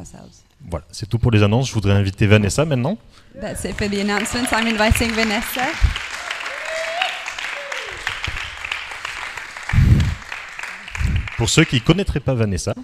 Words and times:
ourselves. 0.00 0.42
Voilà, 0.68 0.84
c'est 0.90 1.08
tout 1.08 1.18
pour 1.18 1.30
les 1.30 1.42
annonces. 1.42 1.68
Je 1.68 1.74
voudrais 1.74 1.92
inviter 1.94 2.26
Vanessa 2.26 2.64
maintenant. 2.64 2.98
That's 3.40 3.64
it 3.64 3.76
for 3.76 3.88
the 3.88 4.00
announcements. 4.00 4.50
I'm 4.52 4.66
inviting 4.66 5.10
Vanessa. 5.12 5.62
Pour 11.36 11.48
ceux 11.48 11.64
qui 11.64 11.76
ne 11.76 11.80
connaîtraient 11.80 12.20
pas 12.20 12.34
Vanessa, 12.34 12.74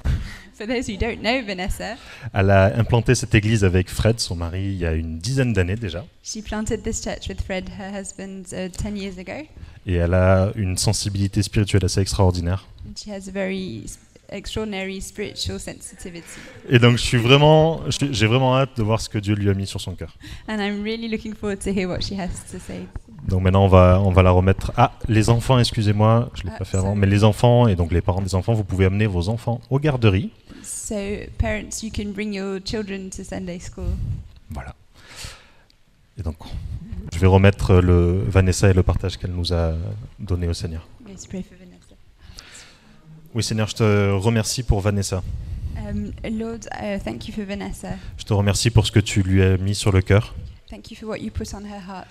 For 0.54 0.66
those 0.66 0.88
who 0.88 0.96
don't 0.96 1.18
know 1.20 1.44
Vanessa, 1.46 1.96
elle 2.32 2.50
a 2.50 2.74
implanté 2.78 3.14
cette 3.14 3.34
église 3.34 3.62
avec 3.64 3.90
Fred, 3.90 4.18
son 4.18 4.36
mari, 4.36 4.62
il 4.64 4.76
y 4.78 4.86
a 4.86 4.92
une 4.94 5.18
dizaine 5.18 5.52
d'années 5.52 5.76
déjà. 5.76 6.06
she 6.22 6.42
planted 6.42 6.82
this 6.82 7.02
church 7.04 7.28
with 7.28 7.42
Fred, 7.42 7.68
her 7.78 7.92
husband, 7.94 8.44
uh, 8.52 8.68
10 8.70 8.96
years 8.96 9.18
ago. 9.18 9.46
Et 9.86 9.94
elle 9.96 10.14
a 10.14 10.52
une 10.56 10.78
sensibilité 10.78 11.42
spirituelle 11.42 11.84
assez 11.84 12.00
extraordinaire. 12.00 12.66
And 12.88 12.92
she 12.96 13.08
has 13.10 13.28
a 13.28 13.32
very 13.32 13.82
s- 13.84 13.98
extraordinary 14.28 15.00
spiritual 15.00 15.58
sensitivity. 15.60 16.26
Et 16.68 16.78
donc, 16.78 16.92
je 16.98 17.02
suis 17.02 17.18
vraiment, 17.18 17.80
j'ai 17.88 18.26
vraiment 18.26 18.56
hâte 18.56 18.76
de 18.76 18.82
voir 18.82 19.00
ce 19.00 19.08
que 19.08 19.18
Dieu 19.18 19.34
lui 19.34 19.48
a 19.50 19.54
mis 19.54 19.66
sur 19.66 19.80
son 19.80 19.94
cœur. 19.94 20.14
And 20.48 20.58
I'm 20.58 20.82
really 20.82 21.08
looking 21.08 21.34
forward 21.34 21.58
to 21.60 21.70
hear 21.70 21.88
what 21.88 22.00
she 22.00 22.12
has 22.12 22.28
to 22.52 22.58
say. 22.58 22.86
Donc 23.28 23.42
maintenant, 23.42 23.64
on 23.64 23.68
va, 23.68 24.00
on 24.04 24.10
va 24.10 24.22
la 24.22 24.30
remettre. 24.30 24.72
Ah, 24.76 24.92
les 25.08 25.30
enfants, 25.30 25.58
excusez-moi, 25.58 26.30
je 26.34 26.42
l'ai 26.44 26.50
Ah, 26.54 26.58
pas 26.58 26.64
fait 26.64 26.76
avant, 26.76 26.88
sorry. 26.88 27.00
mais 27.00 27.06
les 27.06 27.24
enfants 27.24 27.66
et 27.66 27.74
donc 27.74 27.90
les 27.92 28.00
parents 28.00 28.22
des 28.22 28.34
enfants, 28.34 28.52
vous 28.54 28.62
pouvez 28.64 28.84
amener 28.84 29.06
vos 29.06 29.28
enfants 29.28 29.60
aux 29.70 29.78
garderies. 29.80 30.30
So, 30.62 30.94
parents, 31.38 31.82
you 31.82 31.90
can 31.94 32.10
bring 32.12 32.32
your 32.34 32.60
children 32.64 33.10
to 33.10 33.24
Sunday 33.24 33.58
school. 33.58 33.90
Voilà. 34.50 34.74
Et 36.18 36.22
donc, 36.22 36.36
je 37.12 37.18
vais 37.18 37.26
remettre 37.26 37.74
le 37.76 38.22
Vanessa 38.28 38.70
et 38.70 38.72
le 38.74 38.82
partage 38.82 39.16
qu'elle 39.16 39.32
nous 39.32 39.52
a 39.52 39.74
donné 40.18 40.46
au 40.48 40.54
Seigneur. 40.54 40.86
Let's 41.08 41.26
pray 41.26 41.42
for. 41.42 41.56
Oui, 43.36 43.42
Seigneur, 43.42 43.68
je 43.68 43.74
te 43.74 44.12
remercie 44.12 44.62
pour 44.62 44.80
Vanessa. 44.80 45.22
Um, 45.76 46.10
Lord, 46.24 46.60
uh, 46.80 46.98
thank 47.04 47.28
you 47.28 47.34
for 47.34 47.44
Vanessa. 47.44 47.90
Je 48.16 48.24
te 48.24 48.32
remercie 48.32 48.70
pour 48.70 48.86
ce 48.86 48.90
que 48.90 48.98
tu 48.98 49.22
lui 49.22 49.42
as 49.42 49.58
mis 49.58 49.74
sur 49.74 49.92
le 49.92 50.00
cœur. 50.00 50.34
Thank 50.70 50.90
you 50.90 50.96
for 50.96 51.06
what 51.10 51.18
you 51.18 51.30
put 51.30 51.52
on 51.52 51.66
her 51.66 51.82
heart. 51.86 52.08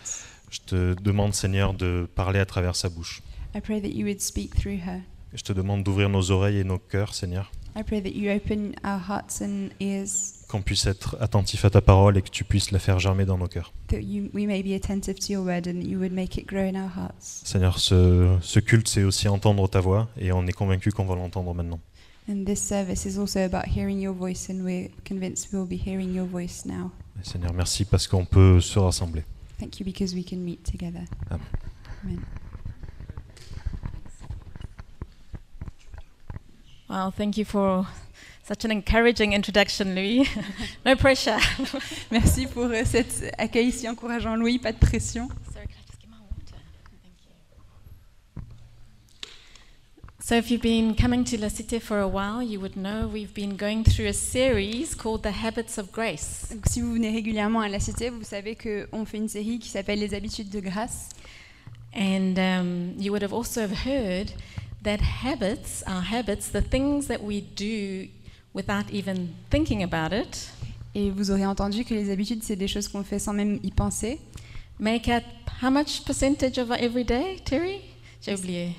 Je 0.51 0.59
te 0.59 0.93
demande, 1.01 1.33
Seigneur, 1.33 1.73
de 1.73 2.07
parler 2.13 2.37
à 2.37 2.45
travers 2.45 2.75
sa 2.75 2.89
bouche. 2.89 3.23
I 3.55 3.59
pray 3.59 3.81
that 3.81 3.87
you 3.87 4.05
would 4.05 4.21
speak 4.21 4.53
through 4.53 4.77
her. 4.85 5.01
Je 5.33 5.41
te 5.41 5.51
demande 5.51 5.81
d'ouvrir 5.81 6.09
nos 6.09 6.29
oreilles 6.29 6.59
et 6.59 6.63
nos 6.63 6.77
cœurs, 6.77 7.15
Seigneur, 7.15 7.51
I 7.75 7.81
pray 7.81 8.01
that 8.01 8.11
you 8.15 8.29
open 8.31 8.75
our 8.85 8.99
hearts 8.99 9.41
and 9.41 9.71
ears, 9.81 10.44
qu'on 10.55 10.61
puisse 10.61 10.85
être 10.85 11.17
attentif 11.19 11.65
à 11.65 11.69
ta 11.69 11.81
parole 11.81 12.17
et 12.17 12.21
que 12.21 12.29
tu 12.29 12.45
puisses 12.45 12.71
la 12.71 12.79
faire 12.79 12.97
germer 12.99 13.25
dans 13.25 13.37
nos 13.37 13.47
cœurs. 13.47 13.73
that 13.89 14.01
you, 14.01 14.29
we 14.33 14.45
may 14.45 14.63
be 14.63 14.73
attentive 14.73 15.19
to 15.19 15.33
your 15.33 15.43
word 15.43 15.67
and 15.67 15.81
that 15.81 15.87
you 15.87 15.99
would 15.99 16.13
make 16.13 16.37
it 16.37 16.47
grow 16.47 16.61
in 16.63 16.75
our 16.75 16.89
hearts. 16.95 17.41
Seigneur, 17.43 17.77
ce, 17.79 18.37
ce 18.41 18.59
culte, 18.59 18.87
c'est 18.87 19.03
aussi 19.03 19.27
entendre 19.27 19.67
ta 19.67 19.81
voix 19.81 20.07
et 20.17 20.31
on 20.31 20.47
est 20.47 20.53
convaincu 20.53 20.91
qu'on 20.91 21.05
va 21.05 21.15
l'entendre 21.15 21.53
maintenant. 21.53 21.79
And 22.29 22.45
this 22.45 22.61
service 22.61 23.05
is 23.05 23.19
also 23.19 23.41
about 23.41 23.67
hearing 23.67 23.99
your 23.99 24.13
voice, 24.15 24.49
and 24.49 24.63
we're 24.63 24.89
convinced 25.05 25.53
we 25.53 25.59
will 25.59 25.67
be 25.67 25.77
hearing 25.79 26.15
your 26.15 26.25
voice 26.25 26.63
now. 26.65 26.89
Et 27.21 27.25
Seigneur, 27.25 27.53
merci 27.53 27.85
parce 27.85 28.07
qu'on 28.07 28.25
peut 28.25 28.59
se 28.61 28.79
rassembler. 28.79 29.23
Thank 29.59 29.79
you 29.79 29.85
because 29.85 30.15
we 30.15 30.23
can 30.25 30.37
meet 30.37 30.63
together. 30.63 31.03
Amen. 31.29 31.45
Amen. 32.03 32.19
Well, 36.89 37.11
thank 37.11 37.37
you 37.37 37.45
for 37.45 37.85
such 38.45 38.63
an 38.63 38.71
encouraging 38.71 39.33
introduction, 39.33 39.95
Louis. 39.95 40.29
no 40.85 40.95
pressure. 40.95 41.39
Merci 42.11 42.45
pour 42.45 42.65
euh, 42.65 42.85
cet 42.85 43.33
accueil 43.39 43.71
si 43.71 43.87
encourageant, 43.89 44.35
Louis. 44.35 44.59
Pas 44.59 44.71
de 44.71 44.77
pression. 44.77 45.27
Sorry, 45.51 45.65
can 45.65 45.73
I 45.73 45.85
just 45.87 45.99
get 45.99 46.09
my 46.11 46.17
water? 46.19 46.61
Thank 47.01 47.25
you. 47.25 47.31
So, 50.19 50.35
if 50.35 50.51
you've 50.51 50.61
been 50.61 50.93
coming 50.93 51.23
to 51.23 51.39
La 51.39 51.47
Cité 51.47 51.81
for 51.81 51.99
a 51.99 52.07
while, 52.07 52.43
you 52.43 52.59
would 52.59 52.75
know 52.75 53.07
we've 53.07 53.33
been 53.33 53.57
going 53.57 53.83
through 53.83 54.05
a 54.05 54.13
series 54.13 54.93
called 54.93 55.23
The 55.23 55.31
Habits 55.31 55.79
of 55.79 55.91
Grace. 55.91 56.47
Donc, 56.51 56.67
si 56.67 56.81
vous 56.81 56.93
venez 56.93 57.11
régulièrement 57.11 57.61
à 57.61 57.67
la 57.67 57.79
Cité, 57.79 58.11
vous 58.11 58.23
savez 58.23 58.55
qu'on 58.55 59.05
fait 59.05 59.17
une 59.17 59.29
série 59.29 59.57
qui 59.57 59.69
s'appelle 59.69 59.99
Les 59.99 60.13
habitudes 60.13 60.51
de 60.51 60.59
grâce. 60.59 61.09
And 61.95 62.37
um, 62.37 62.93
you 62.99 63.11
would 63.11 63.23
have 63.23 63.33
also 63.33 63.61
have 63.61 63.85
heard 63.87 64.33
that 64.83 65.01
habits, 65.01 65.81
our 65.87 66.01
habits, 66.01 66.49
the 66.49 66.61
things 66.61 67.07
that 67.07 67.23
we 67.23 67.41
do 67.41 68.07
without 68.55 68.85
even 68.91 69.27
thinking 69.51 69.83
about 69.83 70.15
it, 70.15 70.49
Et 70.97 71.11
vous 71.11 71.29
aurez 71.29 71.45
entendu 71.45 71.83
que 71.83 71.93
les 71.93 72.09
habitudes, 72.09 72.41
c'est 72.41 72.55
des 72.55 72.69
choses 72.69 72.87
qu'on 72.87 73.03
fait 73.03 73.19
sans 73.19 73.33
même 73.33 73.59
y 73.63 73.71
penser. 73.71 74.17
make 74.79 75.07
up 75.09 75.23
how 75.61 75.69
much 75.69 76.03
percentage 76.05 76.57
of 76.57 76.69
our 76.69 76.77
everyday, 76.79 77.37
Terry? 77.43 77.81
J'ai 78.21 78.33
oublié. 78.33 78.75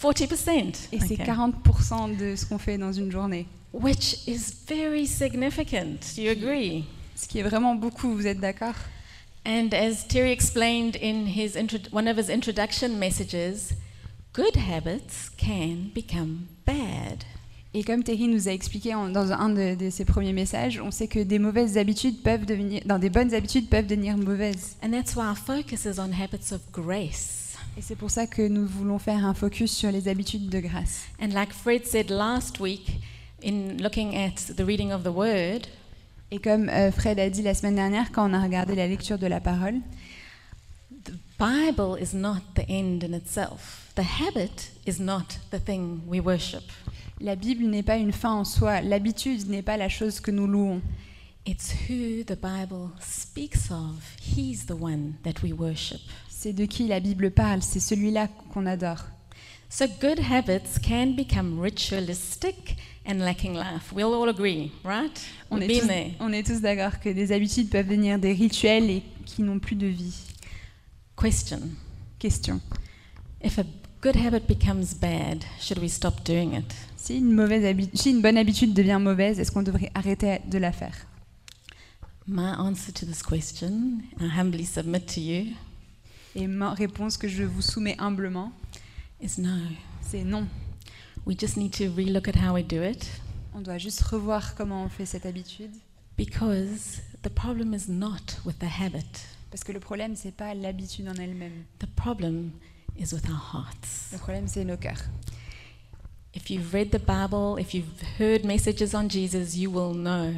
40%. 0.00 0.88
Et 0.92 0.98
c'est 1.00 1.14
Okay. 1.14 1.24
40% 1.24 2.16
de 2.16 2.34
ce 2.36 2.44
qu'on 2.44 2.58
fait 2.58 2.76
dans 2.76 2.92
une 2.92 3.10
journée. 3.12 3.46
Which 3.72 4.26
is 4.26 4.52
very 4.68 5.06
significant. 5.06 6.16
You 6.18 6.30
agree? 6.30 6.84
Ce 7.14 7.26
qui 7.28 7.38
est 7.38 7.42
vraiment 7.42 7.74
beaucoup, 7.76 8.12
vous 8.14 8.26
êtes 8.26 8.40
d'accord? 8.40 8.74
And 9.46 9.68
as 9.72 10.06
Terry 10.08 10.30
explained 10.32 10.96
in 11.02 11.26
his 11.26 11.56
one 11.92 12.08
of 12.08 12.16
his 12.18 12.30
introduction 12.30 12.98
messages, 12.98 13.74
good 14.34 14.56
habits 14.56 15.30
can 15.36 15.90
become 15.94 16.46
bad. 16.66 17.24
Et 17.74 17.84
comme 17.84 18.02
Terry 18.02 18.28
nous 18.28 18.48
a 18.48 18.52
expliqué 18.52 18.94
en- 18.94 19.08
dans 19.08 19.32
un 19.32 19.48
de, 19.48 19.74
de 19.74 19.88
ses 19.90 20.04
premiers 20.04 20.34
messages, 20.34 20.78
on 20.84 20.90
sait 20.90 21.08
que 21.08 21.20
des 21.20 21.38
mauvaises 21.38 21.78
habitudes 21.78 22.22
peuvent 22.22 22.44
devenir, 22.44 22.82
dans 22.84 22.98
des 22.98 23.08
bonnes 23.08 23.32
habitudes 23.32 23.68
peuvent 23.70 23.86
devenir 23.86 24.16
mauvaises. 24.18 24.76
And 24.82 24.90
that's 24.90 25.16
why 25.16 25.22
our 25.28 25.36
focus 25.38 25.86
is 25.86 25.98
on 25.98 26.12
habits 26.12 26.52
of 26.52 26.60
grace. 26.70 27.54
Et 27.78 27.80
c'est 27.80 27.96
pour 27.96 28.10
ça 28.10 28.26
que 28.26 28.46
nous 28.46 28.66
voulons 28.66 28.98
faire 28.98 29.24
un 29.24 29.32
focus 29.32 29.72
sur 29.72 29.90
les 29.90 30.06
habitudes 30.08 30.50
de 30.50 30.60
grâce. 30.60 31.04
And 31.22 31.28
like 31.28 31.52
Fred 31.52 31.86
said 31.86 32.10
last 32.10 32.60
week, 32.60 32.98
in 33.42 33.78
looking 33.82 34.14
at 34.14 34.54
the 34.54 34.60
reading 34.64 34.92
of 34.92 35.02
the 35.02 35.14
Word, 35.14 35.62
Et 36.30 36.38
comme 36.38 36.68
euh, 36.70 36.90
Fred 36.90 37.18
a 37.18 37.28
dit 37.30 37.42
la 37.42 37.52
semaine 37.54 37.74
dernière 37.76 38.10
quand 38.12 38.30
on 38.30 38.34
a 38.34 38.42
regardé 38.42 38.74
la 38.74 38.86
lecture 38.86 39.18
de 39.18 39.26
la 39.26 39.40
parole, 39.40 39.80
the 41.04 41.12
Bible 41.38 41.96
is 42.00 42.14
not 42.14 42.40
the 42.54 42.64
end 42.68 43.02
in 43.02 43.14
itself. 43.14 43.90
The 43.96 44.02
habit 44.20 44.72
is 44.86 44.98
not 45.00 45.38
the 45.50 45.58
thing 45.62 46.00
we 46.06 46.20
worship. 46.20 46.62
La 47.22 47.36
Bible 47.36 47.64
n'est 47.64 47.84
pas 47.84 47.96
une 47.96 48.12
fin 48.12 48.32
en 48.32 48.44
soi, 48.44 48.80
l'habitude 48.80 49.48
n'est 49.48 49.62
pas 49.62 49.76
la 49.76 49.88
chose 49.88 50.20
que 50.20 50.32
nous 50.32 50.46
louons. 50.46 50.82
It's 51.46 51.72
who 51.88 52.24
the 52.24 52.36
Bible 52.36 52.90
speaks 53.00 53.70
of. 53.70 54.16
He's 54.20 54.66
the 54.66 54.74
one 54.78 55.14
that 55.22 55.42
we 55.42 55.52
worship. 55.52 56.00
C'est 56.28 56.52
de 56.52 56.66
qui 56.66 56.88
la 56.88 57.00
Bible 57.00 57.30
parle, 57.30 57.62
c'est 57.62 57.80
celui-là 57.80 58.28
qu'on 58.52 58.66
adore. 58.66 59.04
So 59.70 59.86
good 60.00 60.18
habits 60.18 60.78
can 60.82 61.14
become 61.16 61.58
ritualistic 61.60 62.76
and 63.06 63.18
lacking 63.20 63.54
life. 63.54 63.92
We'll 63.92 64.14
all 64.14 64.28
agree, 64.28 64.70
right? 64.84 65.18
On 65.50 65.60
est, 65.60 65.80
tous, 65.80 65.88
on 66.20 66.32
est 66.32 66.46
tous 66.46 66.60
d'accord 66.60 67.00
que 67.00 67.08
des 67.08 67.32
habitudes 67.32 67.70
peuvent 67.70 67.86
devenir 67.86 68.18
des 68.18 68.32
rituels 68.32 68.90
et 68.90 69.02
qui 69.24 69.42
n'ont 69.42 69.58
plus 69.58 69.76
de 69.76 69.86
vie. 69.86 70.14
Question. 71.16 71.60
Question. 72.18 72.60
If 73.42 73.58
a 73.58 73.64
good 74.02 74.16
habit 74.16 74.46
becomes 74.46 74.94
bad, 74.94 75.44
should 75.60 75.78
we 75.78 75.88
stop 75.88 76.24
doing 76.24 76.54
it? 76.54 76.74
Si 76.96 77.16
une, 77.18 77.32
mauvaise 77.34 77.64
habi- 77.64 77.90
si 77.94 78.10
une 78.10 78.20
bonne 78.22 78.36
habitude 78.38 78.74
devient 78.74 78.98
mauvaise, 79.00 79.38
est-ce 79.40 79.50
qu'on 79.50 79.62
devrait 79.62 79.90
arrêter 79.94 80.40
de 80.46 80.58
la 80.58 80.72
faire? 80.72 80.94
My 82.26 82.52
answer 82.56 82.92
to 82.92 83.06
this 83.06 83.22
question, 83.22 84.00
I 84.20 84.28
humbly 84.28 84.64
submit 84.64 85.00
to 85.14 85.20
you, 85.20 85.52
Et 86.34 86.46
ma 86.46 86.72
réponse 86.72 87.16
que 87.18 87.28
je 87.28 87.42
vous 87.44 87.62
soumets 87.62 87.96
humblement, 87.98 88.52
is 89.20 89.38
no. 89.40 89.50
c'est 90.00 90.24
non. 90.24 90.46
We 91.26 91.36
just 91.38 91.56
need 91.56 91.72
to 91.78 91.84
relook 91.94 92.28
at 92.28 92.36
how 92.36 92.54
we 92.54 92.64
do 92.64 92.82
it 92.82 93.06
On 93.54 93.60
doit 93.60 93.78
juste 93.78 94.00
revoir 94.02 94.54
comment 94.54 94.82
on 94.84 94.88
fait 94.88 95.06
cette 95.06 95.26
habitude. 95.26 95.70
because 96.16 97.00
the 97.22 97.28
problem 97.30 97.74
is 97.74 97.88
not 97.88 98.38
with 98.44 98.58
the 98.58 98.68
habit. 98.80 99.26
Parce 99.50 99.64
que 99.64 99.72
le 99.72 99.80
problème, 99.80 100.14
c'est 100.16 100.32
pas 100.34 100.54
l'habitude 100.54 101.08
en 101.08 101.14
elle-même. 101.14 101.64
The 101.80 101.86
problem 101.86 102.50
is 102.98 103.12
with 103.12 103.28
our 103.28 103.40
hearts. 103.52 104.10
Le 104.12 104.18
problème, 104.18 104.48
c'est 104.48 104.64
nos 104.64 104.76
cœurs. 104.76 105.02
If 106.34 106.50
you've 106.50 106.72
read 106.72 106.90
the 106.90 106.98
Bible, 106.98 107.58
if 107.58 107.74
you've 107.74 108.00
heard 108.18 108.44
messages 108.44 108.94
on 108.94 109.08
Jesus, 109.08 109.54
you 109.54 109.70
will 109.70 109.94
know 109.94 110.34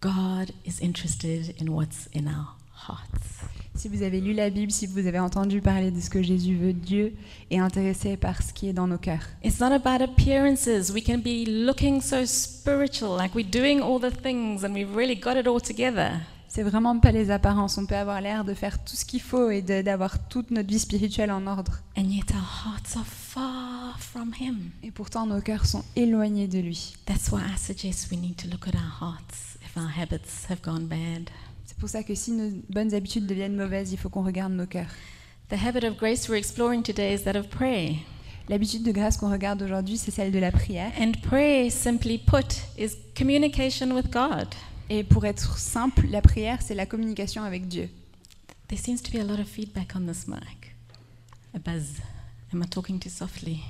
God 0.00 0.52
is 0.64 0.80
interested 0.80 1.54
in 1.60 1.72
what's 1.72 2.08
in 2.14 2.28
our 2.28 2.54
hearts. 2.72 3.44
Si 3.74 3.88
vous 3.88 4.02
avez 4.02 4.20
lu 4.20 4.32
la 4.32 4.50
Bible, 4.50 4.72
si 4.72 4.86
vous 4.86 5.06
avez 5.06 5.20
entendu 5.20 5.60
parler 5.60 5.90
de 5.90 6.00
ce 6.00 6.10
que 6.10 6.22
Jésus 6.22 6.56
veut, 6.56 6.72
Dieu 6.72 7.14
est 7.50 7.58
intéressé 7.58 8.16
par 8.16 8.42
ce 8.42 8.52
qui 8.52 8.68
est 8.68 8.72
dans 8.72 8.88
nos 8.88 8.98
cœurs. 8.98 9.24
It's 9.44 9.60
not 9.60 9.70
about 9.72 10.02
appearances. 10.02 10.90
We 10.90 11.04
can 11.04 11.18
be 11.18 11.44
looking 11.46 12.00
so 12.00 12.24
spiritual, 12.24 13.16
like 13.16 13.34
we're 13.34 13.48
doing 13.48 13.80
all 13.80 14.00
the 14.00 14.10
things 14.10 14.64
and 14.64 14.72
we've 14.72 14.92
really 14.96 15.14
got 15.14 15.36
it 15.36 15.46
all 15.46 15.60
together. 15.60 16.22
C'est 16.48 16.62
vraiment 16.62 16.98
pas 16.98 17.12
les 17.12 17.30
apparences. 17.30 17.76
On 17.76 17.84
peut 17.84 17.94
avoir 17.94 18.20
l'air 18.22 18.44
de 18.44 18.54
faire 18.54 18.82
tout 18.82 18.96
ce 18.96 19.04
qu'il 19.04 19.20
faut 19.20 19.50
et 19.50 19.60
d'avoir 19.60 20.28
toute 20.28 20.50
notre 20.50 20.68
vie 20.68 20.78
spirituelle 20.78 21.30
en 21.30 21.46
ordre. 21.46 21.82
And 21.96 22.04
yet 22.04 22.32
our 22.32 22.72
hearts 22.72 22.96
are 22.96 23.06
far 23.06 23.98
from 24.00 24.32
Him. 24.40 24.70
Et 24.82 24.90
pourtant, 24.90 25.26
nos 25.26 25.42
cœurs 25.42 25.66
sont 25.66 25.84
éloignés 25.94 26.48
de 26.48 26.58
lui. 26.58 26.94
That's 27.04 27.30
why 27.30 27.40
I 27.40 27.58
suggest 27.58 28.10
we 28.10 28.18
need 28.18 28.36
to 28.36 28.48
look 28.48 28.66
at 28.66 28.74
our 28.74 29.10
hearts 29.10 29.58
if 29.62 29.76
our 29.76 29.90
habits 29.90 30.46
have 30.48 30.62
gone 30.62 30.86
bad. 30.86 31.28
C'est 31.66 31.76
pour 31.76 31.90
ça 31.90 32.02
que 32.02 32.14
si 32.14 32.32
nos 32.32 32.50
bonnes 32.70 32.94
habitudes 32.94 33.26
deviennent 33.26 33.56
mauvaises, 33.56 33.92
il 33.92 33.98
faut 33.98 34.08
qu'on 34.08 34.24
regarde 34.24 34.52
nos 34.52 34.66
cœurs. 34.66 34.90
The 35.50 35.62
habit 35.62 35.84
of 35.84 35.96
grace 35.98 36.28
we're 36.28 36.38
exploring 36.38 36.82
today 36.82 37.14
is 37.14 37.24
that 37.24 37.36
of 37.36 37.48
prayer. 37.48 37.96
L'habitude 38.48 38.82
de 38.82 38.92
grâce 38.92 39.18
qu'on 39.18 39.30
regarde 39.30 39.60
aujourd'hui, 39.60 39.98
c'est 39.98 40.10
celle 40.10 40.32
de 40.32 40.38
la 40.38 40.50
prière. 40.50 40.90
And 40.98 41.12
prayer, 41.22 41.68
simply 41.70 42.16
put, 42.16 42.62
is 42.78 42.96
communication 43.14 43.92
with 43.92 44.10
God. 44.10 44.54
Et 44.90 45.04
pour 45.04 45.26
être 45.26 45.58
simple, 45.58 46.06
la 46.08 46.22
prière, 46.22 46.62
c'est 46.62 46.74
la 46.74 46.86
communication 46.86 47.42
avec 47.42 47.68
Dieu. 47.68 47.90
There 48.68 48.80
seems 48.80 49.02
to 49.02 49.10
be 49.10 49.20
a 49.20 49.24
lot 49.24 49.40
of 49.40 49.46
feedback 49.46 49.94
on 49.94 50.06
this 50.06 50.26
mic. 50.26 50.74
A 51.54 51.58
buzz. 51.58 52.00
Am 52.52 52.62
I 52.62 52.66
talking 52.66 52.98
too 52.98 53.10
softly? 53.10 53.60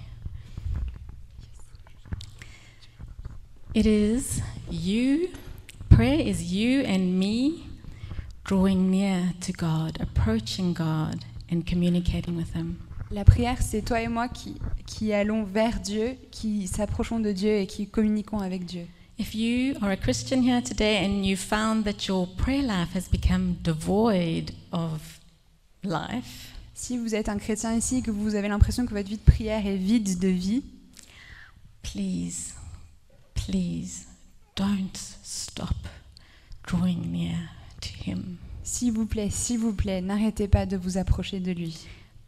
It 3.75 3.87
is 3.87 4.41
you, 4.71 5.29
prayer 5.89 6.21
is 6.21 6.53
you 6.53 6.85
and 6.85 7.19
me 7.19 7.65
drawing 8.45 8.91
near 8.91 9.35
to 9.41 9.53
God, 9.53 9.99
approaching 10.01 10.73
God, 10.73 11.25
and 11.51 11.63
communicating 11.67 12.37
with 12.37 12.55
Him. 12.55 12.77
La 13.11 13.25
prière, 13.25 13.61
c'est 13.61 13.83
toi 13.83 14.01
et 14.01 14.09
moi 14.09 14.29
qui, 14.29 14.55
qui 14.87 15.13
allons 15.13 15.43
vers 15.45 15.81
Dieu, 15.81 16.17
qui 16.31 16.67
s'approchons 16.67 17.21
de 17.21 17.33
Dieu 17.33 17.57
et 17.57 17.67
qui 17.67 17.89
communiquons 17.89 18.39
avec 18.39 18.65
Dieu. 18.65 18.87
If 19.19 19.35
you 19.35 19.75
are 19.83 19.91
a 19.91 19.97
Christian 19.97 20.43
here 20.43 20.63
today 20.63 21.05
and 21.05 21.27
you 21.27 21.37
found 21.37 21.85
that 21.85 22.07
your 22.07 22.29
prayer 22.37 22.63
life 22.63 22.93
has 22.93 23.09
become 23.09 23.57
devoid 23.63 24.53
of 24.73 25.19
life, 25.83 26.55
Si 26.73 26.97
vous 26.97 27.17
êtes 27.17 27.29
un 27.29 27.39
chrétien 27.39 27.75
ici, 27.75 28.03
que 28.03 28.13
vous 28.13 28.37
avez 28.37 28.47
l'impression 28.47 28.87
que 28.87 28.95
votre 28.95 29.09
vie 29.09 29.17
de 29.17 29.23
prière 29.23 29.67
est 29.67 29.77
vide 29.77 30.21
de 30.21 30.29
vie, 30.29 30.63
please, 31.83 32.55
please 33.35 34.07
don't 34.55 34.97
stop 35.25 35.75
drawing 36.65 37.11
near 37.11 37.37
to 37.81 37.89
Him. 38.09 38.37
s'il 38.63 38.93
vous 38.93 39.07
plaît, 39.07 39.31
s'il 39.31 39.59
vous 39.59 39.73
plaît, 39.73 40.01
n'arrêtez 40.01 40.47
pas 40.47 40.67
de 40.67 40.77
vous 40.77 40.99
approcher 40.99 41.41
de 41.41 41.51
lui. 41.51 41.77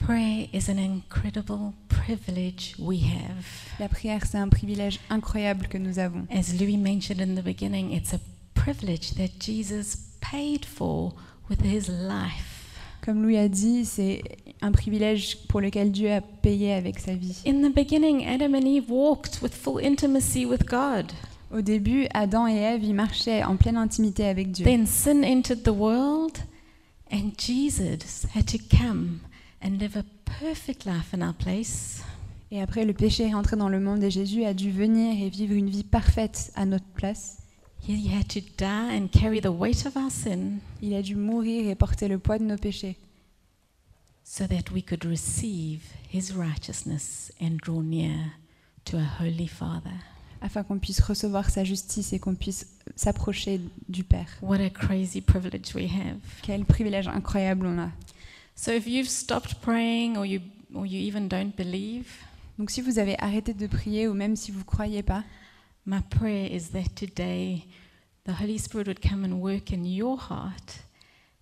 Prayer 0.01 0.49
is 0.53 0.69
an 0.69 0.79
incredible 0.79 1.75
privilege 1.89 2.75
we 2.79 3.01
have. 3.01 3.45
La 3.79 3.89
prière, 3.89 4.25
c'est 4.27 4.39
un 4.39 4.49
privilège 4.49 4.99
incroyable 5.11 5.69
que 5.69 5.79
nous 5.79 5.99
avons. 5.99 6.27
As 6.31 6.55
Louis 6.59 6.77
mentioned 6.77 7.21
in 7.21 7.35
the 7.35 7.45
beginning, 7.45 7.93
it's 7.93 8.13
a 8.13 8.21
privilege 8.55 9.13
that 9.13 9.39
Jesus 9.39 9.97
paid 10.21 10.65
for 10.65 11.13
with 11.49 11.61
His 11.63 11.89
life. 11.89 12.67
Comme 13.03 13.23
Louis 13.23 13.37
a 13.37 13.49
dit, 13.49 13.85
c'est 13.85 14.23
un 14.63 14.73
privilège 14.73 15.39
pour 15.49 15.61
lequel 15.61 15.93
Dieu 15.93 16.11
a 16.11 16.21
payé 16.21 16.73
avec 16.73 16.99
sa 16.99 17.15
vie. 17.15 17.43
In 17.47 17.63
the 17.63 17.73
beginning, 17.73 18.27
Adam 18.27 18.55
and 18.55 18.67
Eve 18.67 18.91
walked 18.91 19.41
with 19.43 19.55
full 19.55 19.79
intimacy 19.79 20.45
with 20.45 20.67
God. 20.67 21.13
Au 21.53 21.61
début, 21.61 22.07
Adam 22.15 22.47
et 22.47 22.57
Ève, 22.57 22.85
ils 22.85 22.95
marchaient 22.95 23.43
en 23.45 23.57
pleine 23.57 23.77
intimité 23.77 24.27
avec 24.27 24.51
Dieu. 24.51 24.65
Then 24.65 24.87
sin 24.87 25.23
entered 25.25 25.63
the 25.65 25.75
world, 25.75 26.39
and 27.13 27.33
Jesus 27.39 28.27
had 28.35 28.47
to 28.47 28.59
come 28.59 29.21
and 29.63 29.79
live 29.79 29.97
a 29.97 30.05
perfect 30.41 30.85
life 30.85 31.15
in 31.15 31.23
our 31.23 31.35
place. 31.35 32.03
Et 32.51 32.61
après, 32.61 32.85
le 32.85 32.93
péché 32.93 33.29
est 33.29 33.35
rentré 33.35 33.57
dans 33.57 33.69
le 33.69 33.79
monde 33.79 34.03
et 34.03 34.11
Jésus 34.11 34.45
a 34.45 34.55
dû 34.55 34.71
venir 34.71 35.23
et 35.25 35.29
vivre 35.29 35.55
une 35.55 35.71
vie 35.71 35.85
parfaite 35.85 36.51
à 36.57 36.65
notre 36.65 36.89
place. 36.95 37.39
He 37.89 38.13
had 38.13 38.29
to 38.29 38.41
die 38.59 38.99
and 38.99 39.09
carry 39.09 39.41
the 39.41 39.47
weight 39.47 39.87
of 39.87 39.97
our 39.97 40.11
sin 40.11 40.59
Il 40.83 40.95
a 40.95 41.03
dû 41.03 41.17
mourir 41.17 41.69
et 41.69 41.75
porter 41.75 42.09
le 42.09 42.19
poids 42.19 42.39
de 42.39 42.45
nos 42.45 42.59
péchés 42.59 42.97
so 44.23 44.47
that 44.47 44.71
we 44.73 44.83
could 44.85 45.05
receive 45.05 45.81
his 46.13 46.33
righteousness 46.37 47.33
and 47.41 47.57
draw 47.63 47.83
near 47.83 48.33
to 48.85 48.97
a 48.99 49.23
holy 49.23 49.49
Father. 49.49 49.97
afin 50.41 50.63
qu'on 50.63 50.79
puisse 50.79 51.01
recevoir 51.01 51.51
sa 51.51 51.65
justice 51.65 52.13
et 52.13 52.19
qu'on 52.19 52.35
puisse 52.35 52.67
s'approcher 52.97 53.61
du 53.89 54.05
Père. 54.05 54.29
What 54.43 54.61
a 54.61 54.71
crazy 54.71 55.21
privilege 55.21 55.75
we 55.75 55.85
have. 55.85 56.19
Quel 56.43 56.65
privilège 56.65 57.09
incroyable 57.09 57.67
on 57.67 57.79
a. 57.79 57.91
So 58.61 58.73
if 58.73 58.87
you've 58.87 59.09
stopped 59.09 59.63
praying 59.63 60.19
or 60.19 60.27
you 60.27 60.43
or 60.75 60.85
you 60.85 60.99
even 61.01 61.29
don't 61.29 61.57
believe, 61.57 62.05
Donc 62.59 62.71
si 62.71 62.83
vous 62.83 62.99
avez 62.99 63.17
arrêté 63.19 63.55
de 63.55 63.67
prier 63.67 64.07
ou 64.07 64.13
même 64.13 64.37
si 64.37 64.51
vous 64.51 64.59
ne 64.59 64.65
croyez 64.65 65.03
pas, 65.03 65.25
my 65.87 66.03
prayer 66.11 66.55
is 66.55 66.73
that 66.73 66.95
today 66.95 67.65
the 68.27 68.39
Holy 68.39 68.59
Spirit 68.59 68.87
would 68.87 69.01
come 69.01 69.25
and 69.25 69.41
work 69.41 69.73
in 69.73 69.87
your 69.87 70.19
heart 70.19 70.85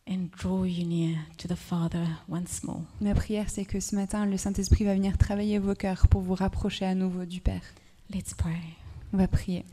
and 0.06 0.28
draw 0.30 0.62
you 0.62 0.86
near 0.86 1.18
to 1.38 1.48
the 1.48 1.56
Father 1.56 2.06
once 2.28 2.62
more. 2.62 2.82
ma 3.00 3.14
prière 3.14 3.50
c'est 3.50 3.64
que 3.64 3.80
ce 3.80 3.96
matin, 3.96 4.24
le 4.24 4.36
Saint-Esprit 4.36 4.84
va 4.84 4.94
venir 4.94 5.18
travailler 5.18 5.58
vos 5.58 5.74
cœurs 5.74 6.06
pour 6.06 6.20
vous 6.20 6.36
rapprocher 6.36 6.84
à 6.84 6.94
nouveau 6.94 7.24
du 7.24 7.40
Père. 7.40 7.64
Let's 8.14 8.32
pray. 8.32 8.76
On 9.12 9.16
va 9.16 9.26
prier. 9.26 9.64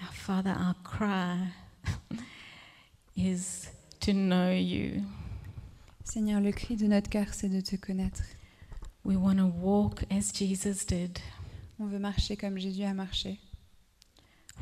Our 0.00 0.12
Father, 0.28 0.50
our 0.50 0.74
cry 0.84 1.38
is 3.16 3.70
to 4.00 4.12
know 4.12 4.50
you. 4.50 5.06
Seigneur, 6.04 6.42
le 6.42 6.52
cri 6.52 6.76
de 6.76 6.86
notre 6.86 7.08
cœur, 7.08 7.32
c'est 7.32 7.48
de 7.48 7.62
te 7.62 7.76
connaître. 7.76 8.22
We 9.04 9.16
want 9.16 9.38
to 9.38 9.46
walk 9.46 10.04
as 10.10 10.30
Jesus 10.30 10.84
did. 10.84 11.18
On 11.80 11.86
veut 11.86 11.98
marcher 11.98 12.36
comme 12.36 12.58
Jésus 12.58 12.84
a 12.84 12.92
marché. 12.92 13.38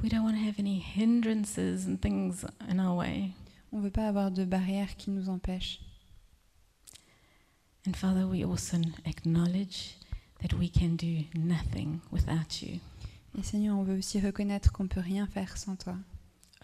We 0.05 0.09
don't 0.09 0.23
want 0.23 0.37
to 0.37 0.45
have 0.45 0.61
any 0.61 0.79
hindrances 0.79 1.85
and 1.85 1.97
things 2.01 2.47
in 2.69 2.79
our 2.79 2.97
way. 2.97 3.33
On 3.73 3.79
ne 3.79 3.83
veut 3.83 3.91
pas 3.91 4.07
avoir 4.07 4.31
de 4.31 4.45
barrières 4.45 4.97
qui 4.97 5.11
nous 5.11 5.29
empêchent. 5.29 5.81
And 7.89 7.97
Father, 7.97 8.25
we 8.25 8.45
also 8.45 8.77
acknowledge 9.05 9.97
that 10.43 10.57
we 10.57 10.69
can 10.69 10.95
do 10.95 11.25
nothing 11.35 12.03
without 12.13 12.63
you. 12.63 12.79
Et 13.38 13.43
Seigneur, 13.43 13.77
on 13.77 13.83
veut 13.83 13.99
aussi 13.99 14.21
reconnaître 14.21 14.73
qu'on 14.73 14.85
ne 14.85 14.88
peut 14.88 15.00
rien 15.00 15.27
faire 15.27 15.56
sans 15.56 15.77
toi. 15.77 15.97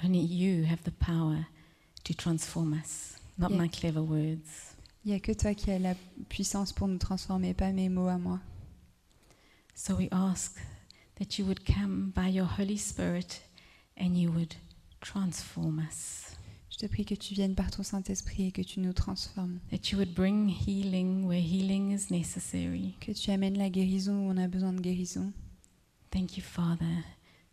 Only 0.02 0.20
you 0.24 0.64
have 0.66 0.82
the 0.84 0.90
power 0.90 1.44
to 2.04 2.14
transform 2.14 2.72
us, 2.72 3.16
not 3.38 3.50
Yeah. 3.50 3.62
my 3.62 3.68
clever 3.70 4.00
words. 4.00 4.74
Il 5.04 5.08
n'y 5.10 5.14
a 5.14 5.20
que 5.20 5.32
toi 5.32 5.54
qui 5.54 5.70
as 5.70 5.78
la 5.78 5.94
puissance 6.28 6.72
pour 6.72 6.88
nous 6.88 6.98
transformer, 6.98 7.54
pas 7.54 7.72
mes 7.72 7.88
mots 7.88 8.08
à 8.08 8.18
moi. 8.18 8.40
So 9.74 9.96
we 9.96 10.08
ask 10.10 10.58
that 11.18 11.38
you 11.38 11.44
would 11.46 11.60
come 11.64 12.12
by 12.14 12.28
your 12.30 12.46
Holy 12.58 12.78
Spirit 12.78 13.42
and 14.00 14.14
you 14.16 14.30
would 14.30 14.54
transform 15.00 15.78
us, 15.80 16.36
Je 16.70 16.78
te 16.78 16.86
prie 16.86 17.04
que 17.04 17.14
tu 17.14 17.34
viennes 17.34 17.54
par 17.54 17.70
ton 17.70 17.82
Saint-Esprit 17.82 18.46
et 18.46 18.52
que 18.52 18.62
tu 18.62 18.80
nous 18.80 18.92
transformes. 18.94 19.58
that 19.70 19.90
you 19.90 19.98
would 19.98 20.14
bring 20.14 20.48
healing 20.48 21.26
where 21.26 21.40
healing 21.42 21.90
is 21.92 22.10
necessary. 22.10 22.94
Que 23.00 23.12
tu 23.12 23.30
amènes 23.30 23.58
la 23.58 23.68
guérison 23.68 24.26
où 24.26 24.30
on 24.30 24.36
a 24.38 24.48
besoin 24.48 24.72
de 24.72 24.80
guérison. 24.80 25.32
Thank 26.12 26.36
you, 26.36 26.42
Father, 26.42 27.04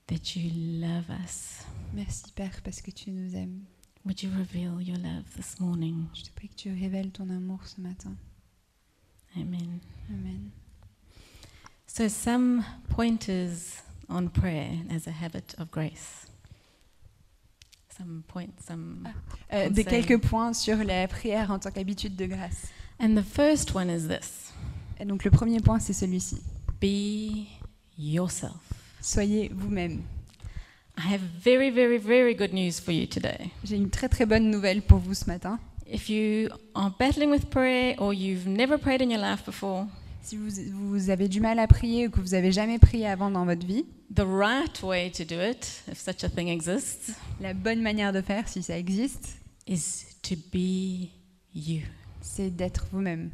that 0.08 0.36
you 0.36 0.52
love 0.82 1.10
us. 1.10 1.64
Merci 1.94 2.30
Père 2.36 2.60
parce 2.62 2.82
que 2.82 2.92
tu 2.92 3.10
nous 3.10 3.34
aimes. 3.34 3.62
Would 4.04 4.22
you 4.22 4.30
reveal 4.38 4.82
your 4.82 4.98
love 4.98 5.24
this 5.38 5.62
morning? 5.62 6.08
Je 6.14 6.24
te 6.24 6.32
prie 6.36 6.50
que 6.50 6.56
tu 6.56 6.70
révèles 6.70 7.12
ton 7.12 7.30
amour 7.30 7.66
ce 7.66 7.80
matin. 7.80 8.18
Amen. 9.38 9.80
Amen. 10.10 10.52
So, 11.88 12.10
some 12.10 12.66
pointers 12.90 13.82
on 14.10 14.28
prayer 14.28 14.84
as 14.90 15.08
a 15.08 15.12
habit 15.12 15.56
of 15.58 15.72
grace. 15.72 16.28
Some 17.98 18.24
points, 18.28 18.66
some. 18.68 19.08
Euh, 19.54 19.70
des 19.70 19.86
quelques 19.86 20.20
points 20.20 20.54
sur 20.54 20.84
la 20.84 21.08
prière 21.08 21.50
en 21.50 21.60
tant 21.60 21.72
qu'habitude 21.72 22.18
de 22.18 22.26
grâce. 22.26 22.68
And 23.00 23.16
the 23.16 23.24
first 23.24 23.74
one 23.74 23.90
is 23.90 24.08
this 24.10 24.52
Et 25.00 25.06
donc 25.06 25.24
le 25.24 25.32
premier 25.32 25.62
point, 25.62 25.80
c'est 25.80 25.94
celui-ci. 25.94 26.42
be 26.82 27.48
yourself. 28.00 28.58
Soyez 29.02 29.52
vous-même. 29.54 30.02
I 30.98 31.14
have 31.14 31.22
very, 31.22 31.70
very, 31.70 31.98
very 31.98 32.34
good 32.34 32.54
news 32.54 32.80
for 32.80 32.92
you 32.92 33.06
today. 33.06 33.52
J'ai 33.64 33.76
une 33.76 33.90
très 33.90 34.10
très 34.10 34.26
bonne 34.26 34.50
nouvelle 34.50 34.82
pour 34.82 35.00
vous 35.00 35.14
ce 35.14 35.26
matin. 35.26 35.60
If 35.86 36.10
you 36.10 36.50
are 36.76 36.92
battling 36.98 37.30
with 37.30 37.50
prayer 37.50 37.96
or 38.00 38.14
you've 38.14 38.48
never 38.48 38.78
prayed 38.78 39.02
in 39.02 39.10
your 39.10 39.22
life 39.22 39.44
before, 39.46 39.88
Si 40.22 40.36
vous, 40.36 40.50
vous 40.74 41.10
avez 41.10 41.28
du 41.28 41.40
mal 41.40 41.60
à 41.60 41.68
prier 41.68 42.08
ou 42.08 42.12
que 42.12 42.20
vous 42.20 42.34
avez 42.34 42.52
jamais 42.52 42.78
prié 42.78 43.08
avant 43.08 43.32
dans 43.32 43.46
votre 43.46 43.66
vie, 43.66 43.86
the 44.14 44.26
right 44.26 44.84
way 44.84 45.10
to 45.10 45.24
do 45.24 45.42
it, 45.42 45.84
if 45.92 45.98
such 45.98 46.24
a 46.24 46.30
thing 46.30 46.50
exists, 46.50 47.14
la 47.40 47.54
bonne 47.54 47.82
manière 47.82 48.12
de 48.12 48.22
faire, 48.22 48.48
si 48.48 48.62
ça 48.62 48.78
existe, 48.78 49.38
is 49.68 50.06
to 50.22 50.36
be 50.52 51.10
you. 51.56 51.82
c'est 52.22 52.50
d'être 52.50 52.86
vous-même. 52.92 53.32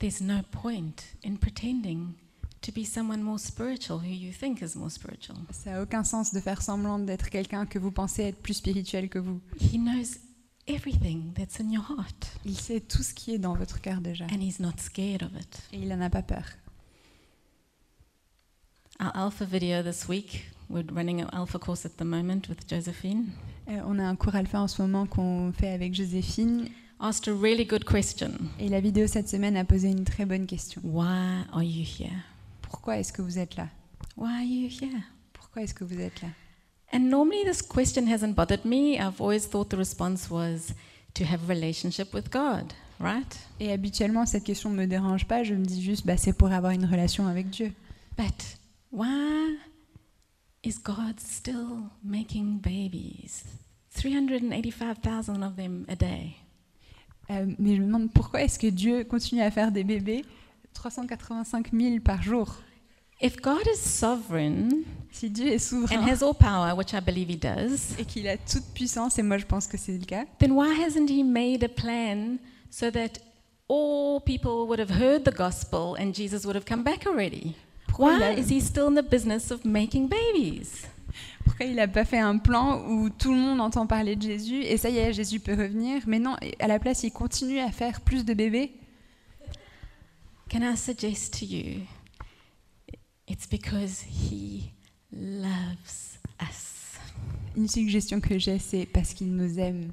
There's 0.00 0.20
no 0.20 0.40
point 0.50 1.04
in 1.22 1.36
pretending 1.36 2.14
to 2.62 2.72
be 2.72 2.84
someone 2.84 3.22
more 3.22 3.38
spiritual 3.38 3.98
who 4.00 4.08
you 4.10 4.32
think 4.32 4.62
is 4.62 4.76
more 4.76 4.90
spiritual. 4.90 5.36
Ça 5.52 5.72
n'a 5.72 5.82
aucun 5.82 6.04
sens 6.04 6.32
de 6.32 6.40
faire 6.40 6.62
semblant 6.62 6.98
d'être 6.98 7.28
quelqu'un 7.30 7.66
que 7.66 7.78
vous 7.78 7.90
pensez 7.92 8.22
être 8.24 8.40
plus 8.42 8.54
spirituel 8.54 9.08
que 9.08 9.18
vous. 9.18 9.40
He 9.60 9.78
knows 9.78 10.18
everything 10.66 11.32
that's 11.34 11.60
in 11.60 11.70
your 11.70 11.84
heart, 11.90 12.28
Il 12.44 12.56
sait 12.58 12.80
tout 12.80 13.02
ce 13.02 13.12
qui 13.14 13.32
est 13.34 13.38
dans 13.38 13.54
votre 13.54 13.80
cœur 13.80 14.00
déjà. 14.00 14.24
and 14.26 14.40
he's 14.40 14.58
not 14.60 14.74
scared 14.78 15.22
of 15.22 15.34
it. 15.38 15.62
Et 15.72 15.78
il 15.78 15.88
n'en 15.88 16.00
a 16.00 16.10
pas 16.10 16.22
peur. 16.22 16.44
Our 19.00 19.10
alpha 19.16 19.44
video 19.46 19.82
this 19.82 20.08
week, 20.08 20.50
we're 20.68 20.84
running 20.92 21.22
an 21.22 21.28
alpha 21.32 21.58
course 21.58 21.86
at 21.86 21.96
the 21.98 22.04
moment 22.04 22.48
with 22.48 22.66
Josephine, 22.68 23.26
Euh, 23.68 23.82
on 23.86 23.98
a 23.98 24.04
un 24.04 24.16
cours 24.16 24.34
alpha 24.34 24.60
en 24.60 24.66
ce 24.68 24.82
moment 24.82 25.06
qu'on 25.06 25.52
fait 25.52 25.68
avec 25.70 25.94
Joséphine. 25.94 26.68
Asked 27.00 27.28
a 27.28 27.32
really 27.32 27.64
good 27.64 27.84
question 27.84 28.32
Et 28.58 28.68
la 28.68 28.80
vidéo 28.80 29.06
cette 29.06 29.28
semaine 29.28 29.56
a 29.56 29.64
posé 29.64 29.90
une 29.90 30.04
très 30.04 30.26
bonne 30.26 30.46
question. 30.46 30.80
Why 30.84 31.44
are 31.52 31.62
you 31.62 31.84
here? 31.84 32.24
Pourquoi 32.62 32.98
est-ce 32.98 33.12
que 33.12 33.22
vous 33.22 33.38
êtes 33.38 33.56
là? 33.56 33.68
Why 34.16 34.32
are 34.32 34.44
you 34.44 34.68
here? 34.68 35.02
Pourquoi 35.32 35.62
est-ce 35.62 35.74
que 35.74 35.84
vous 35.84 36.00
êtes 36.00 36.20
là? 36.22 36.28
And 36.92 37.08
normally 37.08 37.44
this 37.44 37.62
question 37.62 38.06
hasn't 38.06 38.34
bothered 38.34 38.64
me. 38.64 38.98
I've 38.98 39.20
always 39.20 39.46
thought 39.46 39.70
the 39.70 39.76
response 39.76 40.28
was 40.30 40.74
to 41.14 41.24
have 41.24 41.42
a 41.44 41.46
relationship 41.46 42.12
with 42.12 42.30
God, 42.30 42.72
right? 42.98 43.38
Et 43.60 43.72
habituellement, 43.72 44.26
cette 44.26 44.44
question 44.44 44.70
ne 44.70 44.76
me 44.76 44.86
dérange 44.86 45.26
pas. 45.26 45.44
Je 45.44 45.54
me 45.54 45.64
dis 45.64 45.82
juste, 45.82 46.04
bah, 46.04 46.16
c'est 46.16 46.32
pour 46.32 46.50
avoir 46.52 46.72
une 46.72 46.84
relation 46.84 47.26
avec 47.26 47.48
Dieu. 47.50 47.72
But 48.16 48.58
why 48.92 49.56
is 50.64 50.78
God 50.82 51.20
still 51.20 51.84
making 52.02 52.58
babies? 52.58 53.44
385,000 53.94 55.42
of 55.42 55.56
them 55.56 55.84
a 55.88 55.96
day. 55.96 56.36
Euh, 57.30 57.46
mais 57.58 57.76
je 57.76 57.80
me 57.80 57.86
demande 57.86 58.10
pourquoi 58.12 58.42
est-ce 58.42 58.58
que 58.58 58.66
Dieu 58.66 59.04
continue 59.04 59.40
à 59.42 59.50
faire 59.50 59.70
des 59.70 59.84
bébés 59.84 60.24
385 60.74 61.68
000 61.72 62.00
par 62.00 62.22
jour? 62.22 62.56
If 63.22 63.36
God 63.40 63.62
is 63.72 63.76
sovereign 63.76 64.82
Si 65.10 65.28
Dieu 65.28 65.48
est 65.48 65.56
and 65.56 65.58
souverain 65.58 66.06
has 66.08 66.22
all 66.24 66.34
power, 66.34 66.74
which 66.76 66.92
I 66.94 67.00
believe 67.00 67.30
he 67.30 67.36
does, 67.36 67.94
et 67.98 68.04
qu'il 68.04 68.26
a 68.28 68.36
toute 68.38 68.64
puissance, 68.74 69.18
et 69.18 69.22
moi 69.22 69.36
je 69.38 69.44
pense 69.44 69.66
que 69.66 69.76
c'est 69.76 69.98
le 69.98 70.06
cas, 70.06 70.24
then 70.38 70.52
why 70.52 70.72
hasn't 70.82 71.08
he 71.10 71.22
made 71.22 71.62
a 71.62 71.68
plan 71.68 72.38
so 72.70 72.90
that 72.90 73.20
all 73.68 74.20
people 74.24 74.66
would 74.66 74.80
have 74.80 74.90
heard 74.90 75.24
the 75.24 75.36
gospel 75.36 75.96
and 75.98 76.14
Jesus 76.14 76.44
would 76.46 76.56
have 76.56 76.64
come 76.64 76.82
back 76.82 77.06
already? 77.06 77.54
Pourquoi 77.88 78.18
Why 78.18 78.22
a- 78.24 78.38
is 78.38 78.48
he 78.50 78.60
still 78.60 78.88
in 78.88 78.94
the 78.94 79.02
business 79.02 79.50
of 79.50 79.64
making 79.64 80.08
babies? 80.08 80.86
Il 81.64 81.76
n'a 81.76 81.88
pas 81.88 82.04
fait 82.04 82.18
un 82.18 82.38
plan 82.38 82.84
où 82.88 83.10
tout 83.10 83.32
le 83.32 83.40
monde 83.40 83.60
entend 83.60 83.86
parler 83.86 84.16
de 84.16 84.22
Jésus 84.22 84.62
et 84.62 84.76
ça 84.76 84.90
y 84.90 84.98
est, 84.98 85.12
Jésus 85.12 85.40
peut 85.40 85.54
revenir 85.54 86.02
Mais 86.06 86.18
non, 86.18 86.36
à 86.58 86.66
la 86.66 86.78
place, 86.78 87.02
il 87.02 87.10
continue 87.10 87.58
à 87.58 87.70
faire 87.70 88.00
plus 88.00 88.24
de 88.24 88.34
bébés. 88.34 88.72
Can 90.50 90.62
I 90.62 90.76
suggest 90.76 91.38
to 91.38 91.44
you 91.44 91.82
it's 93.28 93.46
because 93.46 94.02
he 94.02 94.72
loves 95.12 96.18
us. 96.40 96.98
Une 97.56 97.68
suggestion 97.68 98.20
que 98.20 98.38
j'ai, 98.38 98.58
c'est 98.58 98.86
parce 98.86 99.14
qu'il 99.14 99.34
nous 99.34 99.58
aime. 99.58 99.92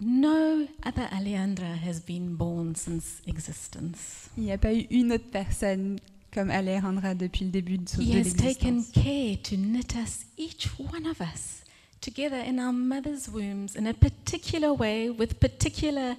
No 0.00 0.66
other 0.84 1.08
Alejandra 1.12 1.76
has 1.86 2.00
been 2.00 2.34
born 2.34 2.74
since 2.74 3.22
existence. 3.26 4.30
Il 4.36 4.44
n'y 4.44 4.52
a 4.52 4.58
pas 4.58 4.74
eu 4.74 4.86
une 4.90 5.12
autre 5.12 5.30
personne 5.30 5.96
comme 6.32 6.50
Alejandra 6.50 7.14
depuis 7.14 7.44
le 7.44 7.50
début 7.50 7.78
de, 7.78 7.88
son- 7.88 8.00
He 8.02 8.12
de 8.14 8.18
has 8.20 8.34
taken 8.34 8.82
care 8.92 9.36
to 9.42 9.56
knit 9.56 9.94
us, 9.96 10.24
each 10.38 10.68
one 10.78 11.06
of 11.06 11.20
us, 11.20 11.62
together 12.00 12.38
in 12.46 12.58
our 12.58 12.72
mother's 12.72 13.28
wombs 13.28 13.74
in 13.76 13.86
a 13.86 13.92
particular 13.94 14.72
way 14.72 15.10
with 15.10 15.34
particular 15.34 16.16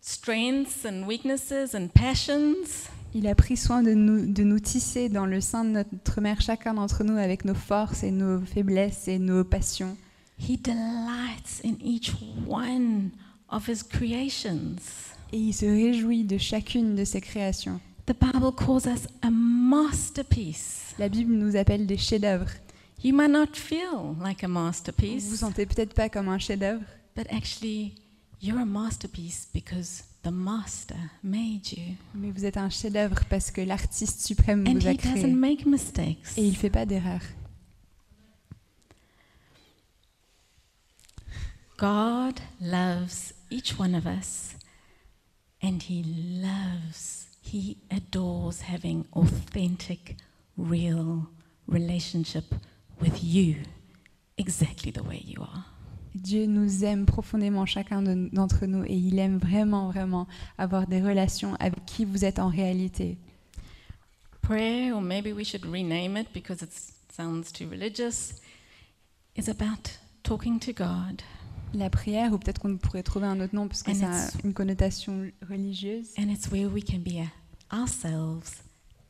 strengths 0.00 0.84
and 0.84 1.06
weaknesses 1.06 1.74
and 1.74 1.88
passions. 1.92 2.88
Il 3.14 3.26
a 3.26 3.34
pris 3.34 3.56
soin 3.56 3.82
de 3.82 3.92
nous, 3.92 4.32
de 4.32 4.44
nous 4.44 4.60
tisser 4.60 5.08
dans 5.08 5.26
le 5.26 5.40
sein 5.40 5.64
de 5.64 5.70
notre 5.70 6.20
mère, 6.20 6.40
chacun 6.40 6.74
d'entre 6.74 7.02
nous, 7.02 7.16
avec 7.16 7.44
nos 7.44 7.54
forces 7.54 8.04
et 8.04 8.12
nos 8.12 8.40
faiblesses 8.40 9.08
et 9.08 9.18
nos 9.18 9.42
passions. 9.42 9.96
He 10.38 10.56
delights 10.56 11.60
in 11.64 11.74
each 11.84 12.12
one 12.48 13.10
of 13.50 13.68
his 13.68 13.82
creations. 13.82 14.76
Et 15.32 15.38
il 15.38 15.52
se 15.52 15.66
réjouit 15.66 16.24
de 16.24 16.38
chacune 16.38 16.94
de 16.94 17.04
ses 17.04 17.20
créations. 17.20 17.80
The 18.10 18.16
Bible 18.18 18.50
calls 18.50 18.86
us 18.88 19.06
a 19.22 19.30
masterpiece. 19.30 20.94
La 20.98 21.08
Bible 21.08 21.32
nous 21.32 21.54
appelle 21.54 21.86
des 21.86 21.96
chefs-d'œuvre. 21.96 22.50
You 23.04 23.14
might 23.14 23.30
not 23.30 23.54
feel 23.54 24.16
like 24.20 24.42
a 24.42 24.48
Vous 24.48 24.52
vous 24.52 24.58
masterpiece, 24.64 25.36
sentez 25.38 25.64
peut-être 25.64 25.94
pas 25.94 26.08
comme 26.08 26.28
un 26.28 26.40
chef-d'œuvre, 26.40 26.82
but 27.14 27.28
actually, 27.30 27.94
you're 28.42 28.58
a 28.58 28.64
masterpiece 28.64 29.46
because 29.54 30.02
the 30.24 30.32
master 30.32 30.96
made 31.22 31.70
you. 31.70 31.94
mais 32.12 32.32
vous 32.32 32.44
êtes 32.44 32.56
un 32.56 32.68
chef-d'œuvre 32.68 33.20
parce 33.30 33.52
que 33.52 33.60
l'artiste 33.60 34.26
suprême 34.26 34.64
And 34.66 34.74
vous 34.80 34.88
a 34.88 34.90
he 34.90 34.96
créé. 34.96 35.14
doesn't 35.14 35.36
make 35.36 35.64
mistakes. 35.64 36.36
Et 36.36 36.48
il 36.48 36.56
fait 36.56 36.68
pas 36.68 36.86
d'erreur. 36.86 37.20
God 41.78 42.40
loves 42.60 43.32
each 43.50 43.78
one 43.78 43.94
of 43.94 44.04
us, 44.04 44.56
and 45.62 45.78
He 45.88 46.02
loves, 46.42 47.19
He 47.40 47.78
adores 47.90 48.62
having 48.62 49.06
authentic, 49.12 50.16
real 50.56 51.28
relationship 51.66 52.54
with 53.00 53.22
you, 53.22 53.56
exactly 54.36 54.90
the 54.90 55.02
way 55.02 55.22
you 55.24 55.42
are. 55.42 55.64
Dieu 56.14 56.46
nous 56.46 56.84
aime 56.84 57.06
profondément 57.06 57.66
chacun 57.66 58.02
d'entre 58.02 58.66
nous 58.66 58.84
et 58.84 58.94
il 58.96 59.18
aime 59.18 59.38
vraiment, 59.38 59.90
vraiment 59.90 60.26
avoir 60.58 60.86
des 60.86 61.00
relations 61.00 61.54
avec 61.60 61.84
qui 61.86 62.04
vous 62.04 62.24
êtes 62.24 62.38
en 62.38 62.48
réalité. 62.48 63.16
Prayer, 64.42 64.92
or 64.92 65.00
maybe 65.00 65.32
we 65.32 65.44
should 65.44 65.64
rename 65.64 66.16
it 66.16 66.26
because 66.32 66.62
it 66.62 66.72
sounds 67.12 67.52
too 67.52 67.68
religious, 67.68 68.40
is 69.36 69.48
about 69.48 69.98
talking 70.24 70.58
to 70.58 70.72
God. 70.72 71.22
La 71.74 71.88
prière, 71.90 72.32
ou 72.32 72.38
peut-être 72.38 72.58
qu'on 72.60 72.76
pourrait 72.76 73.02
trouver 73.02 73.26
un 73.26 73.40
autre 73.40 73.54
nom 73.54 73.68
parce 73.68 73.82
que 73.82 73.92
And 73.92 73.94
ça 73.94 74.10
a 74.10 74.26
it's- 74.28 74.36
une 74.44 74.52
connotation 74.52 75.30
religieuse. 75.48 76.08
And 76.18 76.28
it's 76.28 76.50
where 76.50 76.66
we 76.68 76.82
can 76.84 76.98
be 76.98 77.24
ourselves 77.72 78.62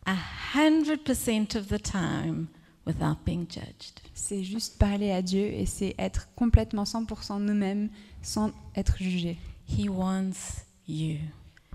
a 0.07 0.17
hundred 0.55 1.03
percent 1.05 1.55
of 1.57 1.69
the 1.69 1.81
time 1.81 2.49
without 2.87 3.19
being 3.25 3.47
judged. 3.49 4.01
C'est 4.15 4.45
juste 4.45 4.79
parler 4.79 5.11
à 5.11 5.23
Dieu 5.23 5.47
et 5.47 5.65
c'est 5.67 5.95
être 5.99 6.29
complètement 6.35 6.85
100% 6.85 7.39
nous-mêmes 7.41 7.89
sans 8.23 8.53
être 8.77 8.97
jugé. 8.99 9.39
He 9.69 9.89
wants 9.89 10.63
you. 10.87 11.17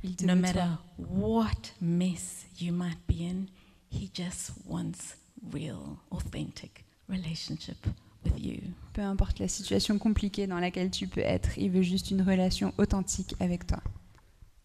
Il 0.03 0.15
te 0.15 0.25
No 0.25 0.35
veut 0.35 0.41
matter 0.41 0.59
toi. 0.59 0.79
what 0.99 1.71
mess 1.81 2.45
you 2.59 2.71
might 2.71 2.99
be 3.07 3.21
in, 3.21 3.45
he 3.91 4.09
just 4.13 4.51
wants 4.67 5.15
real, 5.51 5.97
authentic 6.11 6.85
relationship 7.09 7.77
with 8.25 8.43
you. 8.43 8.59
Peu 8.93 9.01
importe 9.01 9.39
la 9.39 9.47
situation 9.47 9.97
compliquée 9.97 10.47
dans 10.47 10.59
laquelle 10.59 10.89
tu 10.91 11.07
peux 11.07 11.21
être, 11.21 11.57
il 11.57 11.69
veut 11.71 11.81
juste 11.81 12.11
une 12.11 12.21
relation 12.21 12.73
authentique 12.77 13.35
avec 13.39 13.67
toi. 13.67 13.81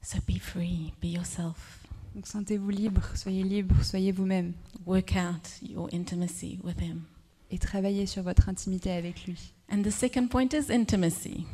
So 0.03 0.19
be 0.27 0.39
free, 0.39 0.93
be 1.03 1.07
yourself. 1.07 1.81
Donc 2.15 2.27
sentez-vous 2.27 2.71
libre, 2.71 3.03
soyez 3.15 3.43
libre, 3.45 3.75
soyez 3.85 4.13
vous-même 4.13 4.53
Work 4.87 5.15
out 5.17 5.49
your 5.63 5.89
intimacy 5.93 6.59
with 6.65 6.81
him. 6.81 7.03
et 7.51 7.59
travaillez 7.59 8.07
sur 8.07 8.23
votre 8.23 8.49
intimité 8.49 8.91
avec 8.93 9.27
lui. 9.27 9.53
And 9.73 9.83
the 9.83 9.91
second 9.91 10.29
point 10.29 10.49
is 10.53 10.73
intimacy. 10.73 11.45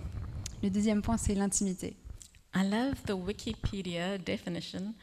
Le 0.62 0.70
deuxième 0.70 1.02
point, 1.02 1.16
c'est 1.18 1.34
l'intimité. 1.34 1.96
I 2.54 2.62
love 2.68 2.94
the 3.06 3.12
Wikipedia 3.12 4.16
definition 4.18 4.94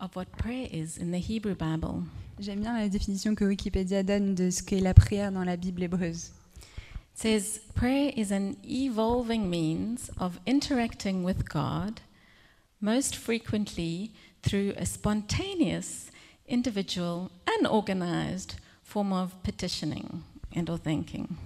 of 0.00 0.14
what 0.16 0.24
prayer 0.38 0.68
is 0.72 0.98
in 1.00 1.10
the 1.10 1.20
Hebrew 1.22 1.54
Bible. 1.54 2.02
J'aime 2.38 2.60
bien 2.60 2.76
la 2.78 2.88
définition 2.88 3.34
que 3.34 3.44
Wikipédia 3.44 4.02
donne 4.02 4.34
de 4.34 4.48
ce 4.50 4.62
qu'est 4.62 4.80
la 4.80 4.94
prière 4.94 5.30
dans 5.32 5.44
la 5.44 5.56
Bible 5.56 5.82
hébreuse. 5.82 6.32
Says 7.14 7.60
prayer 7.74 8.12
is 8.16 8.30
an 8.30 8.56
evolving 8.64 9.48
means 9.48 10.10
of 10.18 10.40
interacting 10.46 11.22
with 11.22 11.48
God, 11.48 12.00
most 12.80 13.16
frequently 13.16 14.12
through 14.42 14.72
a 14.76 14.86
spontaneous, 14.86 16.10
individual, 16.48 17.30
unorganized 17.46 18.56
form 18.82 19.12
of 19.12 19.40
petitioning 19.42 20.24
and 20.54 20.68
or 20.68 20.78
thinking. 20.78 21.36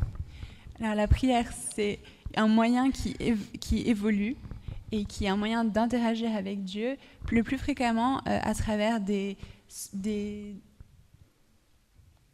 Alors 0.81 0.95
la 0.95 1.07
prière, 1.07 1.53
c'est 1.53 2.01
un 2.37 2.49
moyen 2.49 2.91
qui, 2.91 3.15
qui 3.61 3.89
évolue 3.89 4.37
et 4.93 5.05
qui 5.05 5.25
est 5.25 5.29
un 5.29 5.37
moyen 5.37 5.65
d'interagir 5.65 6.35
avec 6.35 6.65
Dieu 6.65 6.97
le 7.31 7.43
plus 7.43 7.59
fréquemment 7.59 8.19
euh, 8.27 8.39
à 8.43 8.55
travers 8.55 9.01
des, 9.01 9.37
des, 9.93 10.55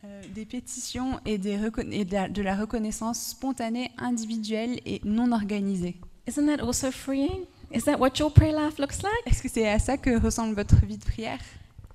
euh, 0.04 0.22
des 0.34 0.44
pétitions 0.44 1.20
et, 1.24 1.38
des 1.38 1.58
et 1.90 2.04
de, 2.04 2.12
la, 2.12 2.28
de 2.28 2.42
la 2.42 2.56
reconnaissance 2.56 3.20
spontanée, 3.24 3.92
individuelle 3.98 4.80
et 4.84 5.00
non 5.04 5.32
organisée. 5.32 5.96
Isn't 6.26 6.46
that 6.46 6.62
also 6.62 6.90
freeing? 6.90 7.46
Is 7.72 7.84
that 7.84 7.98
what 7.98 8.18
your 8.18 8.30
prayer 8.32 8.52
life 8.52 8.78
looks 8.78 9.02
like? 9.02 9.12
Est-ce 9.26 9.42
que 9.42 9.48
c'est 9.48 9.68
à 9.68 9.78
ça 9.78 9.96
que 9.96 10.18
ressemble 10.18 10.54
votre 10.54 10.84
vie 10.84 10.98
de 10.98 11.04
prière? 11.04 11.40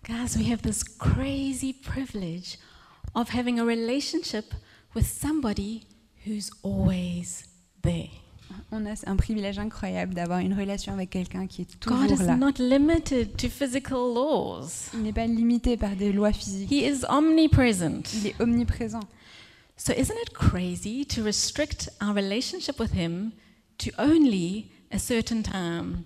Guys, 0.04 0.38
we 0.38 0.50
have 0.52 0.62
this 0.62 0.84
crazy 0.84 1.74
privilege 1.74 2.58
of 3.14 3.30
having 3.30 3.60
a 3.60 3.66
relationship 3.66 4.54
with 4.96 5.06
somebody 5.06 5.84
who's 6.26 6.50
always 6.64 7.44
there. 7.82 8.10
On 8.72 8.86
a 8.86 8.94
un 9.06 9.16
privilège 9.16 9.60
incroyable 9.60 10.14
d'avoir 10.14 10.40
une 10.40 10.54
relation 10.54 10.94
avec 10.94 11.10
quelqu'un 11.10 11.48
qui 11.48 11.62
est 11.62 11.86
God 11.86 12.08
toujours 12.08 12.22
is 12.22 12.26
là. 12.26 12.36
not 12.36 12.54
limited 12.60 13.36
to 13.38 13.48
physical 13.50 13.98
laws. 14.14 14.90
Il 14.94 15.04
n'est 15.04 15.14
pas 15.14 15.26
limité 15.26 15.78
par 15.78 15.96
des 15.96 16.12
lois 16.12 16.34
physiques. 16.34 16.72
He 16.72 16.84
is 16.86 17.06
omnipresent. 17.10 18.04
Il 18.16 18.28
est 18.28 18.42
omniprésent. 18.42 19.04
So 19.78 19.94
isn't 19.94 20.16
it 20.24 20.34
crazy 20.34 21.06
to 21.06 21.24
restrict 21.24 21.90
our 22.02 22.14
relationship 22.14 22.80
with 22.80 22.94
him 22.94 23.32
to 23.78 23.90
only 24.00 24.70
a 24.92 24.98
certain 25.00 25.44
time? 25.44 26.04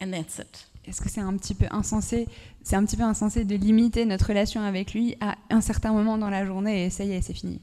And 0.00 0.10
that's 0.12 0.38
it? 0.38 0.68
Est-ce 0.86 1.00
que 1.00 1.08
c'est 1.08 1.20
un 1.20 1.36
petit 1.36 1.54
peu 1.54 1.66
insensé? 1.70 2.26
C'est 2.62 2.76
un 2.76 2.84
petit 2.84 2.96
peu 2.96 3.04
insensé 3.04 3.44
de 3.44 3.54
limiter 3.56 4.04
notre 4.04 4.26
relation 4.28 4.62
avec 4.62 4.94
lui 4.94 5.16
à 5.20 5.36
un 5.50 5.60
certain 5.60 5.92
moment 5.92 6.18
dans 6.18 6.30
la 6.30 6.44
journée 6.44 6.86
et 6.86 6.90
ça 6.90 7.04
y 7.04 7.12
est, 7.12 7.20
c'est 7.22 7.34
fini. 7.34 7.60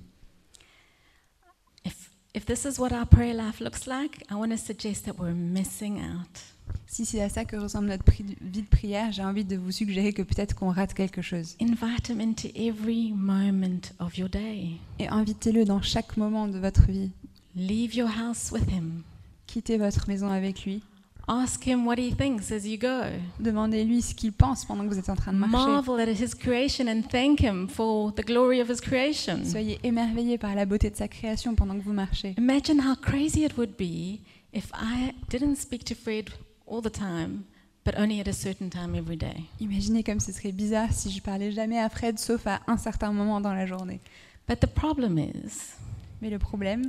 If 2.32 2.40
if 2.40 2.46
this 2.46 2.66
is 2.66 2.80
what 2.80 2.92
our 2.92 3.08
prayer 3.08 3.34
life 3.34 3.60
looks 3.60 3.88
like, 3.88 4.24
I 4.30 4.36
want 4.36 4.52
to 4.52 4.58
suggest 4.58 5.06
that 5.06 5.18
we're 5.18 5.34
missing 5.34 6.00
out. 6.00 6.40
Si 6.86 7.04
c'est 7.04 7.22
à 7.22 7.30
ça 7.30 7.44
que 7.44 7.56
ressemble 7.56 7.88
notre 7.88 8.04
vie 8.12 8.62
de 8.62 8.68
prière, 8.68 9.12
j'ai 9.12 9.24
envie 9.24 9.44
de 9.44 9.56
vous 9.56 9.72
suggérer 9.72 10.14
que 10.14 10.22
peut-être 10.22 10.56
qu'on 10.56 10.70
rate 10.70 10.94
quelque 10.94 11.24
chose. 11.24 11.56
Invite 11.60 12.10
Him 12.10 12.22
into 12.22 12.50
every 12.56 13.12
moment 13.16 13.92
of 14.00 14.18
your 14.18 14.30
day. 14.30 14.74
Et 15.00 15.08
invitez-le 15.08 15.66
dans 15.66 15.82
chaque 15.82 16.18
moment 16.18 16.48
de 16.48 16.60
votre 16.60 16.84
vie. 16.84 17.10
Leave 17.56 17.96
your 17.96 18.10
house 18.10 18.52
with 18.52 18.70
Him. 18.70 19.02
Quittez 19.48 19.78
votre 19.78 20.08
maison 20.08 20.30
avec 20.30 20.66
lui. 20.66 20.84
Ask 21.32 21.64
Him 21.68 21.86
what 21.86 22.00
He 22.00 22.12
thinks 22.12 22.52
as 22.52 22.66
you 22.66 22.80
go. 22.80 23.04
Demandez-lui 23.40 24.02
ce 24.02 24.16
qu'il 24.16 24.34
pense 24.34 24.66
pendant 24.66 24.84
que 24.84 24.90
vous 24.90 24.98
êtes 24.98 25.10
en 25.10 25.16
train 25.16 25.32
de 25.32 25.38
marcher. 25.38 25.58
Marvel 25.58 26.00
at 26.00 26.12
His 26.12 26.34
creation 26.34 26.88
and 26.88 27.04
thank 27.04 27.40
Him 27.40 27.68
for 27.68 28.12
the 28.16 28.26
glory 28.26 28.60
of 28.60 28.68
His 28.68 28.82
creation. 28.82 29.46
Soyez 29.46 29.80
émerveillés 29.84 30.40
par 30.40 30.56
la 30.56 30.66
beauté 30.66 30.90
de 30.90 30.96
sa 30.96 31.08
création 31.08 31.54
pendant 31.54 31.78
que 31.78 31.84
vous 31.84 31.94
marchez. 31.94 32.34
Imagine 32.40 32.80
how 32.82 32.96
crazy 32.96 33.44
it 33.44 33.56
would 33.58 33.78
be 33.78 34.22
if 34.54 34.72
I 34.74 35.14
didn't 35.30 35.58
speak 35.58 35.84
to 35.86 35.94
Fred 35.94 36.32
all 36.66 36.82
the 36.82 36.92
time, 36.92 37.44
but 37.86 37.94
only 37.96 38.20
at 38.20 38.28
a 38.28 38.34
certain 38.34 38.70
time 38.70 38.96
every 38.96 39.16
day. 39.16 39.44
Imaginez 39.60 40.02
comme 40.04 40.20
ce 40.20 40.32
serait 40.32 40.52
bizarre 40.52 40.92
si 40.92 41.12
je 41.12 41.22
parlais 41.22 41.52
jamais 41.52 41.80
à 41.80 41.90
Fred 41.90 42.18
sauf 42.18 42.48
à 42.48 42.62
un 42.66 42.78
certain 42.78 43.12
moment 43.12 43.40
dans 43.40 43.54
la 43.54 43.68
journée. 43.68 44.00
But 44.48 44.62
the 44.62 44.68
problem 44.68 45.20
is, 45.20 45.76
Mais 46.22 46.32
le 46.32 46.40
problème, 46.40 46.88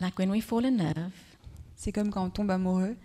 like 0.00 0.16
when 0.16 0.30
we 0.30 0.40
fall 0.40 0.64
in 0.64 0.76
love, 0.76 1.10
c'est 1.74 1.90
comme 1.90 2.10
quand 2.10 2.24
on 2.24 2.30
tombe 2.30 2.50
amoureux, 2.50 2.96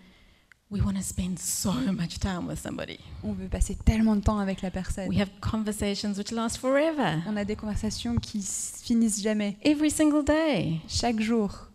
we 0.72 0.80
want 0.80 0.94
to 0.96 1.02
spend 1.02 1.38
so 1.38 1.70
much 1.92 2.18
time 2.18 2.46
with 2.48 2.58
somebody. 2.58 2.98
on 3.22 3.32
veut 3.34 3.48
passer 3.48 3.76
tellement 3.84 4.16
de 4.16 4.22
temps 4.22 4.38
avec 4.38 4.62
la 4.62 4.70
personne. 4.70 5.08
We 5.08 5.20
have 5.20 5.28
conversations 5.40 6.14
which 6.16 6.30
last 6.32 6.56
forever, 6.58 7.22
On 7.28 7.36
a 7.36 7.44
des 7.44 7.54
conversations 7.56 8.16
qui 8.16 8.40
finissent 8.42 9.22
jamais, 9.22 9.56
every 9.64 9.90
single 9.90 10.24
day. 10.24 10.80
chaque 10.88 11.20
jour. 11.20 11.68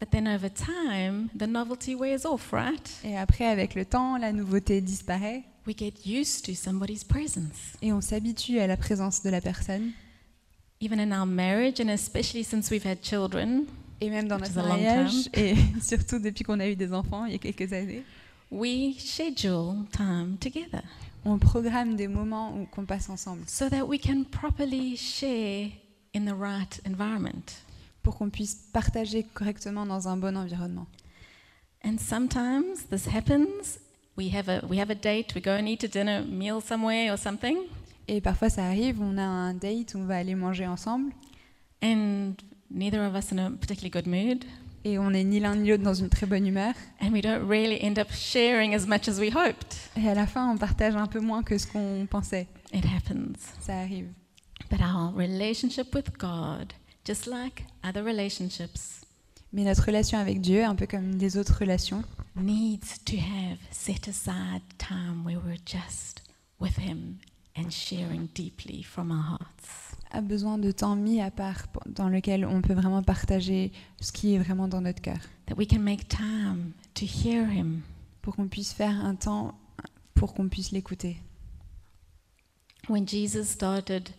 But 0.00 0.10
then 0.10 0.26
over 0.26 0.48
time, 0.48 1.28
the 1.36 1.46
novelty 1.46 1.94
wears 1.94 2.24
off, 2.24 2.52
right? 2.52 2.90
Et 3.04 3.16
après, 3.16 3.46
avec 3.46 3.74
le 3.74 3.84
temps, 3.84 4.16
la 4.18 4.32
nouveauté 4.32 4.80
disparaît 4.80 5.44
We 5.66 5.76
get 5.78 5.92
used 6.04 6.44
to 6.46 6.54
somebody's 6.54 7.04
presence. 7.04 7.74
et 7.82 7.92
on 7.92 8.00
s'habitue 8.00 8.58
à 8.58 8.66
la 8.66 8.76
présence 8.76 9.22
de 9.22 9.30
la 9.30 9.40
personne. 9.40 9.92
Even 10.80 10.98
in 10.98 11.12
our 11.12 11.26
marriage, 11.26 11.80
and 11.80 11.88
especially 11.88 12.42
since 12.42 12.68
we've 12.70 12.84
had 12.84 12.98
children, 13.02 13.66
Et 14.04 14.10
même 14.10 14.26
dans 14.28 14.38
notre 14.38 14.54
mariage, 14.54 15.28
et 15.34 15.54
surtout 15.82 16.18
depuis 16.18 16.44
qu'on 16.44 16.58
a 16.60 16.68
eu 16.68 16.74
des 16.76 16.92
enfants 16.92 17.24
il 17.26 17.32
y 17.32 17.34
a 17.36 17.38
quelques 17.38 17.72
années, 17.72 18.02
we 18.50 18.96
schedule 18.98 19.84
time 19.92 20.36
together 20.40 20.82
on 21.24 21.38
programme 21.38 21.94
des 21.94 22.08
moments 22.08 22.52
où- 22.56 22.66
qu'on 22.66 22.84
passe 22.84 23.08
ensemble 23.08 23.44
so 23.46 23.68
that 23.68 23.84
we 23.84 24.00
can 24.00 24.24
properly 24.24 24.96
share 24.96 25.68
in 26.14 26.24
the 26.24 26.34
right 26.36 26.80
environment. 26.84 27.62
pour 28.02 28.16
qu'on 28.18 28.30
puisse 28.30 28.56
partager 28.72 29.22
correctement 29.32 29.86
dans 29.86 30.08
un 30.08 30.16
bon 30.16 30.36
environnement. 30.36 30.86
And 31.84 31.98
sometimes 32.00 32.88
this 32.90 33.06
happens. 33.06 33.78
We 34.16 34.34
have 34.34 34.48
a 34.48 34.64
we 34.68 34.78
have 34.80 34.90
a 34.90 34.96
date. 34.96 35.34
We 35.36 35.40
go 35.40 35.52
and 35.52 35.66
eat 35.68 35.84
a 35.84 35.88
dinner 35.88 36.24
meal 36.26 36.60
somewhere 36.60 37.12
or 37.12 37.16
something, 37.18 37.56
Et 38.08 38.20
parfois 38.20 38.50
ça 38.50 38.64
arrive, 38.66 39.00
on 39.00 39.16
a 39.18 39.22
un 39.22 39.54
date, 39.54 39.94
on 39.94 40.04
va 40.06 40.16
aller 40.16 40.34
manger 40.34 40.66
ensemble 40.66 41.12
and 41.80 42.32
neither 42.72 43.04
of 43.04 43.14
us 43.14 43.32
in 43.32 43.38
a 43.38 43.50
particularly 43.50 43.90
good 43.90 44.06
mood, 44.06 44.44
et 44.84 44.98
on 44.98 45.10
n'est 45.10 45.24
ni 45.24 45.38
l'un 45.40 45.54
ni 45.56 45.68
l'autre 45.70 45.82
dans 45.84 45.94
une 45.94 46.08
très 46.08 46.26
bonne 46.26 46.46
humeur. 46.46 46.74
and 47.00 47.12
we 47.12 47.20
don't 47.22 47.46
really 47.48 47.80
end 47.82 47.98
up 47.98 48.10
sharing 48.12 48.74
as 48.74 48.86
much 48.86 49.08
as 49.08 49.18
we 49.20 49.30
hoped. 49.32 49.76
Et 49.96 50.08
à 50.08 50.14
la 50.14 50.26
fin, 50.26 50.50
on 50.50 50.56
partage 50.58 50.96
un 50.96 51.06
peu 51.06 51.20
moins 51.20 51.42
que 51.42 51.56
ce 51.58 51.66
qu'on 51.66 52.06
pensait. 52.10 52.48
It 52.72 52.84
happens. 52.84 53.36
Ça 53.60 53.78
arrive. 53.80 54.08
But 54.70 54.80
our 54.80 55.12
relationship 55.14 55.94
with 55.94 56.16
God, 56.18 56.72
just 57.06 57.26
like 57.26 57.64
other 57.84 58.02
relationships, 58.02 59.00
Mais 59.52 59.64
notre 59.64 59.84
relation 59.84 60.18
avec 60.18 60.40
Dieu, 60.40 60.64
un 60.64 60.74
peu 60.74 60.86
comme 60.86 61.18
les 61.18 61.36
autres 61.36 61.58
relations, 61.60 62.02
needs 62.34 62.98
to 63.04 63.16
have 63.18 63.58
set 63.70 64.08
aside 64.08 64.62
time 64.78 65.22
where 65.26 65.38
we're 65.38 65.60
just 65.66 66.22
with 66.58 66.78
Him 66.78 67.18
and 67.54 67.70
sharing 67.70 68.28
deeply 68.34 68.82
from 68.82 69.10
our 69.10 69.22
hearts. 69.38 69.91
A 70.12 70.20
besoin 70.20 70.58
de 70.58 70.70
temps 70.70 70.94
mis 70.94 71.20
à 71.20 71.30
part 71.30 71.66
dans 71.86 72.08
lequel 72.08 72.44
on 72.44 72.60
peut 72.60 72.74
vraiment 72.74 73.02
partager 73.02 73.72
ce 74.00 74.12
qui 74.12 74.34
est 74.34 74.38
vraiment 74.38 74.68
dans 74.68 74.80
notre 74.80 75.00
cœur. 75.00 75.18
That 75.46 75.56
we 75.56 75.66
can 75.66 75.80
make 75.80 76.08
time 76.08 76.72
to 76.94 77.04
hear 77.04 77.50
Him. 77.50 77.80
Pour 78.20 78.36
qu'on 78.36 78.46
puisse 78.46 78.72
faire 78.72 79.04
un 79.04 79.14
temps 79.14 79.54
pour 80.14 80.34
qu'on 80.34 80.48
puisse 80.48 80.70
l'écouter. 80.70 81.16
When 82.88 83.08
Jesus 83.08 83.44
started 83.44 84.10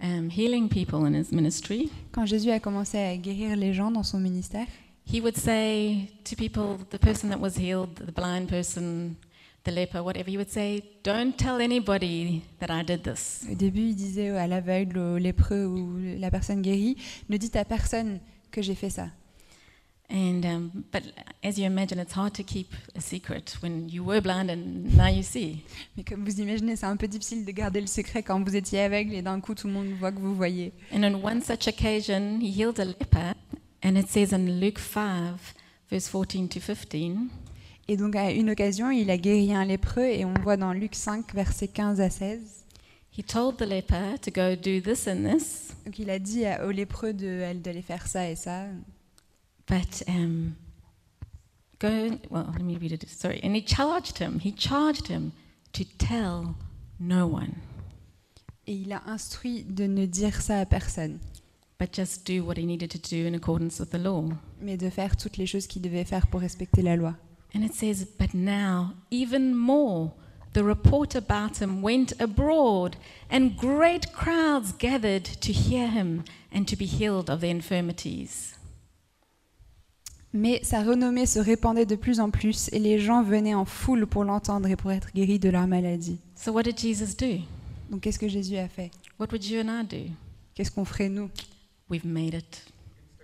um, 0.00 0.30
healing 0.30 0.68
people 0.68 1.04
in 1.04 1.14
His 1.14 1.32
ministry, 1.32 1.90
Quand 2.12 2.26
Jésus 2.26 2.50
a 2.50 2.58
commencé 2.58 2.98
à 2.98 3.16
guérir 3.16 3.56
les 3.56 3.72
gens 3.72 3.90
dans 3.90 4.02
son 4.02 4.18
ministère, 4.18 4.66
He 5.06 5.20
would 5.20 5.36
say 5.36 6.08
to 6.24 6.34
people, 6.34 6.78
the 6.90 6.98
person 6.98 7.28
that 7.28 7.38
was 7.38 7.58
healed, 7.58 7.94
the 7.96 8.12
blind 8.12 8.48
person, 8.48 9.16
the 9.64 9.70
leper, 9.72 10.02
whatever, 10.02 10.30
He 10.30 10.36
would 10.36 10.50
say, 10.50 10.82
Don't 11.02 11.36
tell 11.36 11.60
anybody 11.60 12.42
that 12.60 12.70
I 12.70 12.82
did 12.82 13.02
this. 13.02 13.44
au 13.50 13.54
début, 13.54 13.88
il 13.88 13.94
disait 13.94 14.30
à 14.30 14.46
l'aveugle, 14.46 14.98
au 14.98 15.18
lépreux 15.18 15.66
ou 15.66 15.98
la 16.18 16.30
personne 16.30 16.62
guérie, 16.62 16.96
ne 17.28 17.36
dites 17.36 17.56
à 17.56 17.64
personne 17.64 18.20
que 18.50 18.62
j'ai 18.62 18.74
fait 18.74 18.90
ça. 18.90 19.08
And 20.10 20.44
um, 20.44 20.84
but 20.92 21.02
as 21.42 21.58
you 21.58 21.64
imagine, 21.64 21.98
it's 21.98 22.12
hard 22.12 22.34
to 22.34 22.42
keep 22.42 22.74
a 22.94 23.00
secret 23.00 23.56
when 23.62 23.88
you 23.88 24.04
were 24.04 24.20
blind 24.20 24.50
and 24.50 24.94
now 24.94 25.08
you 25.08 25.22
see. 25.22 25.64
Mais 25.96 26.04
comme 26.04 26.24
vous 26.24 26.40
imaginez, 26.40 26.76
c'est 26.76 26.84
un 26.84 26.96
peu 26.96 27.08
difficile 27.08 27.46
de 27.46 27.50
garder 27.52 27.80
le 27.80 27.86
secret 27.86 28.22
quand 28.22 28.42
vous 28.44 28.54
étiez 28.54 28.80
aveugle 28.80 29.14
et 29.14 29.22
d'un 29.22 29.40
coup 29.40 29.54
tout 29.54 29.66
le 29.66 29.72
monde 29.72 29.88
voit 29.98 30.12
que 30.12 30.20
vous 30.20 30.34
voyez. 30.34 30.72
And 30.92 31.04
on 31.04 31.14
one 31.24 31.40
such 31.42 31.66
occasion, 31.68 32.38
he 32.40 32.50
healed 32.50 32.78
a 32.78 32.84
leper, 32.84 33.32
and 33.82 33.96
it 33.96 34.08
says 34.10 34.34
in 34.34 34.60
Luke 34.60 34.78
5, 34.78 35.54
verse 35.90 36.06
14 36.08 36.48
to 36.50 36.60
15, 36.60 37.30
Et 37.88 37.96
donc 37.96 38.16
à 38.16 38.30
une 38.30 38.50
occasion, 38.50 38.90
il 38.90 39.10
a 39.10 39.18
guéri 39.18 39.52
un 39.54 39.64
lépreux 39.64 40.04
et 40.04 40.24
on 40.24 40.34
voit 40.42 40.56
dans 40.56 40.72
Luc 40.72 40.94
5, 40.94 41.34
versets 41.34 41.68
15 41.68 42.00
à 42.00 42.10
16. 42.10 42.64
he 43.16 43.22
told 43.22 43.56
the 43.58 43.62
leper 43.66 44.18
to 44.20 44.30
go 44.32 44.56
do 44.56 44.80
this 44.80 45.06
and 45.06 45.22
this, 45.24 45.72
Donc 45.84 45.98
il 46.00 46.10
a 46.10 46.18
dit 46.18 46.42
au 46.66 46.70
lépreux 46.72 47.12
de- 47.12 47.52
d'aller 47.54 47.82
faire 47.82 48.06
ça 48.08 48.28
et 48.28 48.34
ça. 48.36 48.64
but 49.68 50.02
um, 50.08 50.54
go. 51.80 51.88
Well, 52.30 52.46
let 52.56 52.62
me 52.64 52.76
read 52.76 52.90
it. 52.92 53.08
Sorry. 53.08 53.40
And 53.44 53.54
he 53.54 53.62
charged 53.64 54.18
him. 54.18 54.40
He 54.42 54.52
charged 54.56 55.06
him 55.08 55.30
to 55.74 55.84
tell 55.98 56.54
no 56.98 57.26
one, 57.26 57.52
Et 58.66 58.74
il 58.74 58.92
a 58.92 59.02
instruit 59.06 59.62
de 59.64 59.84
ne 59.86 60.06
dire 60.06 60.40
ça 60.42 60.58
à 60.60 60.66
personne, 60.66 61.18
but 61.78 61.94
just 61.94 62.26
do 62.26 62.42
what 62.44 62.54
he 62.56 62.64
needed 62.66 62.88
to 62.90 62.98
do 62.98 63.26
in 63.28 63.34
accordance 63.34 63.78
with 63.78 63.90
the 63.90 63.98
law. 64.02 64.24
mais 64.60 64.76
de 64.76 64.88
faire 64.90 65.16
toutes 65.16 65.36
les 65.36 65.46
choses 65.46 65.66
qu'il 65.66 65.82
devait 65.82 66.04
faire 66.04 66.26
pour 66.26 66.40
respecter 66.40 66.82
la 66.82 66.96
loi. 66.96 67.14
And 67.54 67.64
it 67.64 67.74
says, 67.74 68.04
But 68.04 68.34
now, 68.34 68.94
even 69.10 69.54
more, 69.54 70.12
the 70.54 70.64
report 70.64 71.14
about 71.14 71.58
him 71.58 71.82
went 71.82 72.12
abroad, 72.20 72.96
and 73.30 73.56
great 73.56 74.12
crowds 74.12 74.72
gathered 74.72 75.24
to 75.24 75.52
hear 75.52 75.88
him 75.88 76.24
and 76.52 76.66
to 76.68 76.76
be 76.76 76.86
healed 76.86 77.30
of 77.30 77.40
their 77.40 77.50
infirmities. 77.50 78.54
Mais 80.32 80.60
sa 80.64 80.82
renommée 80.82 81.26
se 81.26 81.38
répandait 81.38 81.86
de 81.86 81.94
plus 81.94 82.18
en 82.18 82.30
plus 82.30 82.68
et 82.72 82.80
les 82.80 82.98
gens 82.98 83.22
venaient 83.22 83.54
en 83.54 83.64
foule 83.64 84.04
pour 84.04 84.24
l'entendre 84.24 84.68
et 84.68 84.74
pour 84.74 84.90
être 84.90 85.12
guéris 85.14 85.38
de 85.38 85.48
leur 85.48 85.68
maladie. 85.68 86.18
So, 86.34 86.52
what 86.52 86.64
did 86.64 86.76
Jesus 86.76 87.14
do? 87.14 87.40
Donc 87.88 88.00
qu'est-ce 88.00 88.18
que 88.18 88.28
Jésus 88.28 88.56
a 88.56 88.66
fait? 88.66 88.90
What 89.20 89.28
would 89.30 89.44
you 89.44 89.60
and 89.60 89.68
I 89.68 89.84
do? 89.84 90.10
Qu'est-ce 90.54 90.72
qu'on 90.72 90.84
ferait 90.84 91.08
nous? 91.08 91.30
We've 91.88 92.04
made 92.04 92.34
it. 92.34 92.64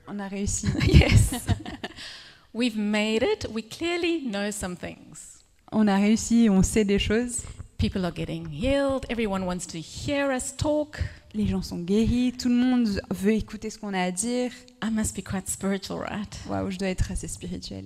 On 0.07 0.21
a 0.21 0.29
réussi. 0.29 0.69
yes. 0.87 1.35
We've 2.53 2.77
made 2.77 3.23
it. 3.23 3.47
We 3.51 3.63
clearly 3.63 4.21
know 4.21 4.51
some 4.51 4.77
things. 4.77 5.45
On 5.73 5.87
a 5.87 5.97
réussi, 5.97 6.49
on 6.51 6.63
sait 6.63 6.85
des 6.85 6.99
choses. 6.99 7.45
People 7.79 8.05
are 8.05 8.13
getting 8.13 8.47
healed. 8.51 9.07
Everyone 9.09 9.47
wants 9.47 9.67
to 9.69 9.79
hear 9.79 10.33
us 10.33 10.53
talk. 10.57 11.01
Les 11.33 11.47
gens 11.47 11.63
sont 11.63 11.85
guéris, 11.85 12.33
tout 12.33 12.49
le 12.49 12.57
monde 12.57 13.01
veut 13.11 13.35
écouter 13.35 13.71
ce 13.71 13.79
qu'on 13.79 13.95
a 13.95 14.01
à 14.03 14.11
dire. 14.11 14.51
I 14.83 14.91
must 14.91 15.15
be 15.15 15.23
quite 15.23 15.49
spiritual, 15.49 16.01
right? 16.01 16.41
Waouh, 16.49 16.71
je 16.71 16.79
dois 16.79 16.89
être 16.89 17.13
assez 17.13 17.29
spirituel. 17.29 17.85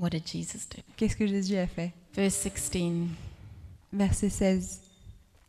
What 0.00 0.10
did 0.10 0.26
Jesus 0.26 0.66
do? 0.66 0.82
Qu'est-ce 0.96 1.14
que 1.14 1.26
Jésus 1.26 1.56
a 1.58 1.66
fait? 1.66 1.92
Verse 2.14 2.34
16. 2.34 3.08
Verset 3.92 4.30
16. 4.30 4.80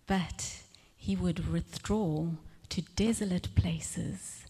But 0.08 0.64
he 0.98 1.16
would 1.16 1.50
withdraw 1.52 2.28
to 2.70 2.82
desolate 2.98 3.56
places 3.56 4.46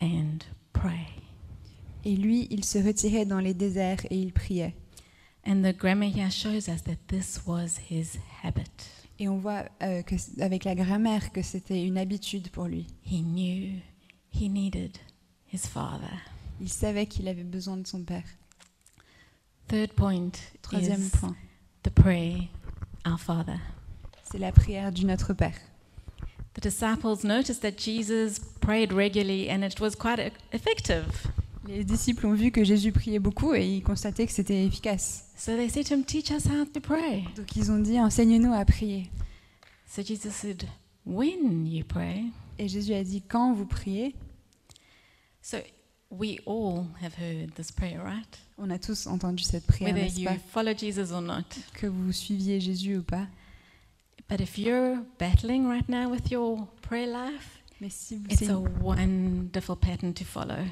and 0.00 0.44
pray. 0.72 1.25
Et 2.06 2.14
lui, 2.14 2.46
il 2.52 2.64
se 2.64 2.78
retirait 2.78 3.26
dans 3.26 3.40
les 3.40 3.52
déserts 3.52 4.06
et 4.10 4.16
il 4.16 4.32
priait. 4.32 4.76
And 5.44 5.62
the 5.62 5.76
grammar 5.76 6.08
here 6.08 6.30
shows 6.30 6.68
us 6.68 6.84
that 6.84 6.98
this 7.08 7.40
was 7.44 7.78
his 7.90 8.16
habit. 8.44 8.70
Et 9.18 9.28
on 9.28 9.38
voit 9.38 9.64
euh, 9.82 10.02
que, 10.02 10.14
avec 10.40 10.62
la 10.62 10.76
grammaire 10.76 11.32
que 11.32 11.42
c'était 11.42 11.82
une 11.82 11.98
habitude 11.98 12.50
pour 12.50 12.66
lui. 12.66 12.86
He 13.04 13.22
knew 13.22 13.80
he 14.32 14.48
needed 14.48 14.98
his 15.52 15.66
father. 15.66 16.22
Il 16.60 16.68
savait 16.68 17.06
qu'il 17.06 17.26
avait 17.26 17.42
besoin 17.42 17.76
de 17.76 17.88
son 17.88 18.04
père. 18.04 18.22
Third 19.66 19.92
point 19.94 20.30
Troisième 20.62 21.02
is 21.02 21.10
point, 21.10 21.34
the 21.82 21.90
prayer, 21.90 22.48
Our 23.04 23.18
Father. 23.18 23.58
c'est 24.30 24.38
la 24.38 24.52
prière 24.52 24.92
du 24.92 25.04
Notre 25.06 25.34
Père. 25.34 25.58
The 26.54 26.60
disciples 26.62 27.24
noticed 27.26 27.62
that 27.62 27.78
Jesus 27.78 28.38
prayed 28.60 28.92
regularly 28.92 29.50
and 29.50 29.64
it 29.64 29.80
was 29.80 29.96
quite 29.96 30.20
e- 30.20 30.30
effective. 30.52 31.26
Les 31.68 31.84
disciples 31.84 32.26
ont 32.26 32.34
vu 32.34 32.50
que 32.50 32.62
Jésus 32.64 32.92
priait 32.92 33.18
beaucoup 33.18 33.54
et 33.54 33.66
ils 33.66 33.82
constataient 33.82 34.26
que 34.26 34.32
c'était 34.32 34.64
efficace. 34.64 35.24
So 35.36 35.56
they 35.56 35.68
said 35.68 35.86
to 35.86 35.94
him, 35.94 36.04
Teach 36.04 36.30
us 36.30 36.46
how 36.46 36.64
to 36.64 36.80
pray. 36.80 37.24
Donc 37.36 37.54
ils 37.56 37.70
ont 37.70 37.78
dit 37.78 37.98
enseigne-nous 38.00 38.52
à 38.52 38.64
prier. 38.64 39.10
So 39.86 40.02
Jesus 40.02 40.30
said, 40.30 40.64
When 41.04 41.66
you 41.66 41.84
pray. 41.84 42.24
Et 42.58 42.68
Jésus 42.68 42.94
a 42.94 43.04
dit 43.04 43.22
quand 43.22 43.52
vous 43.52 43.66
priez, 43.66 44.14
So 45.42 45.58
we 46.10 46.38
all 46.46 46.86
have 47.02 47.14
heard 47.18 47.52
this 47.54 47.70
prayer, 47.72 48.00
right? 48.02 48.38
on 48.58 48.70
a 48.70 48.78
tous 48.78 49.06
entendu 49.06 49.44
cette 49.44 49.66
prière, 49.66 49.92
Whether 49.92 50.04
n'est-ce 50.06 50.18
you 50.20 50.26
pas? 50.28 50.36
follow 50.52 50.72
Jesus 50.76 51.12
or 51.12 51.20
not. 51.20 51.44
Que 51.74 51.86
vous 51.86 52.12
suiviez 52.12 52.60
Jésus 52.60 52.96
ou 52.96 53.02
pas. 53.02 53.26
But 54.28 54.40
if 54.40 54.56
you're 54.58 54.98
battling 55.20 55.66
right 55.68 55.88
now 55.88 56.10
with 56.10 56.30
your 56.30 56.66
prayer 56.82 57.06
life, 57.06 57.60
Mais 57.80 57.90
si, 57.90 58.16
vous- 58.16 58.24
it's 58.30 58.38
c'est 58.38 58.50
a 58.50 58.58
wonderful 58.58 59.76
pattern 59.76 60.14
to 60.14 60.24
follow. 60.24 60.64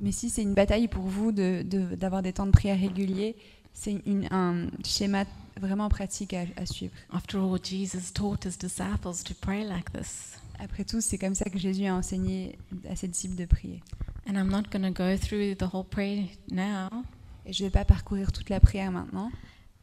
Mais 0.00 0.12
si 0.12 0.30
c'est 0.30 0.42
une 0.42 0.54
bataille 0.54 0.88
pour 0.88 1.04
vous 1.04 1.32
de- 1.32 1.62
de- 1.62 1.94
d'avoir 1.94 2.22
des 2.22 2.32
temps 2.32 2.46
de 2.46 2.50
prière 2.52 2.78
réguliers, 2.78 3.36
c'est 3.72 4.02
un 4.30 4.66
schéma 4.84 5.24
vraiment 5.60 5.88
pratique 5.88 6.34
à, 6.34 6.44
à 6.56 6.66
suivre. 6.66 6.92
After 7.12 7.38
all, 7.38 7.58
Jesus 7.62 8.12
taught 8.12 8.44
his 8.44 8.56
disciples 8.58 9.22
to 9.24 9.34
pray 9.40 9.64
like 9.64 9.92
this. 9.92 10.36
Après 10.58 10.84
tout, 10.84 11.00
c'est 11.00 11.18
comme 11.18 11.34
ça 11.34 11.44
que 11.48 11.58
Jésus 11.58 11.86
a 11.86 11.94
enseigné 11.94 12.58
à 12.88 12.96
ses 12.96 13.08
disciples 13.08 13.36
de 13.36 13.46
prier. 13.46 13.80
And 14.28 14.34
I'm 14.34 14.48
not 14.48 14.64
going 14.72 14.82
to 14.82 14.90
go 14.92 15.16
through 15.16 15.56
the 15.56 15.72
whole 15.72 15.84
prayer 15.84 16.24
now, 16.50 16.88
Et 17.46 17.52
je 17.52 17.62
ne 17.64 17.68
vais 17.68 17.72
pas 17.72 17.84
parcourir 17.84 18.30
toute 18.32 18.50
la 18.50 18.60
prière 18.60 18.90
maintenant, 18.92 19.30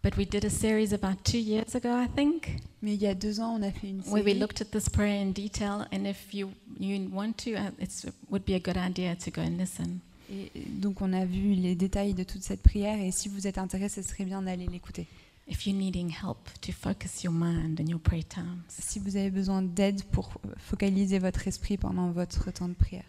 but 0.04 0.16
we 0.18 0.26
did 0.26 0.46
a 0.46 0.50
series 0.50 0.94
about 0.94 1.24
two 1.24 1.40
years 1.40 1.76
ago, 1.76 1.90
I 1.90 2.08
think, 2.08 2.58
mais 2.82 2.94
il 2.96 3.02
y 3.02 3.08
a 3.08 3.14
deux 3.16 3.40
ans, 3.40 3.56
on 3.60 3.62
a 3.64 3.72
fait 3.72 3.90
une 3.90 4.02
where 4.02 4.24
we 4.24 4.34
série 4.34 4.40
looked 4.40 4.62
at 4.62 4.66
this 4.72 4.90
prayer 4.90 5.22
in 5.22 5.32
detail. 5.32 5.86
And 5.92 6.06
if 6.06 6.34
you 6.34 6.50
you 6.80 7.10
want 7.12 7.34
to, 7.44 7.52
uh, 7.56 7.72
it 7.80 8.06
would 8.30 8.46
be 8.46 8.54
a 8.54 8.60
good 8.60 8.78
idea 8.78 9.16
to 9.16 9.32
go 9.32 9.42
and 9.42 9.58
listen. 9.58 10.00
et 10.30 10.52
donc 10.82 11.02
on 11.02 11.14
a 11.14 11.26
vu 11.26 11.54
les 11.54 11.76
détails 11.76 12.14
de 12.14 12.24
toute 12.24 12.44
cette 12.44 12.62
prière 12.62 13.00
et 13.00 13.12
si 13.12 13.30
vous 13.30 13.48
êtes 13.48 13.58
intéressé, 13.58 14.04
ce 14.04 14.10
serait 14.10 14.26
bien 14.26 14.42
d'aller 14.42 14.68
l'écouter. 14.68 15.08
If 15.50 15.66
you're 15.66 15.78
needing 15.78 16.10
help 16.10 16.50
to 16.62 16.74
focus 16.74 17.24
your 17.24 17.32
mind 17.34 17.80
in 17.80 17.88
your 17.88 18.02
prayer 18.02 18.26
times, 18.26 18.64
Si 18.68 19.00
vous 19.00 19.16
avez 19.16 19.30
besoin 19.32 19.62
d'aide 19.62 20.04
pour 20.12 20.34
focaliser 20.58 21.20
votre 21.20 21.48
esprit 21.48 21.78
pendant 21.78 22.12
votre 22.12 22.52
temps 22.52 22.68
de 22.68 22.74
prière. 22.74 23.06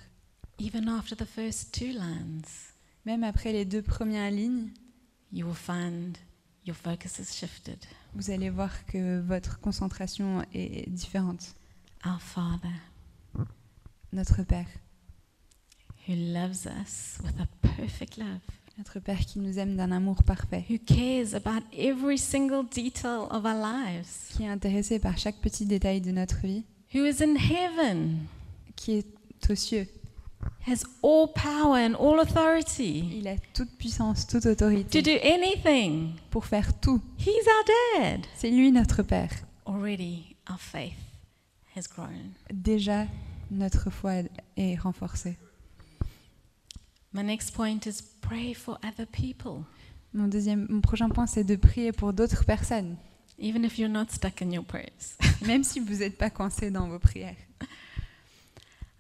even 0.61 0.89
after 0.89 1.17
the 1.17 1.25
first 1.27 1.73
two 1.73 1.87
lines, 1.93 2.43
Même 3.05 3.25
après 3.25 3.53
les 3.53 3.65
deux 3.65 3.83
premières 3.83 4.31
lignes, 4.31 4.69
you 5.33 5.45
will 5.47 5.57
find 5.57 6.17
your 6.69 6.77
focus 6.77 7.19
has 7.19 7.35
shifted. 7.35 7.79
vous 8.15 8.31
allez 8.31 8.51
voir 8.51 8.85
que 8.87 9.21
votre 9.21 9.59
concentration 9.61 10.45
est 10.53 10.89
différente. 10.91 11.55
Our 12.05 12.21
Father, 12.21 13.47
Notre 14.13 14.43
Père, 14.43 14.69
who 16.07 16.15
loves 16.15 16.67
us 16.67 17.19
with 17.25 17.35
a 17.41 17.47
perfect 17.77 18.19
love, 18.19 18.41
notre 18.77 19.01
Père 19.01 19.19
qui 19.21 19.41
nous 19.41 19.59
aime 19.59 19.77
d'un 19.77 19.91
amour 19.91 20.23
parfait, 20.23 20.65
who 20.69 20.79
cares 20.79 21.35
about 21.35 21.65
every 21.73 22.19
single 22.19 22.65
detail 22.65 23.27
of 23.31 23.45
our 23.45 23.55
lives, 23.55 24.29
qui 24.37 24.45
est 24.45 24.49
intéressé 24.49 24.99
par 24.99 25.17
chaque 25.17 25.37
petit 25.37 25.65
détail 25.65 26.01
de 26.03 26.13
notre 26.13 26.47
vie, 26.47 26.65
who 26.95 27.05
is 27.05 27.23
in 27.23 27.35
heaven, 27.35 28.19
qui 28.77 28.93
est 28.93 29.51
aux 29.51 29.55
cieux. 29.55 29.89
Has 30.67 30.85
all 31.03 31.29
power 31.33 31.77
and 31.79 31.95
all 31.95 32.21
authority 32.21 33.19
Il 33.19 33.27
a 33.29 33.37
toute 33.55 33.71
puissance, 33.79 34.27
toute 34.27 34.43
to 34.43 34.51
autorité 34.51 35.03
do 35.03 35.11
anything. 35.23 36.15
pour 36.31 36.45
faire 36.47 36.79
tout. 36.81 37.01
He's 37.19 37.47
our 37.47 37.65
dad. 38.03 38.27
C'est 38.37 38.51
lui 38.51 38.71
notre 38.73 39.03
Père. 39.03 39.31
Already, 39.67 40.37
our 40.51 40.59
faith 40.59 40.97
has 41.77 41.83
grown. 41.89 42.33
Déjà, 42.53 43.07
notre 43.51 43.91
foi 43.91 44.23
est 44.57 44.77
renforcée. 44.77 45.37
My 47.13 47.23
next 47.25 47.53
point 47.55 47.87
is 47.87 48.03
pray 48.21 48.53
for 48.55 48.79
other 48.85 49.07
people, 49.07 49.65
Mon, 50.13 50.29
deuxième, 50.29 50.67
mon 50.69 50.81
prochain 50.81 51.09
point, 51.09 51.27
c'est 51.27 51.45
de 51.45 51.57
prier 51.57 51.93
pour 51.93 52.13
d'autres 52.13 52.45
personnes, 52.45 52.97
even 53.39 53.65
if 53.65 53.79
you're 53.79 53.91
not 53.91 54.07
stuck 54.11 54.43
in 54.43 54.51
your 54.51 54.65
prayers. 54.65 55.17
même 55.47 55.65
si 55.65 55.81
vous 55.81 55.97
n'êtes 55.97 56.19
pas 56.19 56.31
coincé 56.31 56.71
dans 56.71 56.89
vos 56.89 56.99
prières. 56.99 57.37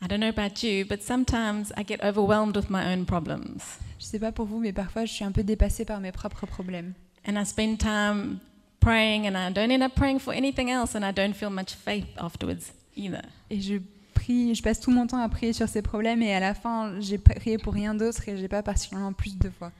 I 0.01 0.07
don't 0.07 0.21
know 0.21 0.29
about 0.29 0.63
you, 0.63 0.85
but 0.85 1.03
sometimes 1.03 1.73
I 1.77 1.83
get 1.83 2.03
overwhelmed 2.05 2.57
with 2.57 2.71
my 2.71 2.93
own 2.93 3.05
problems. 3.05 3.79
Je 3.99 4.05
sais 4.05 4.19
pas 4.21 4.31
pour 4.33 4.47
vous, 4.47 4.61
mais 4.61 4.73
parfois 4.73 5.05
je 5.05 5.13
suis 5.13 5.25
un 5.25 5.33
peu 5.33 5.43
dépassée 5.43 5.85
par 5.85 6.01
mes 6.01 6.13
propres 6.13 6.47
problèmes. 6.47 6.95
And 7.27 7.37
I 7.37 7.45
spend 7.45 7.79
time 7.79 8.39
praying, 8.81 9.27
and 9.27 9.37
I 9.37 9.53
don't 9.53 9.73
end 9.73 9.83
up 9.83 9.95
praying 9.95 10.21
for 10.21 10.33
anything 10.33 10.71
else, 10.71 10.95
and 10.95 11.03
I 11.05 11.13
don't 11.13 11.35
feel 11.35 11.51
much 11.51 11.75
faith 11.75 12.07
afterwards 12.17 12.73
either. 12.97 13.23
Et 13.51 13.61
je 13.61 13.79
prie, 14.15 14.55
je 14.55 14.63
passe 14.63 14.81
tout 14.81 14.91
mon 14.91 15.07
temps 15.07 15.21
à 15.21 15.29
prier 15.29 15.53
sur 15.53 15.69
ces 15.69 15.83
problèmes 15.83 16.23
et 16.23 16.33
à 16.33 16.41
la 16.41 16.55
fin, 16.55 17.01
j'ai 17.01 17.19
prié 17.19 17.59
pour 17.59 17.75
rien 17.75 17.95
d'autre 17.95 18.29
et 18.29 18.37
j'ai 18.37 18.49
pas 18.49 18.63
particulièrement 18.63 19.13
plus 19.13 19.37
de 19.37 19.51
foi. 19.51 19.73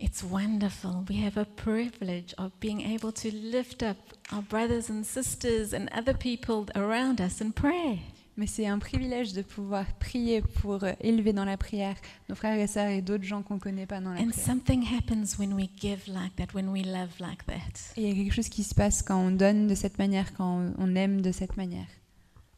It's 0.00 0.22
wonderful. 0.22 1.04
We 1.08 1.24
have 1.24 1.36
a 1.36 1.44
privilege 1.44 2.32
of 2.38 2.52
being 2.60 2.82
able 2.82 3.12
to 3.12 3.30
lift 3.30 3.82
up 3.82 3.96
our 4.32 4.42
brothers 4.42 4.88
and 4.90 5.02
sisters 5.02 5.74
and 5.74 5.88
other 5.92 6.14
people 6.14 6.66
around 6.76 7.20
us 7.20 7.40
in 7.40 7.50
prayer. 7.50 7.98
Mais 8.38 8.46
c'est 8.46 8.66
un 8.68 8.78
privilège 8.78 9.32
de 9.32 9.42
pouvoir 9.42 9.84
prier 9.98 10.40
pour 10.62 10.84
euh, 10.84 10.92
élever 11.00 11.32
dans 11.32 11.44
la 11.44 11.56
prière 11.56 11.96
nos 12.28 12.36
frères 12.36 12.56
et 12.58 12.68
sœurs 12.68 12.88
et 12.88 13.02
d'autres 13.02 13.24
gens 13.24 13.42
qu'on 13.42 13.58
connaît 13.58 13.84
pas 13.84 14.00
dans 14.00 14.12
la 14.12 14.20
And 14.20 14.28
prière. 14.28 14.46
something 14.46 14.84
happens 14.96 15.36
when 15.40 15.52
we 15.52 15.68
give 15.80 16.06
like 16.06 16.34
that, 16.36 16.54
when 16.54 16.68
we 16.68 16.86
love 16.86 17.10
like 17.18 17.44
that. 17.46 17.92
Et 17.96 18.02
il 18.02 18.08
y 18.08 18.12
a 18.12 18.14
quelque 18.24 18.32
chose 18.34 18.48
qui 18.48 18.62
se 18.62 18.74
passe 18.76 19.02
quand 19.02 19.18
on 19.18 19.32
donne 19.32 19.66
de 19.66 19.74
cette 19.74 19.98
manière, 19.98 20.32
quand 20.34 20.62
on- 20.78 20.94
aime 20.94 21.20
de 21.20 21.32
cette 21.32 21.56
manière. 21.56 21.86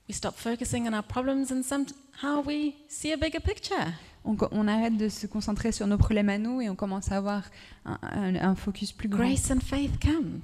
We 0.09 0.15
stop 0.17 0.35
focusing 0.37 0.87
on 0.87 0.93
our 0.93 1.03
problems 1.03 1.47
and 1.51 1.63
somehow 1.63 2.43
we 2.47 2.75
see 2.89 3.13
a 3.13 3.17
bigger 3.17 3.41
picture. 3.41 3.77
On, 4.25 4.37
co- 4.37 4.49
on 4.53 4.69
arrête 4.69 4.99
de 4.99 5.09
se 5.09 5.27
concentrer 5.27 5.73
sur 5.73 5.87
nos 5.87 5.97
problèmes 5.97 6.29
à 6.29 6.37
nous 6.37 6.61
et 6.61 6.69
on 6.69 6.75
commence 6.77 7.11
à 7.11 7.17
avoir 7.17 7.45
un, 7.87 7.99
un- 8.03 8.35
un 8.35 8.55
focus 8.55 8.93
plus 8.93 9.09
grand. 9.09 9.25
Grace 9.27 9.51
and 9.51 9.61
faith 9.61 9.99
comes. 10.03 10.43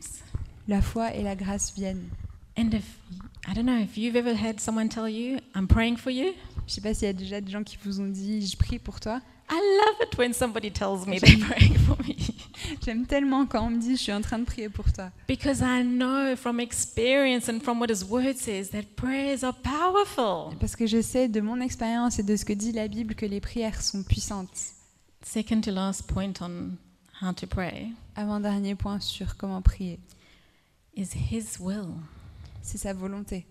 La 0.66 0.80
foi 0.80 1.14
et 1.14 1.22
la 1.22 1.36
grâce 1.36 1.74
viennent. 1.74 2.08
And 2.56 2.74
if, 2.74 2.98
I 3.46 3.54
don't 3.54 3.66
know, 3.66 3.78
if 3.78 3.98
you've 3.98 4.16
ever 4.16 4.34
had 4.34 4.60
someone 4.60 4.88
tell 4.88 5.08
you, 5.08 5.38
I'm 5.54 5.68
praying 5.68 5.98
for 5.98 6.10
you, 6.10 6.34
Je 6.66 6.74
sais 6.74 6.80
pas 6.80 6.94
s'il 6.94 7.06
y 7.06 7.10
a 7.10 7.12
déjà 7.12 7.40
des 7.40 7.50
gens 7.50 7.62
qui 7.62 7.78
vous 7.84 8.00
ont 8.00 8.08
dit 8.08 8.44
je 8.44 8.56
prie 8.56 8.78
pour 8.78 8.98
toi. 8.98 9.20
I 9.48 9.54
love 9.54 10.08
it 10.08 10.18
when 10.18 10.32
somebody 10.32 10.72
tells 10.72 11.06
me 11.06 11.20
they're 11.20 11.38
praying 11.46 11.78
for 11.78 11.96
me. 12.04 12.16
J'aime 12.84 13.06
tellement 13.06 13.46
quand 13.46 13.64
on 13.64 13.70
me 13.70 13.78
dit 13.78 13.92
je 13.92 14.02
suis 14.02 14.12
en 14.12 14.20
train 14.20 14.40
de 14.40 14.44
prier 14.44 14.68
pour 14.68 14.92
toi. 14.92 15.12
Because 15.28 15.60
I 15.60 15.84
know 15.84 16.34
from 16.34 16.58
experience 16.58 17.48
and 17.48 17.60
from 17.60 17.78
what 17.78 17.88
His 17.88 18.04
Word 18.04 18.36
says 18.36 18.70
that 18.70 18.96
prayers 18.96 19.44
are 19.44 19.54
powerful. 19.54 20.56
Parce 20.58 20.74
que 20.74 20.86
je 20.88 21.00
sais 21.00 21.28
de 21.28 21.40
mon 21.40 21.60
expérience 21.60 22.18
et 22.18 22.24
de 22.24 22.34
ce 22.34 22.44
que 22.44 22.52
dit 22.52 22.72
la 22.72 22.88
Bible 22.88 23.14
que 23.14 23.26
les 23.26 23.40
prières 23.40 23.80
sont 23.80 24.02
puissantes. 24.02 24.72
Second 25.22 25.60
to 25.60 25.70
last 25.70 26.08
point 26.08 26.40
on 26.40 26.76
how 27.22 27.32
to 27.32 27.46
pray 27.46 27.92
Avant-dernier 28.16 28.74
point 28.74 28.98
sur 28.98 29.36
comment 29.36 29.62
prier, 29.62 30.00
is 30.96 31.10
His 31.30 31.60
will. 31.60 31.94
C'est 32.66 32.78
sa 32.78 32.92
volonté. 32.92 33.46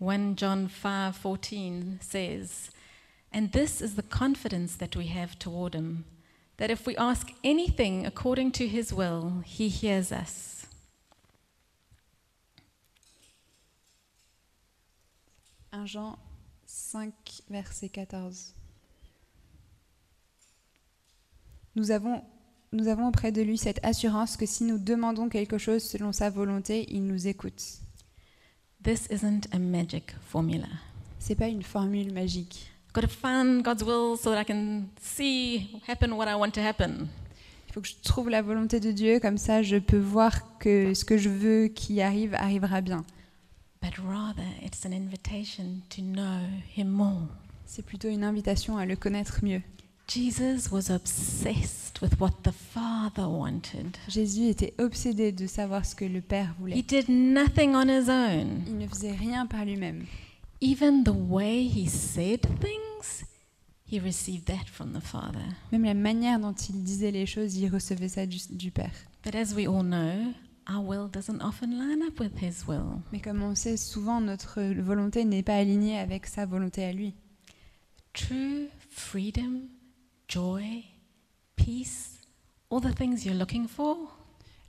1 0.00 0.36
John 0.36 0.68
5:14 0.68 1.98
says, 2.00 2.70
"And 3.32 3.48
this 3.52 3.80
is 3.80 3.94
the 3.94 4.02
confidence 4.02 4.76
that 4.78 4.96
we 4.96 5.08
have 5.08 5.38
toward 5.38 5.74
him, 5.74 6.04
that 6.58 6.70
if 6.70 6.86
we 6.86 6.96
ask 6.96 7.28
anything 7.42 8.04
according 8.04 8.50
to 8.52 8.64
his 8.64 8.92
will, 8.92 9.42
he 9.44 9.68
hears 9.68 10.12
us." 10.12 10.66
1 15.72 15.86
Jean 15.86 16.16
5, 16.66 17.42
verset 17.48 17.88
14. 17.88 18.54
Nous 21.74 21.90
avons, 21.90 22.24
nous 22.72 22.88
avons 22.88 23.08
auprès 23.08 23.32
de 23.32 23.42
lui 23.42 23.58
cette 23.58 23.84
assurance 23.84 24.36
que 24.36 24.46
si 24.46 24.64
nous 24.64 24.78
demandons 24.78 25.28
quelque 25.28 25.58
chose 25.58 25.82
selon 25.82 26.12
sa 26.12 26.30
volonté, 26.30 26.86
il 26.90 27.06
nous 27.06 27.26
écoute. 27.26 27.85
This 28.82 29.08
isn't 29.10 29.48
a 29.52 29.58
magic 29.58 30.14
formula. 30.20 30.68
C'est 31.18 31.34
pas 31.34 31.48
une 31.48 31.62
formule 31.62 32.12
magique. 32.12 32.68
I've 32.86 32.92
got 32.92 33.00
to 33.02 33.08
find 33.08 33.62
God's 33.62 33.82
will 33.82 34.16
so 34.16 34.30
that 34.30 34.40
I 34.40 34.44
can 34.44 34.84
see 35.00 35.80
happen 35.88 36.12
what 36.12 36.28
I 36.28 36.34
want 36.34 36.52
to 36.52 36.60
happen. 36.60 37.08
Il 37.68 37.72
faut 37.72 37.80
que 37.80 37.88
je 37.88 37.96
trouve 38.02 38.30
la 38.30 38.42
volonté 38.42 38.80
de 38.80 38.92
Dieu, 38.92 39.18
comme 39.20 39.38
ça 39.38 39.62
je 39.62 39.76
peux 39.76 39.98
voir 39.98 40.58
que 40.58 40.94
ce 40.94 41.04
que 41.04 41.18
je 41.18 41.28
veux 41.28 41.68
qui 41.68 42.00
arrive 42.00 42.34
arrivera 42.34 42.80
bien. 42.80 43.04
But 43.82 43.98
rather, 43.98 44.46
it's 44.62 44.84
an 44.86 44.92
invitation 44.92 45.82
to 45.90 46.02
know 46.02 46.40
him 46.76 46.88
more. 46.88 47.28
C'est 47.66 47.84
plutôt 47.84 48.08
une 48.08 48.24
invitation 48.24 48.78
à 48.78 48.86
le 48.86 48.96
connaître 48.96 49.40
mieux. 49.42 49.62
Jesus 50.08 50.70
was 50.70 50.88
obsessed 50.88 52.00
with 52.00 52.20
what 52.20 52.42
the 52.44 52.52
Father 52.52 53.28
wanted. 53.28 53.96
Jésus 54.08 54.48
était 54.48 54.72
obsédé 54.78 55.32
de 55.32 55.46
savoir 55.46 55.84
ce 55.84 55.94
que 55.96 56.04
le 56.04 56.20
Père 56.20 56.54
He 56.58 56.60
voulait. 56.60 56.82
did 56.82 57.08
nothing 57.08 57.74
on 57.74 57.88
his 57.88 58.08
own. 58.08 58.62
Il 58.68 58.78
ne 58.78 58.86
faisait 58.86 59.12
rien 59.16 59.46
par 59.46 59.64
lui-même. 59.64 60.04
Even 60.60 61.02
the 61.04 61.12
way 61.12 61.64
he 61.64 61.88
said 61.88 62.40
things, 62.60 63.24
he 63.84 63.98
received 63.98 64.44
that 64.46 64.66
from 64.72 64.92
the 64.92 65.00
Father. 65.02 65.42
Même 65.72 65.84
la 65.84 65.94
manière 65.94 66.38
dont 66.38 66.54
il 66.54 66.84
disait 66.84 67.10
les 67.10 67.26
choses, 67.26 67.56
il 67.56 67.68
recevait 67.68 68.08
ça 68.08 68.26
du, 68.26 68.38
du 68.50 68.70
Père. 68.70 68.92
But 69.24 69.34
as 69.34 69.54
we 69.54 69.66
all 69.66 69.82
know, 69.82 70.32
our 70.70 70.84
will 70.86 71.08
doesn't 71.10 71.42
often 71.42 71.76
line 71.76 72.02
up 72.06 72.20
with 72.20 72.40
his 72.40 72.64
will. 72.68 73.00
Mais 73.12 73.20
comme 73.20 73.42
on 73.42 73.56
sait, 73.56 73.76
souvent 73.76 74.20
notre 74.20 74.62
volonté 74.80 75.24
n'est 75.24 75.42
pas 75.42 75.56
alignée 75.56 75.98
avec 75.98 76.26
sa 76.26 76.46
volonté 76.46 76.84
à 76.84 76.92
lui. 76.92 77.12
True 78.12 78.68
freedom 78.88 79.62
joy, 80.28 80.84
peace, 81.56 82.18
all 82.70 82.80
the 82.80 82.94
things 82.94 83.24
you're 83.24 83.38
looking 83.38 83.66
for, 83.68 83.96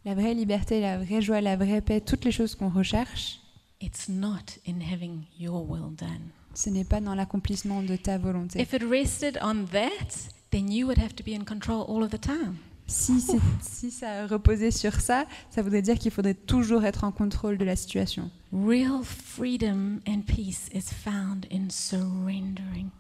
La 0.06 0.16
vraie 0.16 0.34
liberté, 0.34 0.80
la 0.80 0.98
vraie 0.98 1.22
joie, 1.22 1.42
la 1.42 1.58
vraie 1.58 1.82
paix, 1.82 2.00
toutes 2.00 2.24
les 2.24 2.32
choses 2.32 2.56
qu'on 2.56 2.70
recherche, 2.70 3.42
it's 3.82 4.08
not 4.08 4.58
in 4.66 4.80
having 4.80 5.24
your 5.38 5.70
will 5.70 5.92
done. 5.98 6.32
ce 6.54 6.70
n'est 6.70 6.86
pas 6.86 7.02
dans 7.02 7.14
l'accomplissement 7.14 7.82
de 7.84 7.96
ta 7.98 8.18
volonté. 8.18 8.62
If 8.62 8.74
it 8.74 8.84
rested 8.84 9.38
on 9.42 9.66
that, 9.74 10.30
then 10.52 10.72
you 10.72 10.88
would 10.88 10.98
have 10.98 11.14
to 11.16 11.24
be 11.24 11.34
in 11.36 11.44
control 11.44 11.86
all 11.90 12.04
of 12.04 12.12
the 12.12 12.22
time. 12.22 12.56
Si, 12.90 13.92
ça 13.92 14.28
reposait 14.28 14.72
sur 14.72 15.02
ça, 15.02 15.26
ça 15.50 15.62
voudrait 15.62 15.82
dire 15.82 16.00
qu'il 16.00 16.10
faudrait 16.12 16.36
toujours 16.36 16.86
être 16.86 17.04
en 17.04 17.12
contrôle 17.12 17.58
de 17.58 17.66
la 17.66 17.76
situation. 17.76 18.32
Real 18.54 19.04
freedom 19.04 20.00
and 20.08 20.22
peace 20.26 20.70
is 20.74 20.84
found 20.94 21.46
in 21.52 21.70
surrendering 21.70 22.92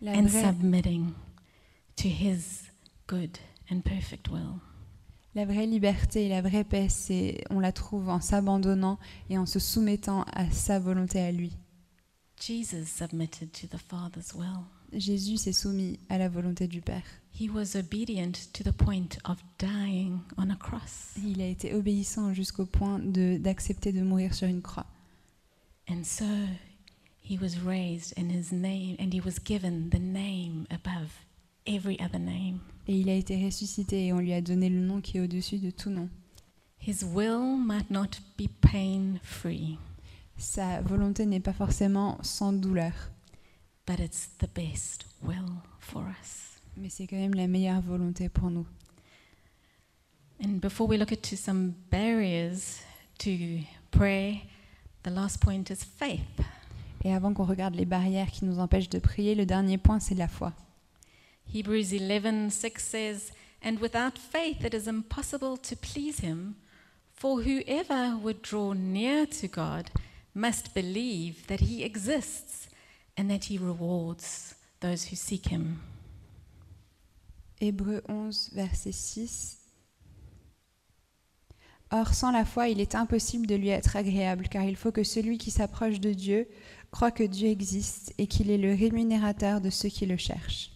La 0.00 0.12
and 0.12 0.28
vraie, 0.28 0.44
submitting 0.44 1.12
to 1.96 2.08
His 2.08 2.70
good 3.06 3.38
and 3.70 3.80
perfect 3.80 4.28
will. 4.28 4.60
la 5.34 5.44
vraie 5.44 5.66
liberté 5.66 6.26
et 6.26 6.28
la 6.28 6.42
vraie 6.42 6.64
paix, 6.64 6.88
c'est, 6.88 7.44
on 7.50 7.58
la 7.60 7.72
trouve 7.72 8.08
en 8.08 8.20
s'abandonnant 8.20 8.98
et 9.30 9.38
en 9.38 9.46
se 9.46 9.58
soumettant 9.58 10.22
à 10.32 10.50
sa 10.50 10.78
volonté 10.78 11.20
à 11.20 11.32
lui. 11.32 11.56
Jesus 12.40 12.86
submitted 12.86 13.50
to 13.52 13.66
the 13.66 13.78
Father's 13.78 14.34
will. 14.34 14.64
Jésus 14.92 15.38
s'est 15.38 15.52
soumis 15.52 15.98
à 16.08 16.18
la 16.18 16.28
volonté 16.28 16.68
du 16.68 16.80
Père. 16.80 17.02
He 17.32 17.48
was 17.48 17.76
obedient 17.76 18.32
to 18.52 18.62
the 18.62 18.72
point 18.72 19.18
of 19.24 19.42
dying 19.58 20.20
on 20.36 20.50
a 20.50 20.56
cross. 20.56 21.14
Il 21.24 21.40
a 21.40 21.48
été 21.48 21.74
obéissant 21.74 22.32
jusqu'au 22.32 22.66
point 22.66 23.00
de, 23.00 23.38
d'accepter 23.38 23.92
de 23.92 24.02
mourir 24.02 24.34
sur 24.34 24.46
une 24.46 24.62
croix. 24.62 24.86
And 25.88 26.04
so 26.04 26.24
he 27.20 27.36
was 27.40 27.58
raised 27.64 28.14
in 28.16 28.30
his 28.30 28.52
name 28.52 28.96
and 29.00 29.12
he 29.12 29.20
was 29.20 29.40
given 29.44 29.90
the 29.90 29.98
name 29.98 30.66
above 30.70 31.10
every 31.66 31.96
other 32.00 32.18
name. 32.20 32.60
Et 32.86 32.98
il 33.00 33.08
a 33.08 33.14
été 33.14 33.42
ressuscité 33.44 34.06
et 34.06 34.12
on 34.12 34.18
lui 34.18 34.32
a 34.32 34.40
donné 34.42 34.68
le 34.68 34.80
nom 34.80 35.00
qui 35.00 35.16
est 35.16 35.20
au-dessus 35.20 35.58
de 35.58 35.70
tout 35.70 35.90
nom. 35.90 36.08
His 36.86 37.02
will 37.04 37.56
might 37.58 37.90
not 37.90 38.18
be 38.36 38.48
pain 38.60 39.18
free, 39.22 39.78
Sa 40.36 40.82
volonté 40.82 41.24
n'est 41.24 41.40
pas 41.40 41.52
forcément 41.54 42.18
sans 42.22 42.52
douleur, 42.52 42.92
but 43.86 43.98
it's 44.00 44.28
the 44.38 44.48
best 44.54 45.06
will 45.22 45.48
for 45.78 46.02
us. 46.02 46.58
mais 46.76 46.90
c'est 46.90 47.06
quand 47.06 47.16
même 47.16 47.34
la 47.34 47.46
meilleure 47.46 47.80
volonté 47.80 48.28
pour 48.28 48.50
nous. 48.50 48.66
And 50.44 50.58
before 50.60 50.88
we 50.88 50.98
look 50.98 51.12
at 51.12 51.22
to 51.30 51.36
some 51.36 51.72
barriers 51.90 52.82
to 53.20 53.30
prayer, 53.90 54.40
the 55.04 55.10
last 55.10 55.40
point 55.40 55.70
is 55.70 55.84
faith. 55.84 56.20
Et 57.04 57.14
avant 57.14 57.32
qu'on 57.32 57.44
regarde 57.44 57.74
les 57.76 57.84
barrières 57.86 58.30
qui 58.30 58.44
nous 58.44 58.58
empêchent 58.58 58.88
de 58.90 58.98
prier, 58.98 59.34
le 59.34 59.46
dernier 59.46 59.78
point, 59.78 60.00
c'est 60.00 60.14
la 60.14 60.28
foi. 60.28 60.52
Hebrews 61.46 61.92
11:6 61.92 62.82
says, 62.82 63.32
"And 63.62 63.78
without 63.78 64.18
faith 64.18 64.64
it 64.64 64.74
is 64.74 64.86
impossible 64.86 65.56
to 65.56 65.76
please 65.76 66.20
him, 66.20 66.56
for 67.12 67.42
whoever 67.42 68.16
would 68.16 68.42
draw 68.42 68.74
near 68.74 69.26
to 69.40 69.48
God 69.48 69.90
must 70.34 70.74
believe 70.74 71.46
that 71.46 71.60
he 71.60 71.84
exists 71.84 72.68
and 73.16 73.28
that 73.28 73.44
he 73.44 73.58
rewards 73.58 74.56
those 74.80 75.10
who 75.10 75.16
seek 75.16 75.48
him." 75.48 75.78
Hébreux 77.60 78.02
11, 78.08 78.50
verset 78.52 78.92
6. 78.92 79.58
Or, 81.92 82.12
sans 82.12 82.32
la 82.32 82.44
foi, 82.44 82.68
il 82.68 82.80
est 82.80 82.96
impossible 82.96 83.46
de 83.46 83.54
lui 83.54 83.68
être 83.68 83.94
agréable, 83.94 84.48
car 84.48 84.64
il 84.64 84.74
faut 84.74 84.90
que 84.90 85.04
celui 85.04 85.38
qui 85.38 85.52
s'approche 85.52 86.00
de 86.00 86.12
Dieu 86.12 86.48
croit 86.90 87.12
que 87.12 87.22
Dieu 87.22 87.48
existe 87.48 88.12
et 88.18 88.26
qu'il 88.26 88.50
est 88.50 88.58
le 88.58 88.74
rémunérateur 88.74 89.60
de 89.60 89.70
ceux 89.70 89.88
qui 89.88 90.04
le 90.04 90.16
cherchent. 90.16 90.73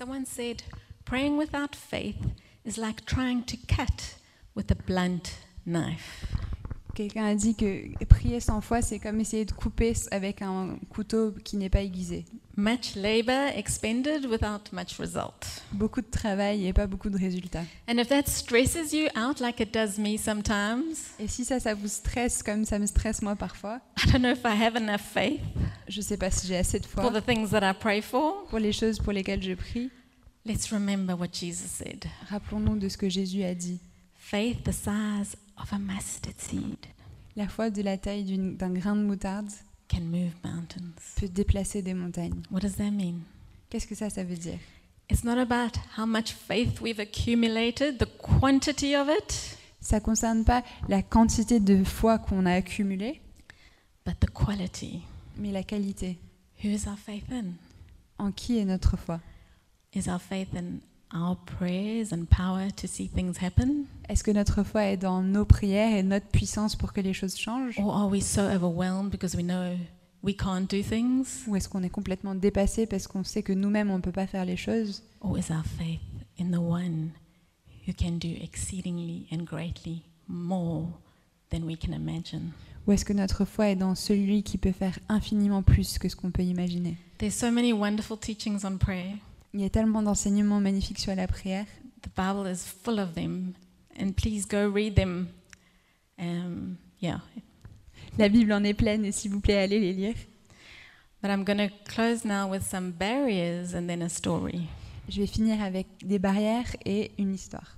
Someone 0.00 0.24
said, 0.24 0.62
"Praying 1.04 1.36
without 1.36 1.76
faith 1.76 2.32
is 2.64 2.78
like 2.78 3.04
trying 3.04 3.44
to 3.44 3.58
cut 3.68 4.14
with 4.54 4.70
a 4.70 4.74
blunt 4.74 5.40
knife." 5.66 6.24
Quelqu'un 6.94 7.24
a 7.26 7.34
dit 7.34 7.54
que 7.54 8.04
prier 8.04 8.40
sans 8.40 8.60
foi, 8.60 8.82
c'est 8.82 8.98
comme 8.98 9.20
essayer 9.20 9.44
de 9.44 9.52
couper 9.52 9.92
avec 10.10 10.42
un 10.42 10.76
couteau 10.90 11.32
qui 11.44 11.56
n'est 11.56 11.70
pas 11.70 11.82
aiguisé. 11.82 12.24
Much 12.56 12.94
labor 12.96 13.48
expended 13.56 14.26
without 14.26 14.72
much 14.72 14.98
result. 14.98 15.46
Beaucoup 15.72 16.00
de 16.02 16.10
travail 16.10 16.66
et 16.66 16.72
pas 16.72 16.86
beaucoup 16.86 17.08
de 17.08 17.16
résultats. 17.16 17.64
And 17.88 17.96
if 17.98 18.08
that 18.08 18.24
stresses 18.26 18.92
you 18.92 19.06
out 19.16 19.40
like 19.40 19.60
it 19.60 19.72
does 19.72 19.98
me 19.98 20.16
sometimes, 20.18 20.94
Et 21.18 21.28
si 21.28 21.44
ça, 21.44 21.58
ça 21.60 21.74
vous 21.74 21.88
stresse 21.88 22.42
comme 22.42 22.64
ça 22.64 22.78
me 22.78 22.86
stresse 22.86 23.22
moi 23.22 23.36
parfois, 23.36 23.80
I 24.04 24.10
don't 24.12 24.20
know 24.22 24.32
if 24.32 24.44
I 24.44 24.60
have 24.60 24.76
enough 24.76 25.00
faith 25.00 25.40
je 25.88 26.00
sais 26.02 26.16
pas 26.16 26.30
si 26.30 26.46
j'ai 26.46 26.56
assez 26.56 26.78
de 26.80 26.86
for 26.86 27.02
foi 27.10 27.20
the 27.20 27.24
things 27.24 27.48
that 27.50 27.68
I 27.68 27.72
pray 27.78 28.02
for. 28.02 28.44
pour 28.50 28.58
les 28.58 28.72
choses 28.72 28.98
pour 28.98 29.12
lesquelles 29.12 29.42
je 29.42 29.54
prie. 29.54 29.90
Let's 30.44 30.70
remember 30.72 31.14
what 31.18 31.28
Jesus 31.32 31.68
said 31.68 32.04
Rappelons-nous 32.30 32.76
de 32.78 32.88
ce 32.88 32.96
que 32.98 33.08
Jésus 33.08 33.42
a 33.44 33.54
dit. 33.54 33.80
faith 34.14 34.62
the 34.64 34.72
size 34.72 35.36
of 35.62 35.72
a 35.72 35.78
mustard 35.78 36.38
seed 36.38 36.76
La 37.36 37.48
foi 37.48 37.70
de 37.70 37.82
la 37.82 37.96
taille 37.96 38.24
d'un 38.56 38.70
grain 38.70 38.96
de 38.96 39.02
moutarde 39.02 39.50
can 39.88 40.00
move 40.02 40.32
mountains. 40.44 40.92
peut 41.16 41.28
déplacer 41.28 41.82
des 41.82 41.94
montagnes. 41.94 42.42
What 42.50 42.60
does 42.60 42.76
that 42.76 42.90
mean? 42.90 43.20
Qu'est-ce 43.70 43.86
que 43.86 43.94
ça, 43.94 44.10
ça 44.10 44.24
veut 44.24 44.36
dire? 44.36 44.58
It's 45.10 45.24
not 45.24 45.38
about 45.38 45.76
how 45.96 46.06
much 46.06 46.32
faith 46.32 46.80
we've 46.80 47.00
accumulated, 47.00 47.98
the 47.98 48.06
quantity 48.18 48.94
of 48.96 49.08
it, 49.08 49.56
Ça 49.80 49.96
ne 49.96 50.04
concerne 50.04 50.44
pas 50.44 50.62
la 50.88 51.02
quantité 51.02 51.58
de 51.58 51.82
foi 51.84 52.18
qu'on 52.18 52.46
a 52.46 52.52
accumulée, 52.52 53.20
but 54.06 54.14
the 54.20 54.30
quality. 54.30 55.00
mais 55.36 55.50
la 55.52 55.62
qualité. 55.62 56.18
Who 56.62 56.68
is 56.68 56.86
our 56.86 56.98
faith 56.98 57.30
in? 57.32 57.54
En 58.18 58.30
qui 58.32 58.58
est 58.58 58.64
notre 58.64 58.96
foi? 58.96 59.20
Is 59.94 60.08
our 60.08 60.20
faith 60.20 60.54
in 60.54 60.78
our 61.12 61.36
prayers 61.58 62.12
and 62.12 62.26
power 62.26 62.70
to 62.76 62.86
see 62.86 63.08
things 63.08 63.38
happen? 63.42 63.86
Est-ce 64.08 64.24
que 64.24 64.30
notre 64.30 64.62
foi 64.62 64.84
est 64.84 64.96
dans 64.96 65.22
nos 65.22 65.44
prières 65.44 65.96
et 65.96 66.02
notre 66.02 66.26
puissance 66.26 66.76
pour 66.76 66.92
que 66.92 67.00
les 67.00 67.12
choses 67.12 67.36
changent? 67.36 67.78
Or 67.78 67.94
are 67.94 68.08
we 68.08 68.22
so 68.22 68.42
overwhelmed 68.42 69.10
because 69.10 69.36
we 69.36 69.44
know 69.44 69.76
we 70.22 70.34
can't 70.36 70.66
do 70.70 70.82
things? 70.82 71.44
Ou 71.46 71.56
est-ce 71.56 71.68
qu'on 71.68 71.82
est 71.82 71.90
complètement 71.90 72.34
dépassé 72.34 72.86
parce 72.86 73.06
qu'on 73.06 73.24
sait 73.24 73.42
que 73.42 73.52
nous-mêmes, 73.52 73.90
on 73.90 73.96
ne 73.96 74.02
peut 74.02 74.12
pas 74.12 74.26
faire 74.26 74.44
les 74.44 74.56
choses? 74.56 75.02
Or 75.20 75.38
is 75.38 75.50
our 75.50 75.64
faith 75.64 76.00
in 76.38 76.50
the 76.50 76.60
one 76.60 77.10
who 77.86 77.92
can 77.92 78.18
do 78.18 78.28
exceedingly 78.40 79.26
and 79.32 79.44
greatly 79.44 80.02
more 80.28 80.88
than 81.50 81.62
we 81.64 81.76
can 81.76 81.92
imagine? 81.92 82.52
Ou 82.86 82.92
est-ce 82.92 83.04
que 83.04 83.12
notre 83.12 83.44
foi 83.44 83.68
est 83.68 83.76
dans 83.76 83.94
celui 83.94 84.42
qui 84.42 84.58
peut 84.58 84.72
faire 84.72 84.98
infiniment 85.08 85.62
plus 85.62 85.98
que 85.98 86.08
ce 86.08 86.16
qu'on 86.16 86.30
peut 86.30 86.42
imaginer? 86.42 86.96
There's 87.18 87.34
so 87.34 87.50
many 87.50 87.72
wonderful 87.72 88.16
teachings 88.18 88.64
on 88.64 88.78
prayer. 88.78 89.18
Il 89.52 89.60
y 89.60 89.64
a 89.64 89.70
tellement 89.70 90.02
d'enseignements 90.02 90.60
magnifiques 90.60 91.00
sur 91.00 91.14
la 91.14 91.26
prière. 91.26 91.66
The 92.02 92.10
Bible 92.16 92.50
is 92.50 92.64
full 92.64 92.98
of 92.98 93.14
them, 93.14 93.52
and 93.98 94.12
please 94.12 94.46
go 94.46 94.70
read 94.70 94.94
them. 94.94 95.28
Um, 96.18 96.76
yeah, 97.00 97.20
La 98.18 98.28
Bible 98.28 98.52
en 98.52 98.64
est 98.64 98.74
pleine 98.74 99.04
et 99.04 99.12
s'il 99.12 99.30
vous 99.30 99.40
plaît, 99.40 99.58
allez 99.58 99.78
les 99.80 99.92
lire. 99.92 100.14
but 101.22 101.30
I'm 101.30 101.44
going 101.44 101.58
to 101.58 101.68
close 101.84 102.24
now 102.24 102.48
with 102.48 102.66
some 102.66 102.92
barriers 102.92 103.74
and 103.74 103.88
then 103.88 104.02
a 104.02 104.08
story. 104.08 104.68
Je 105.08 105.20
vais 105.20 105.26
finir 105.26 105.60
avec 105.62 105.86
des 106.02 106.18
barrières 106.18 106.74
et 106.84 107.10
une 107.18 107.34
histoire. 107.34 107.76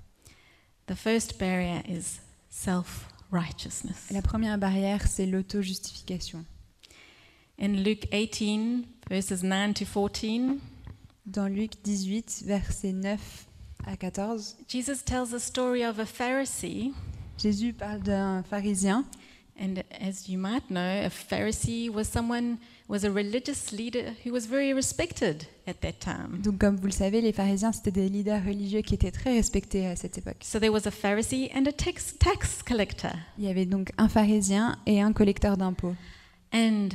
The 0.87 0.95
first 0.95 1.39
barrier 1.39 1.83
is 1.89 2.21
self 2.51 3.09
righteousness. 3.31 4.11
La 4.11 4.23
première 4.23 4.59
barrière, 4.59 5.07
c'est 5.07 5.27
l'auto-justification. 5.27 6.45
In 7.59 7.83
Luke 7.83 8.09
18, 8.11 8.85
verses 9.09 9.43
9 9.43 9.75
to 9.75 9.85
14, 9.85 10.59
Dans 11.27 11.47
Luc 11.47 11.73
18, 11.85 12.43
versets 12.47 12.93
9 12.93 13.47
à 13.87 13.97
14, 13.97 14.57
Jesus 14.67 15.05
tells 15.05 15.33
a 15.33 15.39
story 15.39 15.85
of 15.85 16.01
a 16.01 16.05
Pharisee. 16.05 16.93
Jésus 17.39 17.73
parle 17.73 18.01
d'un 18.03 18.43
pharisien. 18.43 19.05
And 19.61 19.85
as 20.01 20.29
you 20.29 20.39
might 20.39 20.69
know, 20.69 20.81
a 20.81 21.11
Pharisee 21.11 21.89
was 21.89 22.09
someone 22.09 22.57
was 22.89 23.05
a 23.05 23.11
religious 23.11 23.71
leader 23.71 24.15
who 24.25 24.33
was 24.33 24.47
very 24.47 24.73
respected 24.73 25.47
at 25.69 25.75
that 25.83 26.01
time. 26.01 26.41
Donc, 26.43 26.59
comme 26.59 26.77
vous 26.77 26.87
le 26.87 26.93
savez, 26.93 27.21
les 27.21 27.33
pharisiens, 27.33 27.71
c'était 27.73 27.93
des 27.93 28.09
leaders 28.09 28.43
religieux 28.45 28.81
qui 28.81 28.95
étaient 28.95 29.13
très 29.13 29.35
respectés 29.35 29.87
à 29.87 29.95
cette 29.95 30.19
époque. 30.19 30.39
So 30.43 30.59
there 30.59 30.73
was 30.73 30.87
a 30.87 30.91
Pharisee 30.91 31.51
and 31.55 31.67
a 31.67 31.73
tax, 31.73 32.17
tax 32.19 32.63
collector. 32.65 33.13
Il 33.39 33.45
y 33.45 33.49
avait 33.49 33.67
donc 33.67 33.93
un 33.99 34.09
pharisien 34.09 34.77
et 34.87 35.01
un 35.01 35.13
collecteur 35.13 35.57
d'impôts. 35.57 35.95
And 36.53 36.89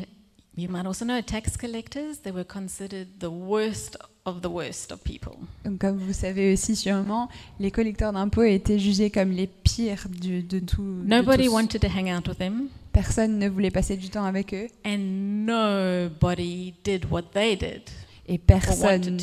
you 0.57 0.69
might 0.69 0.85
also 0.85 1.05
know 1.05 1.21
tax 1.21 1.55
collectors, 1.57 2.19
they 2.23 2.31
were 2.31 2.43
considered 2.45 3.07
the 3.19 3.29
worst 3.29 3.97
of 4.25 4.41
the 4.41 4.49
worst 4.49 4.91
of 4.91 4.99
people. 5.03 5.33
Donc, 5.63 5.79
comme 5.79 5.97
vous 5.97 6.13
savez 6.13 6.51
aussi 6.53 6.75
sûrement, 6.75 7.29
les 7.59 7.71
collecteurs 7.71 8.11
d'impôts 8.11 8.43
étaient 8.43 8.79
jugés 8.79 9.09
comme 9.09 9.31
les 9.31 9.47
pires 9.47 10.07
du- 10.09 10.43
de 10.43 10.59
tout. 10.59 10.81
de 11.03 11.07
Nobody 11.07 11.45
tous. 11.45 11.53
wanted 11.53 11.79
to 11.81 11.87
hang 11.87 12.11
out 12.11 12.27
with 12.27 12.37
them, 12.39 12.67
Personne 12.91 13.37
ne 13.37 13.47
voulait 13.47 13.69
passer 13.71 13.95
du 13.95 14.09
temps 14.09 14.25
avec 14.25 14.53
eux 14.55 14.67
and 14.83 14.97
nobody 15.45 16.73
did 16.83 17.05
what 17.11 17.23
they 17.33 17.55
did 17.55 17.83
et 18.27 18.37
personne 18.39 19.17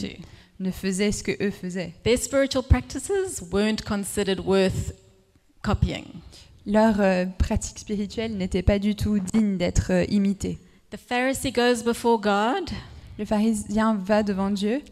ne 0.61 0.71
faisait 0.71 1.11
ce 1.13 1.23
que 1.25 1.33
eux 1.45 1.51
faisaient. 1.51 1.93
Their 2.05 2.19
spiritual 2.19 2.63
practices 2.63 3.43
weren't 3.53 3.83
considered 3.83 4.41
worth 4.41 4.95
copying. 5.63 6.05
Leur 6.67 7.01
euh, 7.01 7.27
pratique 7.27 7.79
spirituelle 7.81 8.37
n'était 8.37 8.63
pas 8.63 8.79
du 8.79 8.95
tout 8.95 9.19
digne 9.19 9.59
d'être 9.59 9.91
euh, 9.93 10.05
imitée. 10.09 10.59
The 10.91 10.99
Pharisee 10.99 11.53
goes 11.53 11.83
before 11.83 12.21
God 12.21 12.71
Le 13.19 13.25
pharisien 13.25 13.97
va 13.97 14.23
devant 14.23 14.51
Dieu 14.51 14.83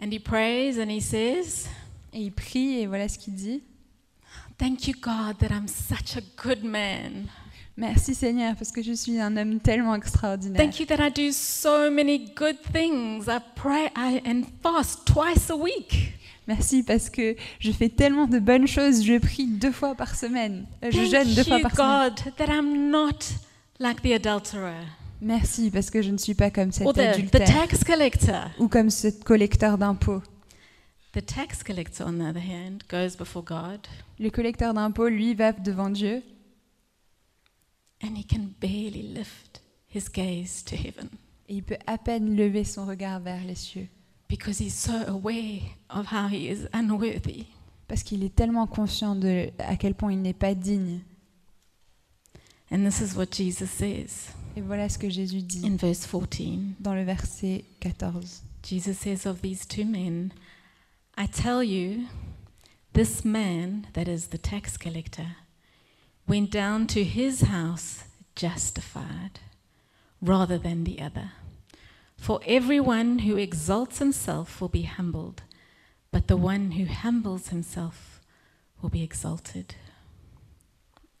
And 0.00 0.12
he 0.12 0.18
prays 0.20 0.78
and 0.78 0.90
he 0.90 1.00
says, 1.00 1.66
Et 2.12 2.20
il 2.22 2.32
prie 2.32 2.80
et 2.80 2.86
voilà 2.86 3.08
ce 3.08 3.18
qu'il 3.18 3.34
dit. 3.34 3.62
Thank 4.56 4.86
you, 4.86 4.94
God, 5.00 5.38
that 5.40 5.50
I'm 5.50 5.66
such 5.68 6.16
a 6.16 6.20
good 6.36 6.64
man. 6.64 7.28
Merci 7.76 8.14
Seigneur 8.14 8.56
parce 8.56 8.72
que 8.72 8.82
je 8.82 8.92
suis 8.92 9.20
un 9.20 9.36
homme 9.36 9.60
tellement 9.60 9.94
extraordinaire. 9.94 10.56
Thank 10.56 10.80
you 10.80 10.86
that 10.86 11.00
I 11.00 11.10
do 11.10 11.30
so 11.32 11.90
many 11.90 12.32
good 12.34 12.56
things. 12.72 13.28
I 13.28 13.38
pray 13.54 13.88
I, 13.96 14.20
and 14.24 14.44
fast 14.62 15.04
twice 15.04 15.50
a 15.50 15.56
week. 15.56 16.14
Merci 16.46 16.82
parce 16.82 17.10
que 17.10 17.36
je 17.60 17.70
fais 17.70 17.88
tellement 17.88 18.26
de 18.26 18.38
bonnes 18.38 18.66
choses. 18.66 19.04
Je 19.04 19.18
prie 19.18 19.46
deux 19.46 19.70
fois 19.70 19.94
par 19.94 20.14
semaine. 20.14 20.66
Euh, 20.82 20.90
je 20.90 21.04
jeûne 21.04 21.34
deux 21.34 21.44
fois 21.44 21.60
par 21.60 21.76
semaine. 21.76 22.10
God, 22.10 22.32
that 22.36 22.52
I'm 22.52 22.90
not 22.90 23.34
like 23.78 24.02
the 24.02 24.12
adulterer 24.12 24.86
Merci 25.20 25.70
parce 25.70 25.90
que 25.90 26.00
je 26.02 26.10
ne 26.10 26.18
suis 26.18 26.34
pas 26.34 26.50
comme 26.50 26.70
cet 26.70 26.86
or 26.86 26.92
the, 26.92 26.96
the 26.96 27.00
adultère 27.00 27.46
tax 27.46 27.84
collector. 27.84 28.50
ou 28.58 28.68
comme 28.68 28.90
ce 28.90 29.08
collecteur 29.08 29.78
d'impôts. 29.78 30.22
The 31.12 31.24
tax 31.24 31.62
collector, 31.64 32.06
on 32.06 32.18
the 32.18 32.28
other 32.28 32.42
hand, 32.42 32.84
goes 32.88 33.16
before 33.16 33.42
God 33.42 33.80
Le 34.20 34.30
collecteur 34.30 34.74
d'impôts, 34.74 35.08
lui, 35.08 35.34
va 35.34 35.52
devant 35.52 35.90
Dieu 35.90 36.22
and 38.02 38.16
he 38.16 38.24
can 38.24 38.54
barely 38.60 39.02
lift 39.02 39.60
his 39.88 40.08
gaze 40.08 40.62
to 40.64 40.76
heaven 40.76 41.08
et 41.48 41.56
il 41.56 41.62
peut 41.62 41.78
à 41.86 41.98
peine 41.98 42.36
lever 42.36 42.62
son 42.62 42.86
regard 42.86 43.20
vers 43.20 43.42
les 43.44 43.56
cieux 43.56 43.88
because 44.28 44.60
he's 44.60 44.74
so 44.74 44.92
aware 45.08 45.62
of 45.90 46.06
how 46.12 46.28
he 46.28 46.48
is 46.48 46.68
unworthy. 46.72 47.46
parce 47.88 48.02
qu'il 48.02 48.22
est 48.22 48.34
tellement 48.34 48.66
conscient 48.66 49.16
de 49.16 49.48
à 49.58 49.76
quel 49.76 49.94
point 49.94 50.12
il 50.12 50.20
n'est 50.22 50.34
pas 50.34 50.54
digne. 50.54 51.00
And 52.70 52.86
this 52.86 53.00
is 53.00 53.16
what 53.16 53.30
Jesus 53.30 53.70
says 53.70 54.32
Et 54.56 54.60
voilà 54.62 54.90
ce 54.90 54.98
que 54.98 55.08
Jésus 55.08 55.42
dit 55.42 55.64
in 55.64 55.76
verse 55.76 56.04
14. 56.04 56.74
dans 56.80 56.94
le 56.94 57.04
verset 57.04 57.64
14. 57.80 58.42
Jesus 58.62 58.98
says 58.98 59.24
of 59.24 59.40
these 59.40 59.64
two 59.64 59.84
men, 59.84 60.32
I 61.16 61.26
tell 61.26 61.62
you, 61.62 62.06
this 62.92 63.24
man, 63.24 63.86
that 63.94 64.08
is 64.08 64.28
the 64.28 64.38
tax 64.38 64.76
collector, 64.76 65.36
went 66.26 66.50
down 66.50 66.86
to 66.88 67.04
his 67.04 67.42
house 67.42 68.04
justified 68.36 69.40
rather 70.20 70.58
than 70.58 70.84
the 70.84 71.00
other. 71.00 71.32
For 72.16 72.40
everyone 72.46 73.20
who 73.20 73.36
exalts 73.36 73.98
himself 74.00 74.60
will 74.60 74.68
be 74.68 74.82
humbled, 74.82 75.42
but 76.10 76.26
the 76.26 76.36
one 76.36 76.72
who 76.72 76.86
humbles 76.86 77.48
himself 77.48 78.20
will 78.82 78.90
be 78.90 79.02
exalted. 79.04 79.76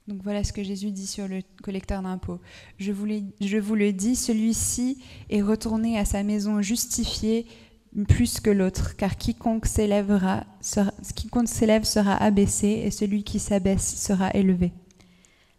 Donc 0.08 0.22
voilà 0.22 0.42
ce 0.42 0.52
que 0.54 0.62
Jésus 0.64 0.90
dit 0.90 1.06
sur 1.06 1.28
le 1.28 1.42
collecteur 1.62 2.02
d'impôts. 2.02 2.40
Je 2.78 2.92
vous, 2.92 3.04
le- 3.04 3.22
je 3.40 3.58
vous 3.58 3.74
le 3.74 3.92
dis, 3.92 4.16
celui-ci 4.16 5.02
est 5.28 5.42
retourné 5.42 5.98
à 5.98 6.04
sa 6.06 6.22
maison 6.22 6.60
justifié 6.62 7.46
plus 8.08 8.40
que 8.40 8.50
l'autre, 8.50 8.96
car 8.96 9.16
quiconque 9.16 9.66
s'élèvera 9.66 10.44
sera, 10.62 10.92
quiconque 11.14 11.48
s'élève 11.48 11.84
sera 11.84 12.16
abaissé 12.16 12.68
et 12.84 12.90
celui 12.90 13.22
qui 13.22 13.38
s'abaisse 13.38 13.96
sera 14.02 14.30
élevé. 14.34 14.72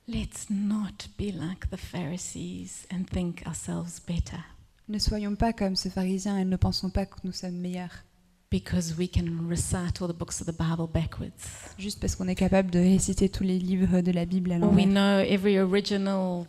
Let's 0.08 0.48
not 0.50 1.08
be 1.20 1.32
like 1.32 1.70
the 1.72 1.78
Pharisees 1.78 2.88
and 2.92 3.04
think 3.12 3.44
ourselves 3.48 4.02
better 4.08 4.40
Ne 4.88 4.98
soyons 4.98 5.36
pas 5.36 5.54
comme 5.54 5.76
ce 5.76 5.90
pharisien 5.90 6.38
et 6.38 6.46
ne 6.46 6.56
pensons 6.56 6.90
pas 6.90 7.06
que 7.06 7.18
nous 7.24 7.32
sommes 7.32 7.58
meilleurs, 7.60 8.04
because 8.52 8.96
we 8.98 9.08
can 9.08 9.48
recite 9.48 10.02
all 10.02 10.08
the 10.08 10.14
books 10.18 10.42
of 10.42 10.48
the 10.48 10.58
Bible 10.58 10.88
backwards. 10.92 11.34
juste 11.78 12.00
parce 12.00 12.16
qu'on 12.16 12.28
est 12.28 12.36
capable 12.36 12.72
de 12.72 12.80
réciter 12.80 13.30
tous 13.30 13.44
les 13.44 13.60
livres 13.60 14.02
de 14.02 14.12
la 14.12 14.26
Bible 14.26 14.52
à 14.52 14.56
Or 14.58 14.74
we 14.74 14.86
l'envers, 14.86 15.26
know 15.26 15.34
every 15.34 15.58
original 15.60 16.46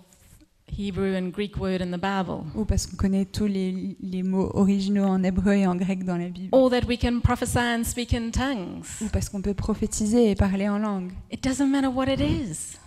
Hebrew 0.79 1.17
and 1.17 1.31
Greek 1.33 1.57
word 1.59 1.83
in 1.83 1.91
the 1.91 2.01
Bible. 2.01 2.45
ou 2.55 2.65
parce 2.65 2.87
qu'on 2.87 2.97
connaît 2.97 3.25
tous 3.25 3.47
les, 3.47 3.97
les 4.01 4.23
mots 4.23 4.51
originaux 4.55 5.05
en 5.05 5.23
hébreu 5.25 5.53
et 5.55 5.67
en 5.67 5.75
grec 5.77 6.05
dans 6.05 6.17
la 6.17 6.29
Bible, 6.29 6.49
Or 6.53 6.71
that 6.71 6.87
we 6.89 6.97
can 6.99 7.21
prophesy 7.21 7.59
and 7.59 7.83
speak 7.85 8.15
in 8.15 8.31
tongues. 8.31 8.85
ou 9.03 9.09
parce 9.13 9.29
qu'on 9.29 9.43
peut 9.43 9.55
prophétiser 9.55 10.31
et 10.31 10.35
parler 10.37 10.69
en 10.69 10.79
langue. 10.79 11.13
It 11.31 11.43
doesn't 11.43 11.69
matter 11.71 11.89
what 11.89 12.07
it 12.07 12.21
is. 12.21 12.79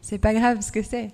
C'est 0.00 0.18
pas 0.18 0.32
grave 0.32 0.60
ce 0.62 0.72
que 0.72 0.82
c'est. 0.82 1.10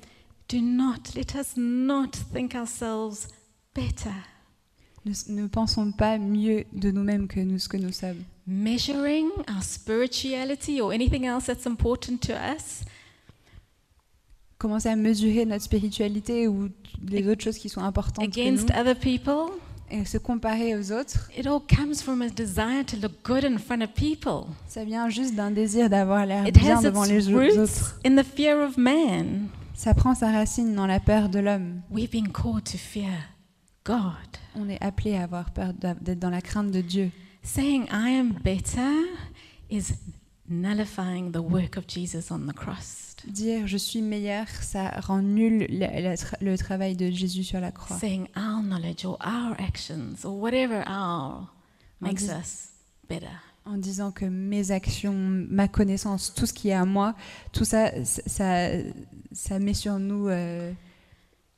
Do 0.49 0.59
not, 0.61 1.15
let 1.17 1.35
us 1.41 1.55
not 1.57 2.11
think 2.33 2.55
ourselves 2.55 3.29
better. 3.75 4.13
Ne, 5.07 5.13
ne 5.29 5.47
pensons 5.47 5.93
pas 5.93 6.19
mieux 6.19 6.65
de 6.73 6.91
nous-mêmes 6.91 7.29
que 7.29 7.41
nous 7.41 7.59
ce 7.59 7.69
que 7.69 7.77
nous 7.77 7.93
sommes. 7.93 8.23
Measuring 8.47 9.29
our 9.49 9.63
spirituality 9.63 10.81
or 10.81 10.93
anything 10.93 11.25
else 11.27 11.47
that's 11.47 11.67
important 11.67 12.19
to 12.27 12.33
us 12.33 12.85
Commencer 14.59 14.89
à 14.89 14.97
mesurer 14.97 15.45
notre 15.45 15.65
spiritualité 15.65 16.49
ou 16.49 16.69
les 17.07 17.29
autres 17.29 17.43
choses 17.43 17.59
qui 17.59 17.69
sont 17.69 17.83
importantes 17.83 18.15
pour 18.15 18.25
against 18.25 18.71
nous 18.71 18.81
other 18.81 18.95
people, 18.95 19.53
et 19.91 20.05
se 20.05 20.17
comparer 20.17 20.75
aux 20.75 20.93
autres, 20.93 21.29
it 21.37 21.47
all 21.47 21.61
comes 21.61 21.97
from 21.97 22.23
a 22.23 22.29
desire 22.29 22.85
to 22.87 22.97
look 22.97 23.13
good 23.25 23.45
in 23.45 23.59
front 23.59 23.83
of 23.83 23.91
people. 23.93 24.47
ça 24.69 24.85
vient 24.85 25.11
juste 25.11 25.35
d'un 25.35 25.51
désir 25.51 25.91
d'avoir 25.91 26.25
l'air 26.25 26.45
bien 26.45 26.81
devant 26.81 27.05
les 27.05 27.21
roots 27.21 27.59
autres. 27.59 27.99
in 28.07 28.17
the 28.17 28.25
fear 28.25 28.67
of 28.67 28.79
man. 28.79 29.49
Ça 29.75 29.93
prend 29.93 30.15
sa 30.15 30.31
racine 30.31 30.75
dans 30.75 30.87
la 30.87 31.01
peur 31.01 31.29
de 31.29 31.41
l'homme. 31.41 31.81
We've 31.91 32.11
been 32.11 32.31
called 32.33 32.65
to 32.65 32.79
fear 32.79 33.11
God. 33.85 34.39
On 34.57 34.69
est 34.69 34.83
appelé 34.83 35.17
à 35.17 35.25
avoir 35.25 35.51
peur 35.53 35.73
d'être 35.75 36.19
dans 36.19 36.31
la 36.31 36.41
crainte 36.41 36.71
de 36.71 36.81
Dieu. 36.81 37.11
Saying 37.43 37.85
I 37.93 38.17
am 38.19 38.33
better 38.43 38.91
is 39.71 39.93
nullifying 40.49 41.33
the 41.33 41.39
work 41.41 41.77
of 41.77 41.85
Jesus 41.89 42.31
on 42.31 42.47
the 42.47 42.55
cross. 42.55 43.17
Dire 43.27 43.67
je 43.67 43.77
suis 43.77 44.03
meilleur, 44.03 44.47
ça 44.49 44.91
rend 45.01 45.23
nul 45.23 45.67
le 45.71 46.57
travail 46.57 46.95
de 46.97 47.11
Jésus 47.11 47.43
sur 47.45 47.61
la 47.61 47.73
croix. 47.73 47.99
Saying 47.99 48.29
our 48.37 48.63
knowledge 48.63 49.05
or 49.05 49.19
our 49.25 49.55
actions 49.59 50.25
or 50.25 50.39
whatever 50.39 50.83
our 50.87 51.47
makes 52.01 52.23
dit- 52.25 52.31
us 52.31 52.69
better. 53.09 53.31
En 53.67 53.79
disant 53.79 54.11
que 54.13 54.27
mes 54.27 54.71
actions, 54.73 55.15
ma 55.49 55.69
connaissance, 55.69 56.35
tout 56.35 56.45
ce 56.45 56.53
qui 56.53 56.69
est 56.69 56.75
à 56.75 56.85
moi, 56.85 57.15
tout 57.53 57.65
ça, 57.65 58.05
ça, 58.05 58.21
ça, 58.27 58.69
ça 59.33 59.59
met 59.59 59.73
sur 59.73 59.99
nous 59.99 60.29
euh, 60.29 60.71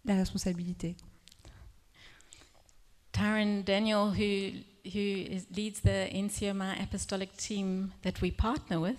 la 0.05 0.15
responsabilité. 0.15 0.97
Taryn 3.17 3.63
Daniel, 3.65 4.11
who, 4.11 4.51
who 4.85 4.99
is, 4.99 5.47
leads 5.57 5.81
the 5.81 6.09
NCMI 6.13 6.83
apostolic 6.83 7.35
team 7.37 7.91
that 8.03 8.21
we 8.23 8.31
partner 8.31 8.79
with, 8.81 8.97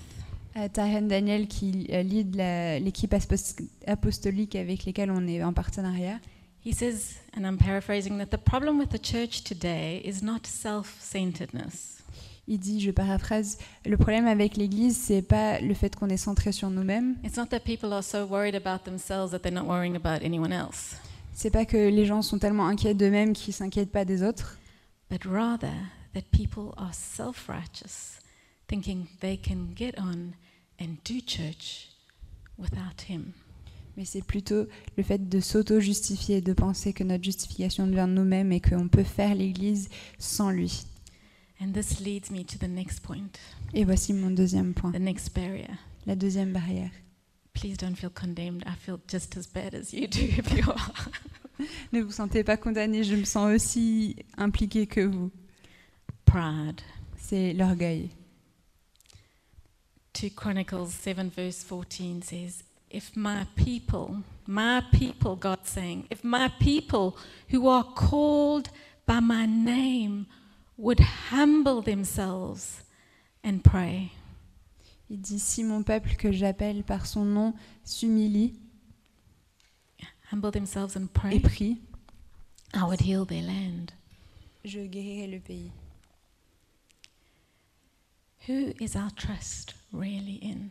Euh, 0.56 0.68
Taren 0.70 1.08
Daniel 1.08 1.48
qui 1.48 1.86
euh, 1.92 2.02
lead 2.02 2.36
l'équipe 2.84 3.14
apos- 3.14 3.56
apostolique 3.86 4.56
avec 4.56 4.86
lesquelles 4.86 5.12
on 5.12 5.28
est 5.28 5.44
en 5.44 5.54
partenariat. 5.54 6.20
he 6.66 6.74
says, 6.74 7.20
and 7.38 7.46
I'm 7.46 7.58
paraphrasing, 7.60 8.18
that 8.18 8.32
the 8.36 8.40
problem 8.44 8.80
with 8.80 8.90
the 8.90 8.98
church 9.00 9.44
today 9.44 10.02
is 10.04 10.24
not 10.24 10.48
self 10.48 10.98
centeredness. 11.00 12.02
Il 12.48 12.58
dit, 12.60 12.80
je 12.82 12.90
paraphrase, 12.92 13.60
le 13.86 13.98
problème 13.98 14.26
avec 14.26 14.58
l'Église, 14.58 14.98
c'est 14.98 15.22
pas 15.22 15.60
le 15.60 15.74
fait 15.76 15.96
qu'on 15.96 16.10
est 16.10 16.18
centré 16.18 16.52
sur 16.52 16.70
nous-mêmes, 16.72 17.18
It's 17.24 17.38
not 17.38 17.48
that 17.48 17.60
people 17.60 17.94
are 17.94 18.04
so 18.04 18.26
worried 18.26 18.56
about 18.56 18.84
themselves 18.84 19.32
that 19.32 19.40
they're 19.44 19.54
not 19.54 19.66
worrying 19.68 19.96
about 19.96 20.24
anyone 20.26 20.52
else, 20.52 20.96
c'est 21.38 21.52
pas 21.52 21.66
que 21.66 21.78
les 21.78 22.08
gens 22.08 22.24
sont 22.24 22.40
tellement 22.40 22.66
inquiets 22.66 22.96
d'eux-mêmes 22.96 23.34
qu'ils 23.34 23.54
s'inquiètent 23.54 23.92
pas 23.92 24.06
des 24.06 24.24
autres, 24.24 24.58
but 25.08 25.24
rather 25.24 25.72
that 26.16 26.24
people 26.32 26.74
are 26.78 26.96
self 26.96 27.48
righteous, 27.48 28.20
thinking 28.68 29.06
they 29.22 29.38
can 29.38 29.68
get 29.76 29.94
on 30.00 30.32
and 30.82 30.96
do 31.06 31.20
church 31.24 31.90
without 32.58 33.08
Him. 33.08 33.34
mais 33.96 34.04
c'est 34.06 34.24
plutôt 34.24 34.66
le 34.98 35.04
fait 35.04 35.30
de 35.30 35.40
s'auto-justifier, 35.40 36.42
de 36.42 36.54
penser 36.54 36.92
que 36.92 37.04
notre 37.04 37.24
justification 37.24 37.86
vient 37.86 38.08
de 38.08 38.14
nous-mêmes 38.14 38.52
et 38.52 38.60
qu'on 38.60 38.88
peut 38.88 39.04
faire 39.04 39.36
l'Église 39.36 39.90
sans 40.18 40.50
lui. 40.50 40.86
And 41.62 41.72
this 41.72 42.00
leads 42.00 42.32
me 42.32 42.44
to 42.46 42.58
the 42.58 42.68
next 42.70 43.02
point, 43.02 43.30
Et 43.76 43.86
voici 43.86 44.12
mon 44.12 44.32
deuxième 44.32 44.74
point, 44.74 44.92
the 44.92 45.00
next 45.00 45.36
barrier. 45.36 45.68
la 46.08 46.16
deuxième 46.16 46.52
barrière. 46.52 46.90
Please 47.54 47.76
don't 47.76 47.96
feel 47.96 48.12
condemned. 48.12 48.64
I 48.68 48.76
feel 48.76 49.00
just 49.08 49.36
as 49.36 49.48
bad 49.48 49.74
as 49.74 49.92
you 49.92 50.08
do 50.08 50.20
if 50.22 50.52
you 50.56 50.64
are. 50.70 50.92
Ne 51.94 52.02
vous 52.02 52.12
sentez 52.12 52.44
pas 52.44 52.58
condamné, 52.58 53.04
je 53.04 53.16
me 53.16 53.24
sens 53.24 53.56
aussi 53.56 54.16
impliquée 54.38 54.88
que 54.88 55.02
vous. 55.02 55.32
Pride. 56.26 56.82
C'est 57.18 57.54
l'orgueil. 57.54 58.10
2 60.20 60.30
Chronicles 60.30 60.90
7, 60.90 61.30
verse 61.36 61.64
14 61.64 62.24
says, 62.24 62.64
If 62.90 63.16
my 63.16 63.46
people, 63.56 64.24
my 64.48 64.82
people, 64.92 65.36
God's 65.36 65.70
saying, 65.70 66.06
if 66.10 66.24
my 66.24 66.50
people 66.60 67.16
who 67.52 67.68
are 67.68 67.84
called 67.84 68.70
by 69.06 69.20
my 69.20 69.46
name 69.46 70.26
would 70.78 71.00
humble 71.30 71.82
themselves 71.82 72.84
and 73.44 73.60
pray, 73.64 74.12
Il 75.10 75.22
dit 75.22 75.40
si 75.40 75.64
mon 75.64 75.84
peuple 75.84 76.16
que 76.18 76.32
j'appelle 76.32 76.84
par 76.84 77.06
son 77.06 77.24
nom 77.24 77.54
s'humilie 77.86 78.60
humble 80.32 80.52
themselves 80.52 80.96
and 80.96 81.06
et 81.06 81.14
pray, 81.14 81.40
prie, 81.40 81.78
I 82.74 82.84
would 82.84 83.02
heal 83.02 83.26
their 83.26 83.44
land. 83.44 83.92
je 84.66 84.80
guérirai 84.86 85.28
le 85.28 85.40
pays. 85.40 85.72
Who 88.48 88.74
is 88.80 88.96
our 88.96 89.12
trust 89.16 89.76
really 89.94 90.40
in? 90.42 90.70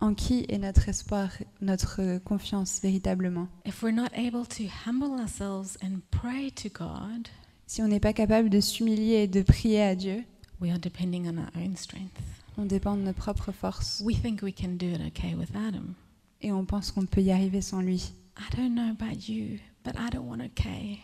En 0.00 0.14
qui 0.14 0.44
est 0.48 0.58
notre 0.58 0.88
espoir, 0.88 1.30
notre 1.60 2.18
confiance 2.24 2.80
véritablement? 2.82 3.48
If 3.64 3.82
we're 3.82 3.94
not 3.94 4.10
able 4.14 4.44
to 4.46 4.64
humble 4.86 5.18
ourselves 5.20 5.78
and 5.82 6.00
pray 6.10 6.50
to 6.52 6.68
God, 6.68 7.28
Si 7.66 7.80
on 7.82 7.88
n'est 7.88 8.00
pas 8.00 8.12
capable 8.12 8.50
de 8.50 8.60
s'humilier 8.60 9.22
et 9.22 9.26
de 9.28 9.40
prier 9.42 9.80
à 9.82 9.94
Dieu, 9.94 10.22
we 10.60 10.70
are 10.70 10.78
depending 10.78 11.26
on 11.28 11.38
our 11.38 11.50
own 11.56 11.76
strength. 11.76 12.20
on 12.58 12.66
dépend 12.66 12.96
de 12.96 13.02
nos 13.02 13.12
propres 13.14 13.52
forces 13.52 14.02
We 14.04 14.20
think 14.20 14.42
we 14.42 14.52
can 14.54 14.76
do 14.76 14.86
it 14.86 15.00
okay 15.00 15.34
without 15.34 15.72
Him. 15.74 15.94
et 16.42 16.52
on 16.52 16.64
pense 16.66 16.90
qu'on 16.90 17.06
peut 17.06 17.22
y 17.22 17.30
arriver 17.30 17.62
sans 17.62 17.80
lui. 17.80 18.12
I 18.36 18.56
don't 18.56 18.74
know 18.74 18.90
about 18.90 19.28
you, 19.28 19.58
but 19.84 19.94
I 19.96 20.10
don't 20.10 20.26
want 20.26 20.40
okay. 20.42 20.98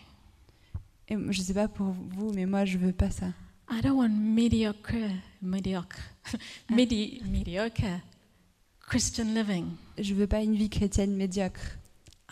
Et 1.09 1.17
je 1.31 1.43
sais 1.43 1.55
pas 1.55 1.69
pour 1.69 1.93
vous, 1.93 2.33
mais 2.33 2.47
moi 2.47 2.65
je 2.65 2.79
veux 2.79 2.93
pas 2.93 3.11
ça. 3.11 3.33
I 3.71 3.81
don't 3.83 3.97
want 3.97 4.09
mediocre, 4.11 4.97
mediocre, 5.43 6.01
medi- 6.71 7.23
mediocre 7.25 8.01
Christian 8.81 9.33
living. 9.35 9.67
Je 9.99 10.15
veux 10.15 10.27
pas 10.27 10.43
une 10.43 10.55
vie 10.57 10.69
chrétienne 10.69 11.15
médiocre. 11.15 11.79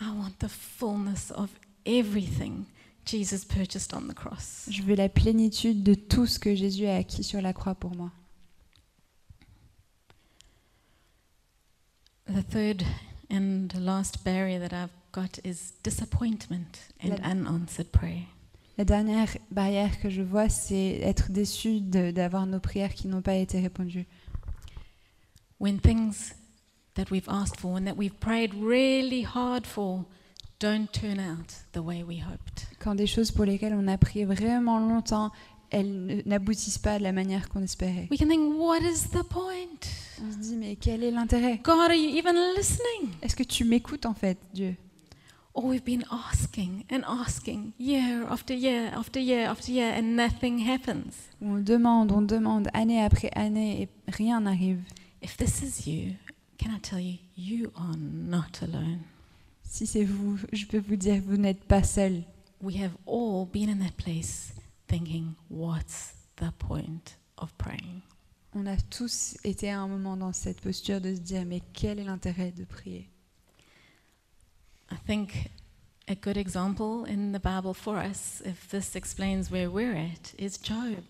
I 0.01 0.09
want 0.11 0.39
the 0.39 0.49
fullness 0.49 1.31
of 1.35 1.49
everything 1.85 2.65
Jesus 3.05 3.45
purchased 3.45 3.93
on 3.93 4.07
the 4.07 4.13
cross. 4.13 4.67
Je 4.69 4.81
veux 4.83 4.95
la 4.95 5.09
plénitude 5.09 5.83
de 5.83 5.93
tout 5.93 6.25
ce 6.25 6.39
que 6.39 6.55
Jésus 6.55 6.85
a 6.85 6.95
acquis 6.97 7.23
sur 7.23 7.41
la 7.41 7.53
croix 7.53 7.75
pour 7.75 7.95
moi. 7.95 8.11
The 12.27 12.43
third 12.43 12.83
and 13.29 13.67
last 13.79 14.23
barrier 14.23 14.59
that 14.59 14.73
I've 14.73 14.89
got 15.11 15.39
is 15.45 15.73
disappointment 15.83 16.79
and 17.03 17.09
La- 17.09 17.31
unanswered 17.31 17.89
prayer. 17.91 18.23
La 18.77 18.85
dernière 18.85 19.27
barrière 19.51 19.99
que 19.99 20.09
je 20.09 20.21
vois, 20.21 20.47
c'est 20.49 20.99
être 21.01 21.31
déçu 21.31 21.81
d'avoir 21.81 22.45
nos 22.47 22.59
prières 22.59 22.93
qui 22.93 23.07
n'ont 23.07 23.21
pas 23.21 23.35
été 23.35 23.59
répondues. 23.59 24.07
When 25.59 25.79
things 25.79 26.33
that 26.95 27.11
we've 27.11 27.27
asked 27.27 27.59
for 27.59 27.75
and 27.77 27.85
that 27.85 27.97
we've 27.97 28.17
prayed 28.19 28.53
really 28.53 29.23
hard 29.25 29.65
for 29.65 30.05
don't 30.59 30.87
turn 30.91 31.19
out 31.19 31.53
the 31.73 31.79
way 31.81 32.03
we 32.03 32.19
hoped. 32.21 32.67
Quand 32.79 32.95
des 32.95 33.07
choses 33.07 33.31
pour 33.31 33.45
lesquelles 33.45 33.73
on 33.73 33.87
a 33.87 33.97
prié 33.97 34.25
vraiment 34.25 34.79
longtemps, 34.79 35.31
elles 35.71 36.23
n'aboutissent 36.25 36.77
pas 36.77 36.97
de 36.97 37.03
la 37.03 37.11
manière 37.11 37.49
qu'on 37.49 37.61
espérait. 37.63 38.07
We 38.09 38.17
can 38.19 38.27
think, 38.29 38.53
what 38.57 38.79
is 38.79 39.09
the 39.11 39.23
point? 39.23 39.87
On 40.21 40.31
se 40.31 40.37
dit, 40.37 40.55
mais 40.57 40.75
quel 40.75 41.03
est 41.03 41.11
l'intérêt? 41.11 41.61
God, 41.63 41.79
are 41.79 41.93
you 41.93 42.17
even 42.17 42.35
listening? 42.55 43.13
Est-ce 43.21 43.35
que 43.35 43.43
tu 43.43 43.63
m'écoutes 43.63 44.05
en 44.05 44.13
fait, 44.13 44.37
Dieu? 44.53 44.75
Or 45.53 45.65
we've 45.65 45.83
been 45.83 46.05
asking 46.11 46.85
and 46.91 47.01
asking 47.05 47.73
year 47.79 48.25
after 48.29 48.53
year 48.53 48.91
after 48.93 49.19
year 49.19 49.47
after 49.47 49.71
year 49.71 49.93
and 49.97 50.15
nothing 50.15 50.59
happens. 50.59 51.31
On 51.41 51.57
demande, 51.57 52.11
on 52.11 52.21
demande, 52.21 52.69
année 52.73 53.01
après 53.01 53.31
année, 53.33 53.81
et 53.81 53.89
rien 54.11 54.41
n'arrive. 54.41 54.81
If 55.21 55.37
this 55.37 55.61
is 55.61 55.87
you, 55.87 56.15
can 56.57 56.71
I 56.71 56.79
tell 56.79 56.99
you, 56.99 57.17
you 57.35 57.71
are 57.75 57.97
not 57.97 58.61
alone. 58.61 58.99
Si 59.63 59.85
c'est 59.85 60.03
vous, 60.03 60.37
je 60.51 60.65
peux 60.65 60.79
vous 60.79 60.95
dire, 60.95 61.21
vous 61.25 61.37
n'êtes 61.37 61.63
pas 61.63 61.83
seul. 61.83 62.23
We 62.61 62.75
have 62.81 62.91
all 63.05 63.45
been 63.45 63.69
in 63.69 63.79
that 63.79 63.95
place 63.97 64.53
thinking, 64.87 65.33
what's 65.49 66.13
the 66.37 66.51
point 66.57 67.17
of 67.37 67.53
praying? 67.57 68.01
On 68.55 68.65
a 68.65 68.75
tous 68.77 69.37
été 69.43 69.69
à 69.69 69.79
un 69.79 69.87
moment 69.87 70.17
dans 70.17 70.33
cette 70.33 70.61
posture 70.61 70.99
de 71.01 71.13
se 71.13 71.19
dire, 71.19 71.45
mais 71.45 71.61
quel 71.73 71.99
est 71.99 72.03
l'intérêt 72.03 72.51
de 72.51 72.63
prier? 72.63 73.09
I 74.91 74.95
think 75.05 75.51
a 76.07 76.15
good 76.15 76.37
example 76.37 77.05
in 77.07 77.31
the 77.31 77.41
Bible 77.41 77.75
for 77.75 77.95
us, 77.95 78.41
if 78.43 78.67
this 78.69 78.95
explains 78.95 79.51
where 79.51 79.69
we're 79.69 79.95
at, 79.95 80.33
is 80.39 80.57
Job. 80.61 81.03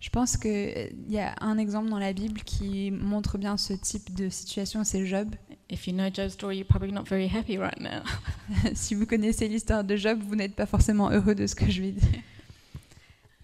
Je 0.00 0.08
pense 0.08 0.38
qu'il 0.38 0.96
y 1.08 1.18
a 1.18 1.34
un 1.42 1.58
exemple 1.58 1.90
dans 1.90 1.98
la 1.98 2.14
Bible 2.14 2.40
qui 2.40 2.90
montre 2.90 3.36
bien 3.36 3.58
ce 3.58 3.74
type 3.74 4.14
de 4.14 4.30
situation, 4.30 4.82
c'est 4.82 5.04
Job. 5.04 5.34
If 5.70 5.86
you 5.86 5.92
know 5.92 6.08
Job's 6.10 6.32
story, 6.32 6.56
you're 6.56 6.66
probably 6.66 6.92
not 6.92 7.04
very 7.04 7.28
happy 7.28 7.58
right 7.58 7.78
now. 7.78 8.02
si 8.74 8.94
vous 8.94 9.04
connaissez 9.04 9.46
l'histoire 9.46 9.84
de 9.84 9.96
Job, 9.96 10.18
vous 10.26 10.36
n'êtes 10.36 10.54
pas 10.54 10.64
forcément 10.64 11.10
heureux 11.10 11.34
de 11.34 11.46
ce 11.46 11.54
que 11.54 11.70
je 11.70 11.82
vais 11.82 11.92
dire. 11.92 12.22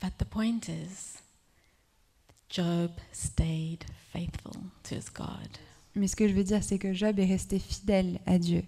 But 0.00 0.16
the 0.16 0.24
point 0.24 0.70
is, 0.70 1.15
Job 2.56 2.90
stayed 3.12 3.84
faithful 4.12 4.54
to 4.84 4.94
his 4.94 5.10
God. 5.12 5.48
Mais 5.94 6.08
ce 6.08 6.16
que 6.16 6.26
je 6.26 6.32
veux 6.32 6.44
dire, 6.44 6.62
c'est 6.64 6.78
que 6.78 6.94
Job 6.94 7.18
est 7.18 7.26
resté 7.26 7.58
fidèle 7.58 8.18
à 8.24 8.38
Dieu. 8.38 8.64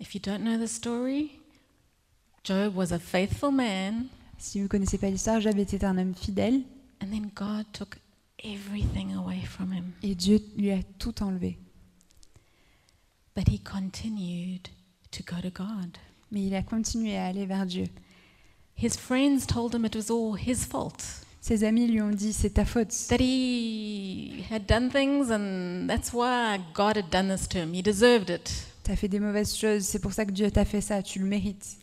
If 0.00 0.14
you 0.14 0.20
don't 0.20 0.40
know 0.42 0.58
the 0.58 0.66
story, 0.68 1.38
Job 2.42 2.74
was 2.76 2.92
a 2.92 2.98
faithful 2.98 3.52
man, 3.52 4.06
Si 4.38 4.58
vous 4.58 4.64
ne 4.64 4.68
connaissez 4.68 4.98
pas 4.98 5.08
l'histoire, 5.10 5.40
Job 5.40 5.56
était 5.58 5.84
un 5.84 5.98
homme 5.98 6.14
fidèle 6.14 6.62
and 7.00 7.10
then 7.10 7.30
God 7.34 7.66
took 7.72 7.98
everything 8.44 9.12
away 9.14 9.40
from 9.42 9.72
him. 9.72 9.92
et 10.02 10.14
Dieu 10.16 10.40
lui 10.56 10.70
a 10.72 10.82
tout 10.98 11.22
enlevé. 11.22 11.58
But 13.36 13.48
he 13.48 13.58
continued 13.60 14.68
to 15.12 15.22
go 15.22 15.40
to 15.40 15.50
God. 15.50 15.96
Mais 16.32 16.42
il 16.46 16.54
a 16.54 16.62
continué 16.62 17.16
à 17.16 17.26
aller 17.26 17.46
vers 17.46 17.66
Dieu. 17.66 17.86
His 18.76 18.96
friends 18.96 19.46
told 19.46 19.74
him 19.74 19.84
it 19.84 19.94
was 19.94 20.10
all 20.10 20.36
his 20.36 20.64
fault, 20.64 21.24
Ses 21.48 21.64
amis 21.64 21.86
lui 21.86 22.02
ont 22.02 22.10
dit 22.10 22.34
c'est 22.34 22.50
ta 22.50 22.66
faute, 22.66 22.92
that 23.08 23.16
he 23.20 24.44
had 24.50 24.66
done 24.66 24.90
things, 24.90 25.30
and 25.30 25.88
that's 25.88 26.12
why 26.12 26.58
God 26.74 26.98
had 26.98 27.08
done 27.10 27.34
this 27.34 27.48
to 27.48 27.58
him. 27.58 27.72
He 27.72 27.80
deserved 27.82 28.28
it. 28.28 28.50
tu 28.84 28.90
as 28.92 28.96
fait 28.96 29.08
des 29.08 29.18
mauvaises 29.18 29.56
choses, 29.56 29.84
c'est 29.86 29.98
pour 29.98 30.12
ça 30.12 30.26
que 30.26 30.30
Dieu 30.32 30.50
t'a 30.50 30.66
fait 30.66 30.82
ça, 30.82 31.02
tu 31.02 31.20
le 31.20 31.24
mérites. 31.24 31.78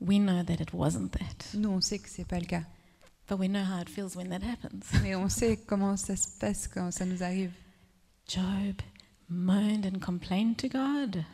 We 0.00 0.18
know 0.18 0.42
that 0.42 0.54
it 0.62 0.72
wasn't 0.72 1.10
that, 1.10 1.52
Nous, 1.52 1.68
on 1.68 1.82
sait 1.82 1.98
que 1.98 2.08
c'est 2.08 2.24
pas 2.24 2.38
le 2.38 2.46
cas. 2.46 2.62
but 3.28 3.38
we 3.38 3.46
know 3.46 3.62
how 3.62 3.82
it 3.82 3.90
feels 3.90 4.16
when 4.16 4.30
that 4.30 4.40
happens. 4.42 4.86
Mais 5.02 5.14
on 5.14 5.28
sait 5.28 5.58
comment 5.66 5.98
ça 5.98 6.16
se 6.16 6.38
passe 6.38 6.66
quand 6.66 6.90
ça 6.90 7.04
nous 7.04 7.22
arrive. 7.22 7.52
Job 8.26 8.80
moaned 9.28 9.84
and 9.84 10.00
complained 10.00 10.56
to 10.56 10.68
God. 10.68 11.26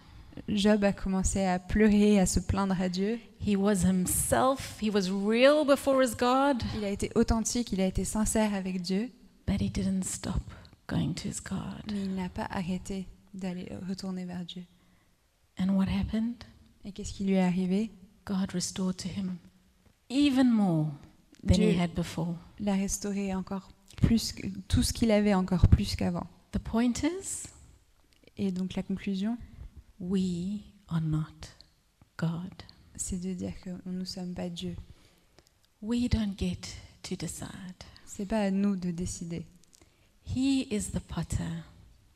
Job 0.48 0.84
a 0.84 0.92
commencé 0.92 1.42
à 1.44 1.58
pleurer, 1.58 2.18
à 2.20 2.26
se 2.26 2.40
plaindre 2.40 2.80
à 2.80 2.88
Dieu. 2.88 3.18
He 3.46 3.56
was 3.56 3.84
himself, 3.84 4.78
he 4.82 4.90
was 4.90 5.08
real 5.10 5.64
before 5.66 6.02
his 6.02 6.14
God, 6.16 6.62
Il 6.76 6.84
a 6.84 6.90
été 6.90 7.10
authentique, 7.14 7.72
il 7.72 7.80
a 7.80 7.86
été 7.86 8.04
sincère 8.04 8.54
avec 8.54 8.80
Dieu, 8.82 9.10
but 9.46 9.60
he 9.60 9.70
didn't 9.70 10.04
stop 10.04 10.42
going 10.88 11.14
to 11.14 11.28
his 11.28 11.40
God. 11.42 11.90
mais 11.92 12.02
il 12.04 12.14
n'a 12.14 12.28
pas 12.28 12.46
arrêté 12.50 13.06
d'aller 13.34 13.68
retourner 13.88 14.24
vers 14.24 14.44
Dieu. 14.44 14.64
And 15.58 15.70
what 15.70 15.86
happened? 15.88 16.34
Et 16.84 16.92
qu'est-ce 16.92 17.12
qui 17.12 17.24
lui 17.24 17.34
est 17.34 17.40
arrivé? 17.42 17.90
God 18.26 18.52
restored 18.52 18.96
to 18.96 19.08
him 19.08 19.36
even 20.10 20.50
more 20.50 20.86
than 21.46 21.54
he 21.54 21.72
Dieu 21.72 21.80
had 21.80 21.92
before. 21.94 22.34
l'a 22.60 22.74
restauré 22.74 23.34
encore 23.34 23.68
plus, 24.02 24.34
tout 24.68 24.82
ce 24.82 24.92
qu'il 24.92 25.10
avait 25.10 25.34
encore 25.34 25.68
plus 25.68 25.96
qu'avant. 25.96 26.26
The 26.52 26.58
point 26.58 26.92
is, 27.02 27.48
Et 28.36 28.52
donc 28.52 28.74
la 28.74 28.82
conclusion, 28.82 29.36
we 29.98 30.60
are 30.88 31.00
not 31.00 31.50
God. 32.16 32.52
c'est 32.96 33.20
de 33.20 33.34
dire 33.34 33.52
que 33.62 33.70
nous 33.84 33.92
ne 33.98 34.04
sommes 34.04 34.34
pas 34.34 34.48
Dieu. 34.48 34.74
We 35.82 36.08
don't 36.08 36.34
get 36.38 36.60
to 37.02 37.16
decide. 37.16 37.84
C'est 38.06 38.26
pas 38.26 38.40
à 38.40 38.50
nous 38.50 38.76
de 38.76 38.90
décider. 38.90 39.44
He 40.24 40.66
is 40.70 40.90
the 40.92 41.00
potter, 41.00 41.44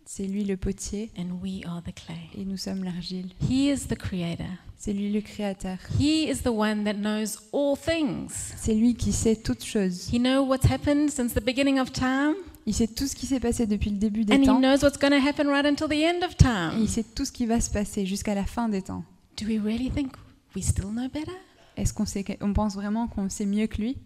C'est 0.04 0.26
lui 0.26 0.44
le 0.44 0.56
potier 0.56 1.10
and 1.16 1.38
we 1.42 1.60
are 1.66 1.82
the 1.82 1.94
clay. 1.94 2.28
et 2.34 2.44
nous 2.44 2.56
sommes 2.56 2.82
l'argile. 2.82 3.28
He 3.48 3.70
is 3.70 3.86
the 3.88 3.96
creator. 3.96 4.46
C'est 4.76 4.92
lui 4.94 5.12
le 5.12 5.20
créateur. 5.20 5.76
He 6.00 6.24
is 6.30 6.42
the 6.42 6.48
one 6.48 6.84
that 6.84 6.94
knows 6.94 7.36
all 7.52 7.76
things. 7.76 8.30
C'est 8.56 8.74
lui 8.74 8.94
qui 8.94 9.12
sait 9.12 9.36
toutes 9.36 9.62
choses. 9.62 10.08
He 10.12 10.18
knows 10.18 10.46
what's 10.48 10.66
happened 10.68 11.10
since 11.10 11.34
the 11.34 11.44
beginning 11.44 11.78
of 11.78 11.92
time, 11.92 12.34
Il 12.66 12.74
sait 12.74 12.86
tout 12.86 13.06
ce 13.06 13.16
qui 13.16 13.26
s'est 13.26 13.40
passé 13.40 13.66
depuis 13.66 13.90
le 13.90 13.96
début 13.96 14.24
des 14.24 14.34
and 14.34 14.42
he 14.42 14.46
temps. 14.46 14.60
knows 14.60 14.82
what's 14.82 14.98
going 14.98 15.10
to 15.10 15.26
happen 15.26 15.46
right 15.48 15.64
until 15.66 15.88
the 15.88 16.02
end 16.04 16.22
of 16.24 16.32
Et 16.32 16.36
time. 16.36 16.72
il 16.78 16.88
sait 16.88 17.02
tout 17.04 17.24
ce 17.24 17.32
qui 17.32 17.46
va 17.46 17.60
se 17.60 17.70
passer 17.70 18.04
jusqu'à 18.06 18.34
la 18.34 18.44
fin 18.44 18.68
des 18.68 18.82
temps. 18.82 19.04
Do 19.38 19.46
we 19.46 19.58
really 19.58 19.90
think 19.90 20.12
we 20.54 20.62
still 20.64 20.90
know 20.90 21.08
better? 21.08 21.32
Est-ce 21.76 21.94
qu'on 21.94 22.04
sait, 22.06 22.24
on 22.42 22.52
pense 22.52 22.74
vraiment 22.74 23.08
qu'on 23.08 23.28
sait 23.30 23.46
mieux 23.46 23.66
que 23.66 23.80
lui? 23.80 23.96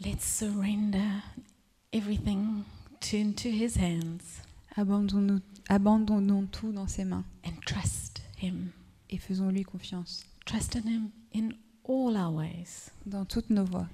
Let's 0.00 0.24
surrender 0.24 1.22
everything 1.92 2.62
to, 3.00 3.16
into 3.16 3.48
his 3.48 3.76
hands 3.76 4.40
Abandonnons, 4.76 5.40
abandonnons 5.68 6.46
tout 6.46 6.72
dans 6.72 6.86
ses 6.86 7.04
mains 7.04 7.24
and 7.44 7.52
trust 7.66 8.22
him. 8.40 8.70
et 9.10 9.18
faisons-lui 9.18 9.64
confiance 9.64 10.24
Trust 10.46 10.76
in 10.76 10.88
him 10.88 11.10
in 11.34 11.50
all 11.86 12.16
our 12.16 12.32
ways 12.32 12.90
dans 13.04 13.24
toutes 13.26 13.50
nos 13.50 13.64
voies. 13.64 13.88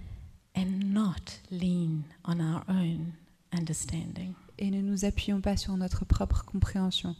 And 0.56 0.92
not 0.92 1.38
lean 1.50 2.04
on 2.24 2.40
our 2.40 2.64
own 2.68 3.12
understanding. 3.52 4.34
Et 4.58 4.70
ne 4.70 4.80
nous 4.80 5.04
appuyons 5.04 5.40
pas 5.40 5.56
sur 5.56 5.76
notre 5.76 6.04
propre 6.04 6.44
compréhension. 6.44 7.14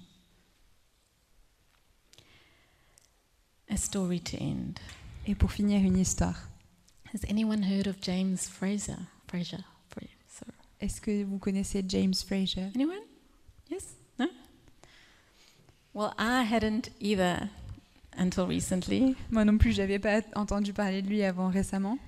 A 3.68 3.76
story 3.76 4.20
to 4.20 4.37
end. 4.41 4.80
Et 5.26 5.34
pour 5.34 5.53
finir, 5.53 5.82
une 5.82 5.99
histoire. 5.99 6.49
Has 7.12 7.24
anyone 7.28 7.62
heard 7.62 7.87
of 7.87 7.97
James 8.01 8.39
Fraser? 8.39 8.97
Fraser. 9.28 9.59
Fraser. 9.91 10.53
Est-ce 10.80 11.01
que 11.01 11.24
vous 11.24 11.39
connaissez 11.39 11.84
James 11.87 12.14
Fraser? 12.14 12.70
Anyone? 12.74 13.03
Yes? 13.70 13.97
No? 14.18 14.26
Well, 15.95 16.12
I 16.18 16.43
hadn't 16.43 16.91
either 17.01 17.51
until 18.16 18.47
recently. 18.47 19.14
Moi 19.30 19.45
non 19.45 19.59
plus, 19.59 19.72
j'avais 19.72 19.99
pas 19.99 20.20
entendu 20.34 20.72
parler 20.72 21.03
de 21.03 21.09
lui 21.09 21.22
avant 21.22 21.49
récemment. 21.49 21.99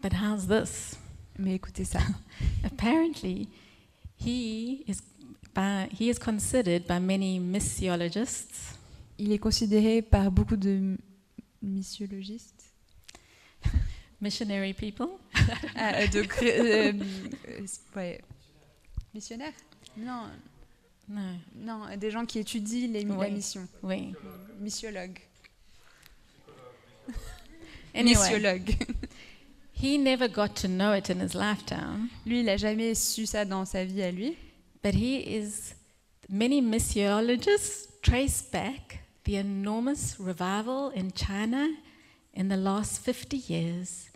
But 0.00 0.12
how's 0.14 0.46
this? 0.46 0.96
Mais 1.38 1.54
écoutez 1.54 1.84
ça. 1.84 2.00
Apparently, 2.64 3.48
he 4.16 4.84
is 4.86 5.00
by, 5.54 5.88
he 5.92 6.08
is 6.10 6.18
considered 6.18 6.86
by 6.86 6.98
many 7.00 7.38
missiologists 7.40 8.76
Il 9.18 9.32
est 9.32 9.38
considéré 9.38 10.02
par 10.02 10.30
beaucoup 10.30 10.56
de 10.56 10.96
missiologiste. 11.62 12.70
missionary 14.20 14.72
people. 14.72 15.18
Ah, 15.76 15.94
euh, 15.94 16.06
de 16.08 16.22
cré- 16.22 16.58
euh, 16.58 16.92
euh, 17.48 17.66
ouais. 17.96 18.20
Missionnaire 19.14 19.52
Non, 19.96 20.24
No, 21.08 21.20
non, 21.56 21.96
des 21.96 22.10
gens 22.10 22.26
qui 22.26 22.38
étudient 22.40 22.88
les, 22.92 23.04
la 23.04 23.14
Oui. 23.16 23.30
mission. 23.30 23.66
we. 23.82 24.12
Missiologue. 24.60 25.18
Anyway, 27.94 28.14
Missiologue. 28.14 28.76
He 29.82 29.98
never 29.98 30.28
got 30.28 30.54
to 30.62 30.68
know 30.68 30.92
it 30.94 31.08
in 31.10 31.20
his 31.20 31.34
lifetime, 31.34 32.08
Lui, 32.26 32.40
il 32.40 32.44
n'a 32.46 32.56
jamais 32.56 32.94
su 32.94 33.26
ça 33.26 33.44
dans 33.44 33.64
sa 33.64 33.84
vie 33.84 34.02
à 34.02 34.10
lui. 34.10 34.36
but 34.82 34.94
he 34.94 35.16
is. 35.20 35.74
Many 36.30 36.60
missiologists 36.60 37.88
trace 38.02 38.42
back 38.52 39.00
the 39.24 39.36
enormous 39.36 40.16
revival 40.18 40.90
in 40.94 41.10
China 41.14 41.66
in 42.34 42.48
the 42.48 42.56
last 42.56 42.98
50 43.02 43.36
years 43.48 44.10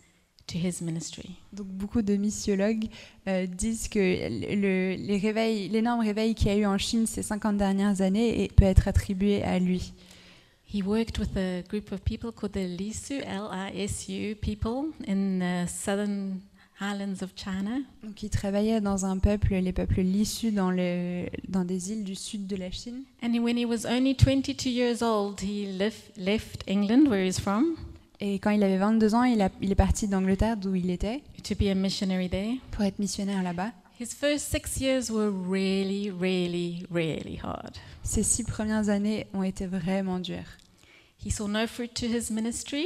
to 0.47 0.57
his 0.57 0.81
ministry. 0.81 1.37
Donc 1.53 1.67
beaucoup 1.67 2.01
de 2.03 2.15
missiologues 2.15 2.85
euh, 3.27 3.47
disent 3.47 3.87
que 3.87 3.99
le- 3.99 4.95
les 4.95 5.17
réveils, 5.17 5.69
l'énorme 5.69 6.01
réveil 6.01 6.35
qu'il 6.35 6.47
y 6.47 6.51
a 6.51 6.57
eu 6.57 6.65
en 6.65 6.77
Chine 6.77 7.07
ces 7.07 7.23
50 7.23 7.57
dernières 7.57 8.01
années 8.01 8.49
peut 8.55 8.65
être 8.65 8.87
attribué 8.87 9.41
à 9.43 9.57
lui. 9.59 9.93
He 10.73 10.81
worked 10.81 11.19
with 11.19 11.37
a 11.37 11.61
group 11.69 11.91
of 11.91 12.01
people 12.03 12.31
called 12.31 12.53
the 12.53 12.65
Lisu, 12.65 13.21
L-I-S-U 13.23 14.35
people 14.41 14.87
in 15.07 15.39
the 15.39 15.67
southern 15.67 16.41
highlands 16.79 17.21
of 17.21 17.35
China. 17.35 17.79
Donc 18.03 18.23
il 18.23 18.29
travaillait 18.31 18.81
dans 18.81 19.05
un 19.05 19.19
peuple, 19.19 19.53
les 19.55 19.71
peuples 19.71 20.01
lissus 20.01 20.51
dans, 20.51 20.71
le, 20.71 21.25
dans 21.47 21.63
des 21.63 21.91
îles 21.91 22.03
du 22.03 22.15
sud 22.15 22.47
de 22.47 22.55
la 22.55 22.71
Chine. 22.71 23.03
And 23.21 23.37
when 23.39 23.57
he 23.57 23.65
was 23.65 23.85
only 23.85 24.15
22 24.15 24.69
years 24.69 25.01
old, 25.03 25.39
he 25.41 25.67
lef- 25.77 26.11
left 26.17 26.63
England, 26.67 27.07
where 27.07 27.23
he's 27.23 27.39
from, 27.39 27.75
Et 28.19 28.39
quand 28.39 28.51
il 28.51 28.63
avait 28.63 28.77
22 28.77 29.13
ans, 29.15 29.23
il, 29.25 29.41
a- 29.41 29.51
il 29.61 29.71
est 29.71 29.75
parti 29.75 30.07
d'Angleterre, 30.07 30.57
d'où 30.57 30.73
il 30.75 30.89
était, 30.89 31.21
to 31.43 31.53
be 31.55 31.67
a 31.69 31.75
missionary 31.75 32.29
there. 32.29 32.55
pour 32.71 32.83
être 32.83 32.97
missionnaire 32.97 33.43
là-bas. 33.43 33.71
His 33.99 34.07
first 34.15 34.47
six 34.51 34.81
years 34.81 35.11
were 35.11 35.29
really, 35.29 36.09
really, 36.09 36.83
really 36.89 37.39
hard. 37.43 37.75
Ces 38.01 38.23
six 38.23 38.43
premières 38.43 38.89
années 38.89 39.27
ont 39.35 39.43
été 39.43 39.67
vraiment 39.67 40.19
dures. 40.19 40.57
He 41.25 41.31
saw 41.31 41.47
no 41.47 41.65
fruit 41.67 41.93
to 41.95 42.05
his 42.05 42.29
ministry. 42.29 42.85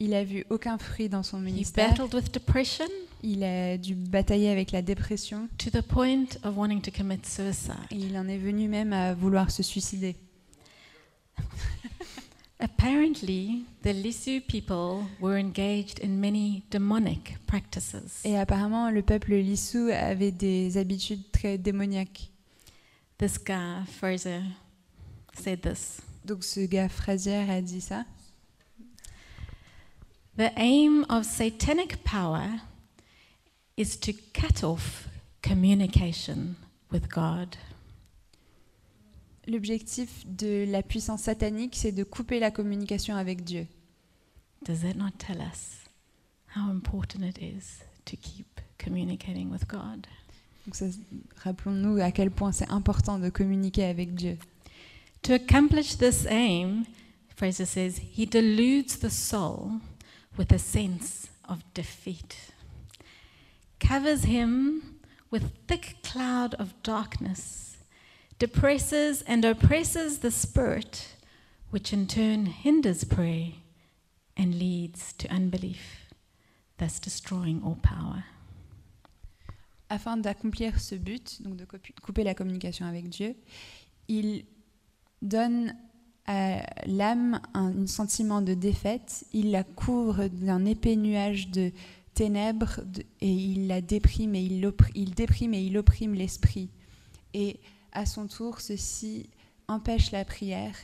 Il 0.00 0.14
a 0.14 0.24
vu 0.24 0.44
aucun 0.50 0.78
fruit 0.78 1.08
dans 1.08 1.22
son 1.24 1.38
He 1.40 1.44
ministère. 1.52 1.88
battled 1.90 2.14
with 2.14 2.32
depression 2.32 2.86
Il 3.22 3.42
a 3.42 3.76
dû 3.76 3.94
batailler 3.94 4.48
avec 4.50 4.70
la 4.72 4.80
dépression. 4.82 5.48
to 5.58 5.70
the 5.70 5.82
point 5.82 6.36
of 6.44 6.56
wanting 6.56 6.80
to 6.82 6.90
commit 6.90 7.24
suicide. 7.24 7.74
Et 7.90 7.96
il 7.96 8.16
en 8.16 8.28
est 8.28 8.38
venu 8.38 8.68
même 8.68 8.92
à 8.92 9.14
vouloir 9.14 9.50
se 9.50 9.62
suicider. 9.62 10.14
Apparently, 12.60 13.64
the 13.82 13.92
Lisu 13.92 14.40
people 14.40 15.04
were 15.20 15.36
engaged 15.38 16.00
in 16.02 16.18
many 16.20 16.64
demonic 16.72 17.36
practices. 17.46 18.20
Et 18.24 18.36
apparemment, 18.36 18.90
le 18.90 19.02
peuple 19.02 19.34
lissou 19.36 19.88
avait 19.92 20.32
des 20.32 20.76
habitudes 20.76 21.22
très 21.30 21.56
démoniaques. 21.56 22.30
This 23.18 23.38
guy, 23.38 23.84
Fraser, 23.86 24.42
said 25.40 25.60
this 25.62 26.00
Donc 26.28 26.44
ce 26.44 26.60
gars 26.60 26.90
Frazier 26.90 27.50
a 27.50 27.62
dit 27.62 27.80
ça. 27.80 28.04
The 30.36 30.52
aim 30.56 31.06
of 31.08 31.24
satanic 31.24 32.04
power 32.04 32.60
is 33.78 33.98
to 34.00 34.12
cut 34.34 34.62
off 34.62 35.08
communication 35.42 36.54
with 36.92 37.08
God. 37.08 37.56
L'objectif 39.46 40.26
de 40.26 40.66
la 40.68 40.82
puissance 40.82 41.22
satanique, 41.22 41.74
c'est 41.74 41.92
de 41.92 42.04
couper 42.04 42.38
la 42.38 42.50
communication 42.50 43.16
avec 43.16 43.42
Dieu. 43.42 43.66
Does 44.66 44.82
that 44.82 44.94
not 44.94 45.12
tell 45.16 45.40
us 45.40 45.88
how 46.54 46.70
important 46.70 47.24
it 47.24 47.38
is 47.38 47.82
to 48.04 48.16
keep 48.16 48.60
communicating 48.76 49.50
with 49.50 49.66
God? 49.66 50.06
Donc 50.66 50.76
rappelons-nous 51.42 51.96
à 52.02 52.12
quel 52.12 52.30
point 52.30 52.52
c'est 52.52 52.70
important 52.70 53.18
de 53.18 53.30
communiquer 53.30 53.84
avec 53.84 54.14
Dieu. 54.14 54.36
To 55.22 55.34
accomplish 55.34 55.94
this 55.96 56.26
aim, 56.26 56.86
Fraser 57.34 57.66
says, 57.66 57.98
he 57.98 58.26
deludes 58.26 58.96
the 58.98 59.10
soul 59.10 59.80
with 60.36 60.52
a 60.52 60.58
sense 60.58 61.30
of 61.48 61.62
defeat, 61.74 62.52
covers 63.80 64.24
him 64.24 65.00
with 65.30 65.52
thick 65.66 65.96
cloud 66.02 66.54
of 66.54 66.80
darkness, 66.82 67.76
depresses 68.38 69.22
and 69.22 69.44
oppresses 69.44 70.18
the 70.18 70.30
spirit, 70.30 71.16
which 71.70 71.92
in 71.92 72.06
turn 72.06 72.46
hinders 72.46 73.04
prayer 73.04 73.52
and 74.36 74.58
leads 74.58 75.12
to 75.14 75.28
unbelief, 75.28 76.06
thus 76.78 76.98
destroying 76.98 77.62
all 77.64 77.78
power. 77.82 78.24
Afin 79.90 80.18
d'accomplir 80.18 80.78
ce 80.78 80.96
but, 80.96 81.40
donc 81.40 81.56
de 81.56 81.64
couper 81.64 82.24
la 82.24 82.34
communication 82.34 82.86
avec 82.86 83.08
Dieu, 83.08 83.34
il 84.06 84.44
donne 85.22 85.74
à 86.26 86.62
l'âme 86.86 87.40
un, 87.54 87.82
un 87.82 87.86
sentiment 87.86 88.42
de 88.42 88.54
défaite, 88.54 89.24
il 89.32 89.50
la 89.50 89.64
couvre 89.64 90.28
d'un 90.28 90.64
épais 90.66 90.96
nuage 90.96 91.48
de 91.50 91.72
ténèbres 92.14 92.82
de- 92.84 93.02
et 93.20 93.32
il 93.32 93.66
la 93.66 93.80
déprime 93.80 94.34
et 94.34 94.42
il, 94.42 94.70
il 94.94 95.14
déprime 95.14 95.54
et 95.54 95.62
il 95.62 95.78
opprime 95.78 96.14
l'esprit. 96.14 96.68
Et 97.34 97.60
à 97.92 98.04
son 98.06 98.26
tour, 98.26 98.60
ceci 98.60 99.28
empêche 99.68 100.10
la 100.10 100.24
prière 100.24 100.76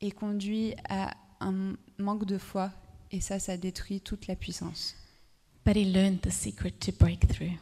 et 0.00 0.10
conduit 0.10 0.74
à 0.88 1.16
un 1.40 1.74
manque 1.98 2.24
de 2.26 2.38
foi 2.38 2.70
et 3.10 3.20
ça, 3.20 3.38
ça 3.38 3.56
détruit 3.56 4.00
toute 4.00 4.26
la 4.26 4.36
puissance. 4.36 4.94
But 5.64 5.76
he 5.76 5.84
learned 5.84 6.20
the 6.20 6.30
secret 6.30 6.72
to 6.80 6.92
break 6.98 7.26
through, 7.28 7.52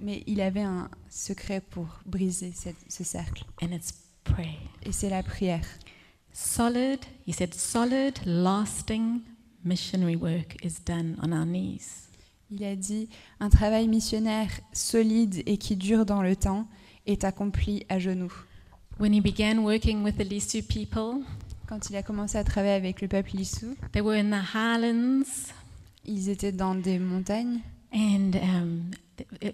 Mais 0.00 0.22
il 0.26 0.40
avait 0.40 0.62
un 0.62 0.90
secret 1.08 1.60
pour 1.60 1.86
briser 2.06 2.52
cette- 2.54 2.76
ce 2.90 3.02
cercle. 3.04 3.44
and 3.62 3.72
it's 3.72 3.92
prayer. 4.32 4.58
Et 4.84 4.92
c'est 4.92 5.10
la 5.10 5.22
prière. 5.22 5.64
Solid, 6.32 7.00
he 7.26 7.32
said, 7.32 7.54
solid, 7.54 8.18
lasting 8.24 9.20
missionary 9.64 10.16
work 10.16 10.56
is 10.64 10.80
done 10.84 11.16
on 11.22 11.32
our 11.32 11.44
knees. 11.44 12.08
Il 12.50 12.64
a 12.64 12.74
dit, 12.74 13.08
un 13.38 13.50
travail 13.50 13.88
missionnaire 13.88 14.50
solide 14.72 15.42
et 15.46 15.56
qui 15.56 15.76
dure 15.76 16.04
dans 16.04 16.22
le 16.22 16.34
temps 16.34 16.66
est 17.06 17.24
accompli 17.24 17.84
à 17.88 17.98
genoux. 17.98 18.32
When 18.98 19.14
he 19.14 19.20
began 19.20 19.58
working 19.58 20.02
with 20.02 20.16
the 20.16 20.24
Lisu 20.24 20.62
people, 20.62 21.24
Quand 21.70 21.88
il 21.88 21.94
a 21.94 22.02
commencé 22.02 22.36
à 22.36 22.42
travailler 22.42 22.74
avec 22.74 23.00
le 23.00 23.06
peuple 23.06 23.30
lissou, 23.36 23.76
they 23.92 24.02
were 24.02 24.16
in 24.18 24.30
the 24.30 24.42
highlands 24.54 25.52
ils 26.04 26.28
étaient 26.28 26.50
dans 26.50 26.74
des 26.74 26.98
montagnes 26.98 27.60
and 27.94 28.32
um, 28.42 28.90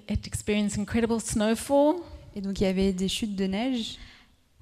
it 0.08 0.26
experienced 0.26 0.78
incredible 0.78 1.20
snowfall, 1.20 1.96
et 2.34 2.40
donc 2.40 2.58
il 2.60 2.64
y 2.64 2.66
avait 2.66 2.94
des 2.94 3.08
chutes 3.08 3.36
de 3.36 3.44
neige 3.44 3.98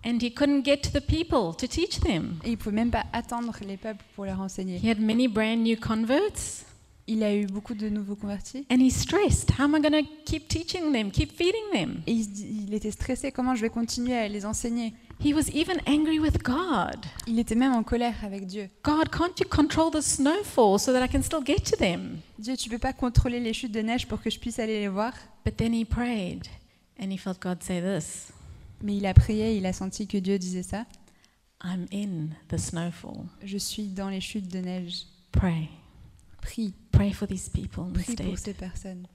and 0.04 0.18
he 0.20 0.30
couldn't 0.32 0.62
get 0.64 0.78
to 0.82 0.90
the 0.90 1.00
people 1.04 1.54
to 1.56 1.66
teach 1.66 2.00
them. 2.00 2.38
et 2.44 2.48
il 2.48 2.52
ne 2.52 2.56
pouvait 2.56 2.74
même 2.74 2.90
pas 2.90 3.04
attendre 3.12 3.54
les 3.66 3.76
peuples 3.76 4.04
pour 4.14 4.24
leur 4.24 4.40
enseigner. 4.40 4.78
He 4.82 4.88
had 4.88 4.98
many 5.00 5.28
brand 5.28 5.62
new 5.62 5.76
converts, 5.76 6.64
Il 7.06 7.22
a 7.22 7.34
eu 7.34 7.44
beaucoup 7.44 7.74
de 7.74 7.90
nouveaux 7.90 8.16
convertis 8.16 8.64
and 8.70 8.78
he 8.80 8.90
stressed, 8.90 9.50
How 9.58 9.64
am 9.64 9.76
I 9.76 9.80
going 9.80 10.02
to 10.04 10.08
keep 10.24 10.48
teaching 10.48 10.90
them, 10.92 11.10
keep 11.10 11.32
feeding 11.32 11.70
them? 11.72 12.00
et 12.06 12.12
il 12.12 12.72
était 12.72 12.90
stressé, 12.90 13.30
comment 13.30 13.54
je 13.54 13.60
vais 13.60 13.68
continuer 13.68 14.14
à 14.16 14.26
les 14.26 14.46
enseigner? 14.46 14.94
He 15.22 15.32
was 15.34 15.48
even 15.54 15.76
angry 15.86 16.18
with 16.18 16.42
God. 16.42 17.04
Il 17.26 17.38
était 17.38 17.54
même 17.54 17.72
en 17.72 17.82
colère 17.82 18.14
avec 18.24 18.46
Dieu. 18.46 18.68
God, 18.82 19.10
can't 19.10 19.38
you 19.38 19.46
control 19.48 19.90
the 19.90 20.00
snowfall 20.00 20.78
so 20.78 20.92
that 20.92 21.04
I 21.04 21.08
can 21.08 21.22
still 21.22 21.42
get 21.44 21.60
to 21.70 21.76
them? 21.76 22.20
Dieu, 22.38 22.56
tu 22.56 22.68
peux 22.70 22.78
pas 22.78 22.92
contrôler 22.94 23.38
les 23.38 23.52
chutes 23.52 23.72
de 23.72 23.80
neige 23.80 24.08
pour 24.08 24.20
que 24.22 24.30
je 24.30 24.38
puisse 24.38 24.58
aller 24.58 24.80
les 24.80 24.88
voir? 24.88 25.12
But 25.44 25.56
then 25.58 25.74
he 25.74 25.84
prayed 25.84 26.48
and 26.98 27.10
he 27.12 27.18
felt 27.18 27.38
God 27.40 27.62
say 27.62 27.80
this 27.82 28.32
Mais 28.84 28.96
il 28.96 29.06
a 29.06 29.14
prié, 29.14 29.56
il 29.56 29.66
a 29.66 29.72
senti 29.72 30.06
que 30.06 30.18
Dieu 30.18 30.38
disait 30.38 30.62
ça. 30.62 30.86
I'm 31.64 31.86
in 31.92 32.28
the 32.48 32.58
snowfall. 32.58 33.26
Je 33.42 33.58
suis 33.58 33.88
dans 33.88 34.10
les 34.10 34.20
chutes 34.20 34.48
de 34.48 34.58
neige. 34.60 35.06
Pray. 35.32 35.68
Prie, 36.42 36.74
Pray 36.92 37.10
for 37.10 37.26
these 37.26 37.48
people 37.48 37.90
prie 37.92 38.14
pour 38.14 38.38
ces 38.38 38.54
personnes. 38.54 39.06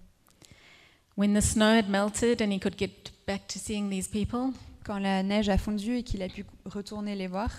When 1.16 1.34
the 1.34 1.42
snow 1.42 1.78
had 1.78 1.88
melted 1.88 2.42
and 2.42 2.52
he 2.52 2.60
could 2.60 2.78
get 2.78 3.12
back 3.28 3.48
to 3.50 3.60
seeing 3.60 3.90
these 3.90 4.10
people, 4.10 4.54
Quand 4.84 5.00
la 5.00 5.22
neige 5.22 5.50
a 5.50 5.58
fondu 5.60 5.98
et 5.98 6.04
qu'il 6.04 6.24
a 6.24 6.30
pu 6.30 6.44
retourner 6.66 7.14
les 7.14 7.28
voir, 7.28 7.52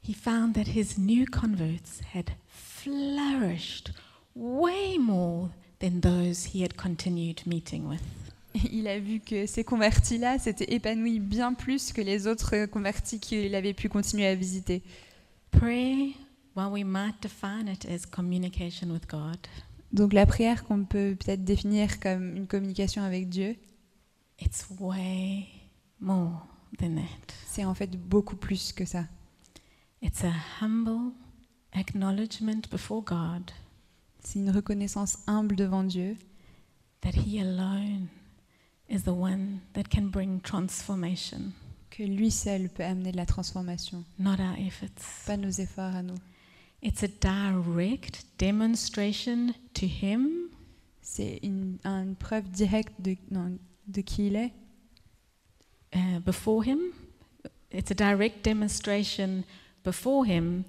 he 0.00 0.14
found 0.14 0.54
that 0.54 0.68
his 0.76 0.96
new 0.96 1.26
converts 1.26 2.00
had 2.14 2.30
flourished 2.46 3.90
way 4.36 4.96
more 4.96 5.48
than 5.80 6.00
those 6.00 6.54
he 6.54 6.62
had 6.62 6.76
continued 6.76 7.44
meeting 7.46 7.88
with. 7.88 8.25
il 8.72 8.88
a 8.88 8.98
vu 8.98 9.20
que 9.20 9.46
ces 9.46 9.64
convertis-là 9.64 10.38
s'étaient 10.38 10.72
épanouis 10.74 11.20
bien 11.20 11.54
plus 11.54 11.92
que 11.92 12.00
les 12.00 12.26
autres 12.26 12.66
convertis 12.66 13.20
qu'il 13.20 13.54
avait 13.54 13.74
pu 13.74 13.88
continuer 13.88 14.26
à 14.26 14.34
visiter. 14.34 14.82
Prayer, 15.50 16.14
while 16.54 16.70
we 16.70 16.84
might 16.84 17.14
define 17.22 17.68
it 17.68 17.86
as 17.86 18.06
communication 18.06 18.90
with 18.90 19.08
God, 19.08 19.38
Donc 19.92 20.12
la 20.12 20.26
prière 20.26 20.64
qu'on 20.64 20.84
peut 20.84 21.16
peut-être 21.18 21.44
définir 21.44 22.00
comme 22.00 22.36
une 22.36 22.46
communication 22.46 23.02
avec 23.02 23.28
Dieu, 23.28 23.56
it's 24.40 24.66
way 24.78 25.46
more 26.00 26.46
than 26.78 26.96
that. 26.96 27.34
c'est 27.46 27.64
en 27.64 27.74
fait 27.74 27.96
beaucoup 27.96 28.36
plus 28.36 28.72
que 28.72 28.84
ça. 28.84 29.04
It's 30.02 30.24
a 30.24 30.32
humble 30.60 31.12
acknowledgement 31.72 32.62
before 32.70 33.02
God 33.02 33.50
C'est 34.20 34.38
une 34.38 34.50
reconnaissance 34.50 35.18
humble 35.26 35.56
devant 35.56 35.84
Dieu 35.84 36.16
that 37.00 37.12
He 37.12 37.40
alone 37.40 38.08
is 38.88 39.02
the 39.02 39.12
one 39.12 39.60
that 39.74 39.88
can 39.90 40.08
bring 40.08 40.40
transformation, 40.40 41.52
que 41.90 42.06
lui 42.06 42.30
seul 42.30 42.68
peut 42.68 42.84
amener 42.84 43.12
de 43.12 43.16
la 43.16 43.26
transformation, 43.26 44.04
not 44.18 44.40
our 44.40 44.56
efforts. 44.58 45.24
pas 45.26 45.36
nos 45.36 45.58
efforts 45.60 45.94
à 45.94 46.02
nous. 46.02 46.18
It's 46.82 47.02
a 47.02 47.08
direct 47.08 48.24
demonstration 48.38 49.54
to 49.74 49.86
Him 49.86 50.50
C'est 51.06 51.38
une, 51.44 51.78
une 51.84 52.16
preuve 52.16 52.50
directe 52.50 53.00
de, 53.00 53.16
non, 53.30 53.58
de 53.86 54.00
qui 54.02 54.26
il 54.26 54.34
est, 54.34 54.52
uh, 55.94 56.18
before 56.18 56.64
Him. 56.64 56.80
It's 57.70 57.92
a 57.92 57.94
direct 57.94 58.42
demonstration 58.42 59.44
before 59.84 60.26
Him 60.26 60.64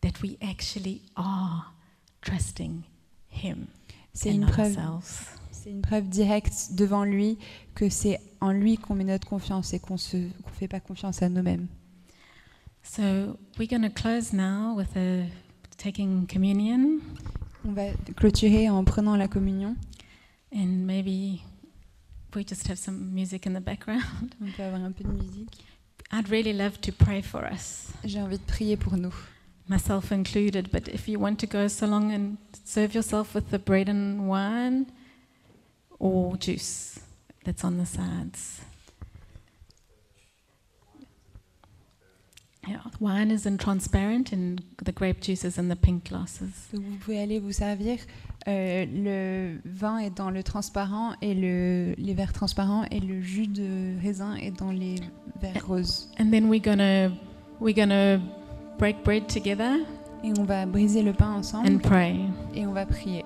that 0.00 0.22
we 0.22 0.38
actually 0.40 1.02
are 1.16 1.72
trusting 2.20 2.84
Him 3.28 3.66
c'est 4.14 4.30
and 4.30 4.42
une, 4.42 4.46
preuve, 4.46 4.78
ourselves. 4.78 5.41
C'est 5.62 5.70
une 5.70 5.82
preuve 5.82 6.08
directe 6.08 6.70
devant 6.72 7.04
lui 7.04 7.38
que 7.74 7.88
c'est 7.88 8.20
en 8.40 8.50
lui 8.52 8.76
qu'on 8.78 8.94
met 8.94 9.04
notre 9.04 9.28
confiance 9.28 9.72
et 9.74 9.78
qu'on 9.78 9.94
ne 9.94 10.28
fait 10.54 10.68
pas 10.68 10.80
confiance 10.80 11.22
à 11.22 11.28
nous-mêmes. 11.28 11.68
So 12.82 13.38
we're 13.58 13.68
going 13.68 13.82
to 13.82 13.90
close 13.90 14.32
now 14.32 14.74
with 14.76 14.96
a 14.96 15.26
taking 15.78 16.26
communion, 16.26 16.98
On 17.64 17.72
va 17.72 17.92
clôturer 18.16 18.68
en 18.68 18.82
prenant 18.84 19.16
la 19.16 19.28
communion. 19.28 19.76
and 20.52 20.84
maybe 20.84 21.40
we 22.34 22.44
just 22.46 22.66
have 22.68 22.76
some 22.78 23.12
music 23.14 23.46
in 23.46 23.52
the 23.54 23.60
background. 23.62 24.34
On 24.42 24.50
peut 24.50 24.64
avoir 24.64 24.82
un 24.82 24.90
peu 24.92 25.04
de 25.04 25.12
musique. 25.12 25.64
I'd 26.12 26.28
really 26.28 26.52
love 26.52 26.78
to 26.80 26.92
pray 26.92 27.22
for 27.22 27.42
us, 27.44 27.88
J'ai 28.04 28.20
envie 28.20 28.38
de 28.38 28.44
prier 28.44 28.76
pour 28.76 28.96
nous. 28.96 29.14
myself 29.68 30.10
included. 30.10 30.68
But 30.72 30.88
if 30.88 31.06
you 31.08 31.20
want 31.20 31.36
to 31.36 31.46
go 31.46 31.68
so 31.68 31.86
long 31.86 32.10
and 32.12 32.36
serve 32.64 32.94
yourself 32.94 33.34
with 33.34 33.48
the 33.50 33.58
bread 33.58 33.88
and 33.88 34.28
wine 34.28 34.86
or 36.02 36.36
juice 36.36 36.98
that's 37.44 37.64
on 37.64 37.78
the 37.78 37.86
sides. 37.86 38.60
Yeah, 42.68 42.78
wine 43.00 43.32
is 43.32 43.44
in 43.44 43.58
transparent, 43.58 44.32
and 44.32 44.62
the 44.84 44.92
grape 44.92 45.20
juice 45.20 45.44
is 45.44 45.58
in 45.58 45.68
the 45.68 45.74
pink 45.74 46.08
glasses. 46.08 46.68
Donc 46.72 46.82
vous 46.84 46.96
pouvez 46.98 47.18
aller 47.20 47.40
vous 47.40 47.50
servir. 47.52 47.98
Euh, 48.46 48.86
le 48.86 49.58
vin 49.64 49.98
est 49.98 50.10
dans 50.16 50.30
le 50.30 50.42
transparent 50.44 51.14
et 51.22 51.34
le, 51.34 51.94
les 51.98 52.14
verres 52.14 52.32
transparents 52.32 52.84
et 52.90 53.00
le 53.00 53.20
jus 53.20 53.48
de 53.48 54.00
raisin 54.00 54.34
est 54.36 54.52
dans 54.52 54.70
les 54.70 54.96
verres 55.40 55.66
roses. 55.66 56.08
And 56.20 56.30
then 56.30 56.48
we're 56.48 56.62
gonna 56.62 57.10
we're 57.60 57.74
gonna 57.74 58.20
break 58.78 59.02
bread 59.04 59.26
together 59.28 59.78
Et 60.24 60.32
on 60.38 60.44
va 60.44 60.64
briser 60.66 61.02
le 61.02 61.12
pain 61.12 61.32
ensemble 61.32 61.68
and 61.68 61.78
pray. 61.78 62.16
et 62.54 62.64
on 62.64 62.72
va 62.72 62.86
prier. 62.86 63.24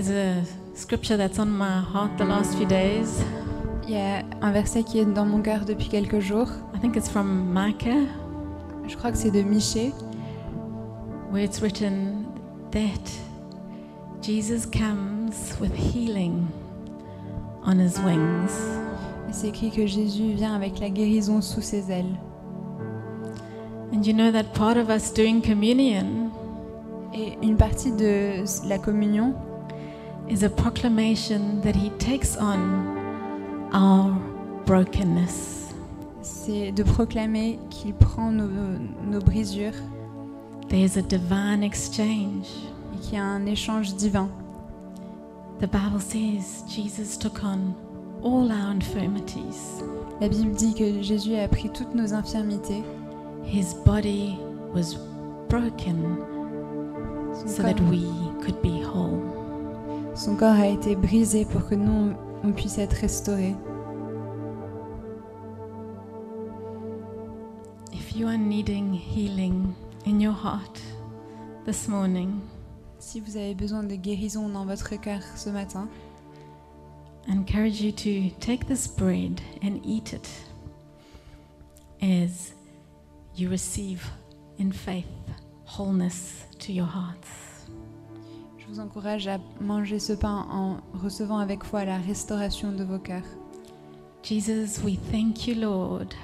There's 0.00 0.16
a 0.16 0.42
scripture 0.74 1.18
that's 1.18 1.38
on 1.38 1.50
my 1.50 1.78
heart 1.78 2.16
the 2.16 2.24
last 2.24 2.56
few 2.56 2.64
days. 2.64 3.22
Il 3.86 3.90
y 3.90 3.98
a 3.98 4.22
un 4.40 4.50
verset 4.50 4.82
qui 4.82 4.98
est 4.98 5.04
dans 5.04 5.26
mon 5.26 5.42
cœur 5.42 5.66
depuis 5.66 5.90
quelques 5.90 6.20
jours. 6.20 6.48
I 6.74 6.78
think 6.80 6.96
it's 6.96 7.10
from 7.10 7.52
Micah, 7.52 8.06
Je 8.88 8.96
crois 8.96 9.12
que 9.12 9.18
c'est 9.18 9.30
de 9.30 9.42
Michée, 9.42 9.92
where 11.30 11.44
it's 11.44 11.60
written 11.60 12.24
that 12.70 13.10
Jesus 14.22 14.64
comes 14.64 15.54
with 15.60 15.74
healing 15.74 16.46
on 17.66 17.78
his 17.78 17.98
wings. 18.02 18.54
et 19.28 19.32
c'est 19.32 19.48
écrit 19.48 19.70
que 19.70 19.86
Jésus 19.86 20.32
vient 20.32 20.54
avec 20.54 20.80
la 20.80 20.88
guérison 20.88 21.42
sous 21.42 21.60
ses 21.60 21.92
ailes. 21.92 22.18
And 23.92 24.00
you 24.02 24.14
know 24.14 24.30
that 24.32 24.54
part 24.54 24.78
of 24.78 24.88
us 24.88 25.12
doing 25.12 25.42
communion 25.42 26.30
Et 27.12 27.36
une 27.42 27.58
partie 27.58 27.92
de 27.92 28.44
la 28.66 28.78
communion, 28.78 29.34
is 30.30 30.42
a 30.44 30.48
proclamation 30.50 31.60
that 31.62 31.74
he 31.74 31.90
takes 31.98 32.36
on 32.36 33.68
our 33.72 34.12
brokenness. 34.64 35.74
c'est 36.22 36.70
de 36.72 36.82
proclamer 36.84 37.58
qu'il 37.70 37.94
prend 37.94 38.30
nos, 38.30 38.48
nos 39.10 39.20
brisures 39.20 39.74
There's 40.68 40.96
a 40.96 41.02
divine 41.02 41.64
exchange. 41.64 42.46
et 42.94 42.98
qu'il 43.00 43.14
y 43.14 43.16
a 43.18 43.24
un 43.24 43.46
échange 43.46 43.94
divin. 43.96 44.28
The 45.58 45.66
Bible 45.66 46.00
says 46.00 46.62
Jesus 46.68 47.16
took 47.18 47.42
on 47.42 47.74
all 48.22 48.50
our 48.52 48.70
infirmities. 48.72 49.82
La 50.20 50.28
Bible 50.28 50.54
dit 50.54 50.74
que 50.74 51.02
Jésus 51.02 51.34
a 51.36 51.48
pris 51.48 51.70
toutes 51.70 51.94
nos 51.94 52.12
infirmités. 52.14 52.84
His 53.44 53.74
body 53.84 54.38
was 54.72 54.96
broken 55.48 56.18
so 57.46 57.62
that 57.62 57.80
we 57.90 58.04
could 58.42 58.60
be 58.62 58.80
whole. 58.80 59.19
Son 60.14 60.36
corps 60.36 60.48
a 60.48 60.68
été 60.68 60.96
brisé 60.96 61.44
pour 61.44 61.68
que 61.68 61.74
nous, 61.74 62.12
on 62.42 62.52
puisse 62.52 62.78
être 62.78 62.94
restaurés. 62.94 63.56
If 67.92 68.16
you 68.16 68.26
are 68.26 68.38
needing 68.38 68.92
healing 68.94 69.74
in 70.06 70.20
your 70.20 70.34
heart 70.34 70.80
this 71.64 71.88
morning, 71.88 72.40
Si 73.00 73.18
vous 73.18 73.38
avez 73.38 73.54
besoin 73.54 73.82
de 73.82 73.94
guérison 73.96 74.50
dans 74.50 74.66
votre 74.66 74.94
cœur 75.00 75.22
ce 75.34 75.48
matin, 75.48 75.88
I 77.26 77.32
encourage 77.32 77.80
you 77.80 77.92
to 77.92 78.34
take 78.40 78.66
this 78.66 78.86
bread 78.86 79.40
and 79.62 79.80
eat 79.82 80.12
it 80.12 80.28
as 82.02 82.52
you 83.34 83.48
receive 83.48 84.06
in 84.58 84.70
faith 84.70 85.06
wholeness 85.64 86.44
to 86.58 86.72
your 86.72 86.86
hearts. 86.86 87.49
Je 88.70 88.76
vous 88.76 88.80
encourage 88.80 89.26
à 89.26 89.38
manger 89.60 89.98
ce 89.98 90.12
pain 90.12 90.46
en 90.50 90.76
recevant 91.02 91.38
avec 91.38 91.64
foi 91.64 91.84
la 91.84 91.96
restauration 91.98 92.72
de 92.72 92.84
vos 92.84 92.98
cœurs. 92.98 93.26
Jesus, 94.22 94.80
we 94.84 94.96
thank 95.10 95.48
you, 95.48 95.54
Lord, 95.56 96.14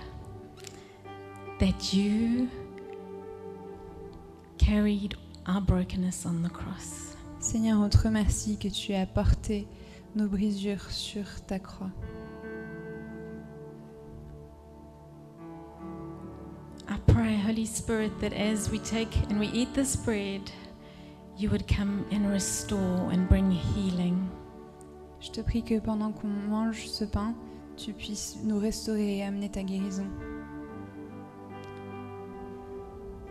that 1.58 1.92
you 1.92 2.48
carried 4.58 5.16
our 5.48 5.60
brokenness 5.60 6.24
on 6.24 6.42
the 6.42 6.52
cross. 6.52 7.16
Seigneur, 7.40 7.80
on 7.80 7.88
te 7.88 7.98
remercie 7.98 8.58
que 8.58 8.68
tu 8.68 8.94
as 8.94 9.06
porté 9.06 9.66
nos 10.14 10.28
brisures 10.28 10.90
sur 10.90 11.24
ta 11.46 11.58
croix. 11.58 11.90
I 16.88 16.98
pray, 17.08 17.36
Holy 17.36 17.66
Spirit, 17.66 18.12
that 18.20 18.32
as 18.32 18.70
we 18.70 18.78
take 18.78 19.08
and 19.30 19.40
we 19.40 19.48
eat 19.48 19.74
this 19.74 19.96
bread, 19.96 20.42
you 21.38 21.50
would 21.50 21.66
come 21.68 22.06
and 22.10 22.30
restore 22.30 23.10
and 23.12 23.28
bring 23.28 23.50
healing. 23.50 24.28
Je 25.20 25.30
te 25.30 25.40
prie 25.42 25.62
que 25.62 25.78
pendant 25.78 26.12
qu'on 26.12 26.28
mange 26.28 26.86
ce 26.86 27.04
pain, 27.04 27.34
tu 27.76 27.92
puisses 27.92 28.38
nous 28.42 28.58
restaurer 28.58 29.18
et 29.18 29.24
amener 29.24 29.50
ta 29.50 29.62
guérison. 29.62 30.06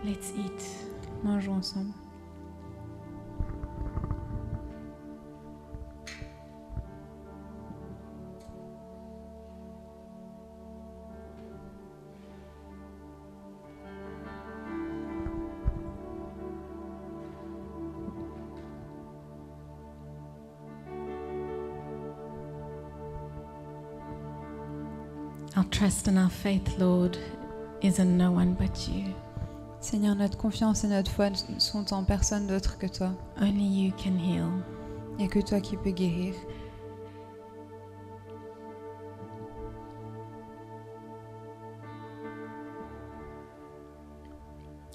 Let's 0.03 0.32
eat. 0.38 0.89
Mangeons 1.24 1.58
ensemble. 1.58 2.05
Trust 25.76 26.07
and 26.07 26.17
our 26.17 26.30
faith, 26.30 26.80
Lord, 26.80 27.17
is 27.82 27.99
in 27.99 28.17
no 28.17 28.32
one 28.32 28.53
but 28.53 28.88
you. 28.88 29.13
Seigneur, 29.82 30.15
notre 30.15 30.38
confiance 30.38 30.86
et 30.86 30.88
notre 30.88 31.11
foi 31.11 31.32
sont 31.57 31.91
en 31.91 32.05
personne 32.05 32.47
d'autre 32.47 32.78
que 32.78 32.88
toi. 32.88 33.11
Only 33.41 33.65
you 33.65 33.91
can 33.97 34.17
heal. 34.17 34.47
Il 35.11 35.17
n'y 35.17 35.26
a 35.26 35.28
que 35.28 35.41
toi 35.41 35.59
qui 35.59 35.76
peux 35.76 35.91
guérir. 35.91 36.34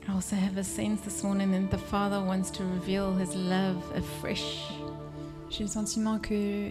I 0.08 0.12
also 0.14 0.34
have 0.34 0.56
a 0.56 0.64
sense 0.64 1.02
this 1.02 1.22
morning 1.22 1.52
that 1.52 1.70
the 1.70 1.78
Father 1.78 2.24
wants 2.24 2.50
to 2.52 2.64
reveal 2.64 3.12
his 3.12 3.36
love 3.36 3.82
afresh. 3.94 4.72
J'ai 5.50 5.64
le 5.64 5.68
sentiment 5.68 6.18
que 6.18 6.70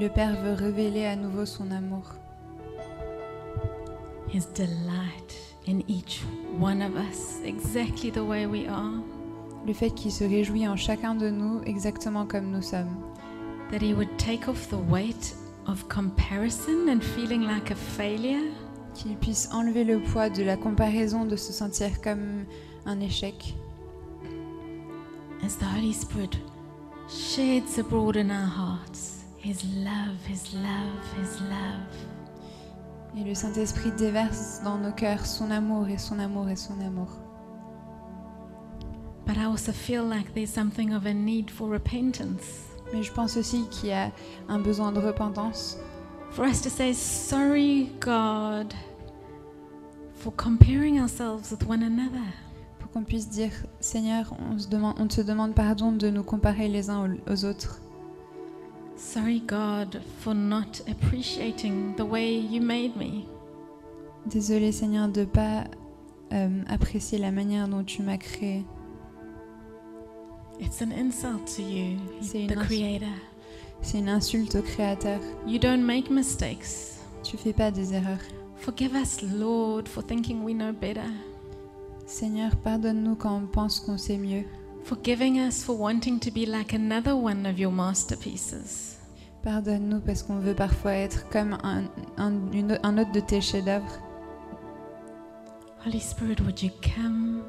le 0.00 0.08
Père 0.08 0.34
veut 0.42 0.54
révéler 0.54 1.06
à 1.06 1.14
nouveau 1.14 1.46
son 1.46 1.70
amour, 1.70 2.16
his 4.36 4.44
delight 4.52 5.34
in 5.64 5.82
each 5.88 6.20
one 6.58 6.82
of 6.82 6.94
us, 6.94 7.40
exactly 7.42 8.10
the 8.10 8.22
way 8.22 8.46
we 8.46 8.68
are, 8.68 9.02
le 9.66 9.72
fait 9.72 9.88
qu'il 9.94 10.12
se 10.12 10.24
réjouit 10.24 10.68
en 10.68 10.76
chacun 10.76 11.14
de 11.14 11.30
nous 11.30 11.62
exactement 11.64 12.26
comme 12.26 12.50
nous 12.50 12.60
sommes, 12.60 13.14
that 13.70 13.80
he 13.80 13.94
would 13.94 14.18
take 14.18 14.46
off 14.46 14.68
the 14.68 14.78
weight 14.90 15.34
of 15.66 15.88
comparison 15.88 16.90
and 16.90 17.00
feeling 17.02 17.46
like 17.46 17.70
a 17.70 17.74
failure, 17.74 18.52
qu'il 18.94 19.16
puisse 19.16 19.48
enlever 19.54 19.84
le 19.84 20.00
poids 20.00 20.28
de 20.28 20.44
la 20.44 20.58
comparaison, 20.58 21.24
de 21.24 21.36
se 21.36 21.54
sentir 21.54 22.02
comme 22.02 22.44
un 22.84 23.00
échec, 23.00 23.54
as 25.42 25.56
the 25.56 25.64
Holy 25.64 25.94
Spirit 25.94 26.36
sheds 27.08 27.78
abroad 27.78 28.16
in 28.16 28.30
our 28.30 28.46
hearts 28.46 29.24
his 29.38 29.64
love, 29.76 30.22
his 30.26 30.52
love, 30.52 31.14
his 31.16 31.40
love. 31.40 32.15
Et 33.16 33.24
le 33.24 33.34
Saint-Esprit 33.34 33.92
déverse 33.92 34.60
dans 34.64 34.78
nos 34.78 34.92
cœurs 34.92 35.24
son 35.26 35.50
amour 35.50 35.88
et 35.88 35.98
son 35.98 36.18
amour 36.18 36.48
et 36.48 36.56
son 36.56 36.78
amour. 36.80 37.08
But 39.26 39.36
I 39.36 39.44
also 39.46 39.72
feel 39.72 40.04
like 40.04 40.32
there's 40.34 40.50
something 40.50 40.92
of 40.94 41.06
a 41.06 41.12
need 41.14 41.50
for 41.50 41.68
repentance. 41.70 42.62
Mais 42.92 43.02
je 43.02 43.12
pense 43.12 43.36
aussi 43.36 43.64
qu'il 43.70 43.88
y 43.88 43.92
a 43.92 44.12
un 44.48 44.58
besoin 44.60 44.92
de 44.92 45.00
repentance, 45.00 45.76
For 46.30 46.44
us 46.44 46.60
to 46.62 46.68
say, 46.68 46.92
sorry, 46.92 47.90
God, 48.00 48.74
for 50.14 50.32
comparing 50.36 51.00
ourselves 51.00 51.50
with 51.50 51.66
one 51.68 51.82
another. 51.82 52.22
pour 52.78 52.90
qu'on 52.90 53.02
puisse 53.04 53.28
dire 53.28 53.50
Seigneur, 53.80 54.32
on, 54.52 54.58
se 54.58 54.68
demande, 54.68 54.94
on 55.00 55.08
te 55.08 55.20
demande 55.22 55.54
pardon 55.54 55.92
de 55.92 56.08
nous 56.10 56.22
comparer 56.22 56.68
les 56.68 56.90
uns 56.90 57.08
aux- 57.26 57.32
aux 57.32 57.44
autres. 57.44 57.80
Sorry, 58.96 59.40
God, 59.46 60.00
for 60.20 60.34
not 60.34 60.80
appreciating 60.88 61.94
the 61.96 62.04
way 62.04 62.34
you 62.34 62.60
made 62.62 62.96
me. 62.96 63.26
Désolé 64.26 64.72
Seigneur 64.72 65.08
de 65.08 65.20
ne 65.20 65.24
pas 65.26 65.64
euh, 66.32 66.62
apprécier 66.68 67.18
la 67.18 67.30
manière 67.30 67.68
dont 67.68 67.84
tu 67.84 68.02
m'as 68.02 68.16
créé. 68.16 68.64
It's 70.58 70.80
an 70.80 70.90
insult 70.90 71.44
to 71.56 71.62
you, 71.62 71.98
C'est 72.22 72.46
the 72.46 72.54
Creator. 72.56 73.08
c'est 73.82 73.98
une 73.98 74.08
insulte 74.08 74.54
au 74.56 74.62
Créateur. 74.62 75.20
You 75.46 75.58
don't 75.58 75.82
make 75.82 76.10
mistakes. 76.10 76.98
Tu 77.22 77.36
fais 77.36 77.52
pas 77.52 77.70
des 77.70 77.92
erreurs. 77.92 78.22
Forgive 78.56 78.94
us, 78.96 79.20
Lord, 79.22 79.86
for 79.86 80.02
thinking 80.02 80.42
we 80.42 80.54
know 80.54 80.72
better. 80.72 81.10
Seigneur, 82.06 82.56
pardonne-nous 82.56 83.16
quand 83.16 83.36
on 83.36 83.46
pense 83.46 83.80
qu'on 83.80 83.98
sait 83.98 84.16
mieux. 84.16 84.44
Forgiving 84.86 85.38
us 85.40 85.64
for 85.64 85.76
wanting 85.76 86.20
to 86.20 86.30
be 86.30 86.46
like 86.46 86.72
another 86.72 87.16
one 87.16 87.44
of 87.46 87.58
your 87.58 87.72
masterpieces. 87.72 88.98
Pardonne-nous 89.42 90.00
parce 90.00 90.22
qu'on 90.22 90.38
veut 90.38 90.54
parfois 90.54 90.92
être 90.92 91.28
comme 91.28 91.54
un, 91.62 91.84
un- 92.16 92.52
une- 92.52 92.78
un 92.82 92.98
autre 92.98 93.12
de 93.12 93.20
tes 93.20 93.40
chefs-d'œuvre. 93.40 94.00
Holy 95.84 96.00
Spirit, 96.00 96.40
would 96.40 96.62
you 96.62 96.70
come 96.82 97.42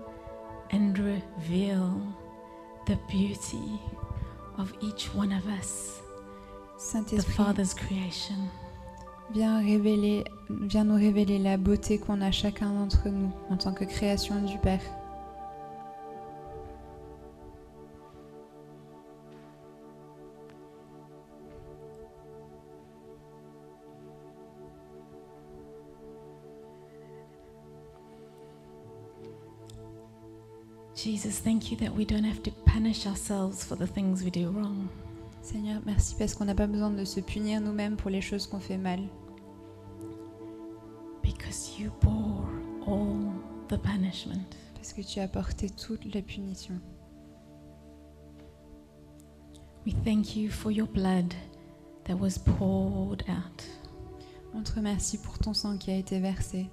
and 0.72 0.94
reveal 0.98 2.02
the 2.88 2.98
beauty 3.10 3.80
of 4.58 4.72
each 4.82 5.10
one 5.16 5.32
of 5.32 5.44
us, 5.60 6.02
the 7.10 7.22
Father's 7.22 7.74
creation? 7.74 8.36
viens, 9.32 9.60
révéler, 9.60 10.24
viens 10.50 10.86
nous 10.86 10.96
révéler 10.96 11.38
la 11.40 11.58
beauté 11.58 11.98
qu'on 12.00 12.22
a 12.22 12.32
chacun 12.32 12.70
d'entre 12.72 13.10
nous 13.10 13.32
en 13.50 13.58
tant 13.58 13.74
que 13.74 13.84
création 13.86 14.42
du 14.44 14.58
Père. 14.60 14.82
Jesus, 30.98 31.38
thank 31.38 31.70
you 31.72 31.78
that 31.78 31.94
we 31.94 32.06
don't 32.06 32.24
have 32.24 32.42
to 32.42 32.50
punish 32.66 33.06
ourselves 33.06 33.64
for 33.64 33.76
the 33.76 33.86
things 33.86 34.24
we 34.24 34.32
do 34.32 34.50
wrong. 34.50 34.90
Seigneur, 35.44 35.80
merci 35.86 36.16
parce 36.18 36.34
qu'on 36.34 36.46
n'a 36.46 36.56
pas 36.56 36.66
besoin 36.66 36.90
de 36.90 37.06
se 37.06 37.20
punir 37.20 37.62
nous-mêmes 37.62 37.98
pour 37.98 38.10
les 38.10 38.20
choses 38.20 38.48
qu'on 38.48 38.60
fait 38.60 38.80
mal. 38.80 39.00
Because 41.22 41.78
you 41.78 41.92
bore 42.02 42.50
all 42.88 43.32
the 43.68 43.78
punishment. 43.78 44.44
Parce 44.74 44.92
que 44.92 45.04
tu 45.04 45.20
as 45.20 45.28
porté 45.28 45.70
toute 45.70 46.04
la 46.16 46.24
punition. 46.24 46.82
We 49.86 49.94
thank 50.04 50.36
you 50.36 50.50
for 50.50 50.72
your 50.72 50.88
blood 50.88 51.32
that 52.06 52.16
was 52.16 52.40
poured 52.40 53.24
out 53.30 53.64
On 54.56 54.64
te 54.64 54.74
remercie 54.74 55.20
pour 55.20 55.38
ton 55.38 55.54
sang 55.54 55.78
qui 55.78 55.92
a 55.92 55.96
été 55.96 56.20
versé 56.20 56.68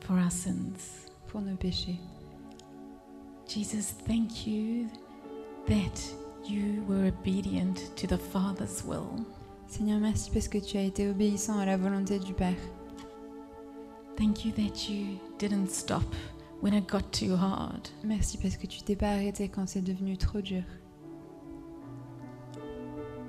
for 0.00 0.16
our 0.16 0.32
sins. 0.32 1.06
pour 1.28 1.42
nos 1.42 1.54
péchés. 1.56 2.00
Jesus, 3.52 3.90
thank 4.06 4.46
you 4.46 4.88
that 5.66 6.00
you 6.44 6.84
were 6.86 7.06
obedient 7.06 7.90
to 7.96 8.06
the 8.06 8.16
Father's 8.16 8.84
will. 8.84 9.26
Seigneur, 9.66 9.98
merci 9.98 10.30
parce 10.30 10.46
que 10.46 10.58
tu 10.58 10.76
as 10.76 10.84
été 10.84 11.08
obéissant 11.08 11.58
à 11.58 11.66
la 11.66 11.76
volonté 11.76 12.20
du 12.20 12.32
Père. 12.32 12.54
Thank 14.16 14.44
you 14.44 14.52
that 14.52 14.88
you 14.88 15.18
didn't 15.38 15.70
stop 15.70 16.04
when 16.60 16.74
it 16.74 16.86
got 16.86 17.10
too 17.10 17.34
hard. 17.34 17.88
Merci 18.04 18.38
parce 18.38 18.56
que 18.56 18.68
tu 18.68 18.82
t'es 18.82 18.94
pas 18.94 19.08
arrêté 19.08 19.48
quand 19.48 19.66
c'est 19.66 19.82
devenu 19.82 20.16
trop 20.16 20.40
dur. 20.40 20.62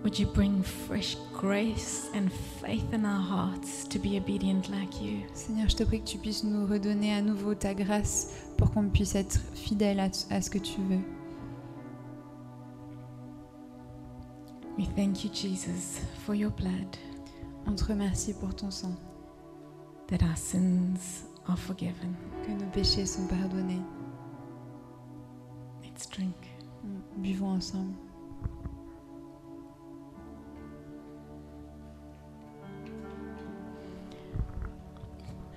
Would 0.03 0.19
you 0.19 0.27
bring 0.27 0.63
fresh 0.63 1.15
grace 1.31 2.09
and 2.15 2.29
faith 2.59 2.91
in 2.91 3.05
our 3.05 3.21
hearts 3.21 3.87
to 3.89 3.99
be 3.99 4.17
obedient 4.17 4.69
like 4.69 4.99
you? 5.01 5.21
Seigneur, 5.33 5.69
je 5.69 5.77
te 5.77 5.83
prie 5.83 5.99
que 6.01 6.07
tu 6.07 6.17
puisses 6.17 6.43
nous 6.43 6.65
redonner 6.67 7.13
à 7.13 7.21
nouveau 7.21 7.53
ta 7.53 7.73
grâce 7.73 8.50
pour 8.61 8.69
qu'on 8.69 8.87
puisse 8.89 9.15
être 9.15 9.39
fidèle 9.55 9.99
à, 9.99 10.09
à 10.29 10.39
ce 10.39 10.51
que 10.51 10.59
tu 10.59 10.79
veux. 10.81 10.99
We 14.77 14.87
thank 14.95 15.23
you, 15.23 15.31
Jesus, 15.33 15.99
for 16.25 16.35
your 16.35 16.51
blood, 16.51 16.95
On 17.65 17.73
te 17.73 17.83
remercie 17.85 18.33
pour 18.35 18.53
ton 18.55 18.69
sang, 18.69 18.95
that 20.07 20.23
our 20.23 20.37
sins 20.37 21.25
are 21.47 21.57
forgiven. 21.57 22.13
que 22.45 22.51
nos 22.51 22.69
péchés 22.71 23.07
sont 23.07 23.25
pardonnés. 23.25 23.81
Let's 25.83 26.07
drink. 26.07 26.35
Buvons 27.17 27.55
ensemble. 27.55 27.95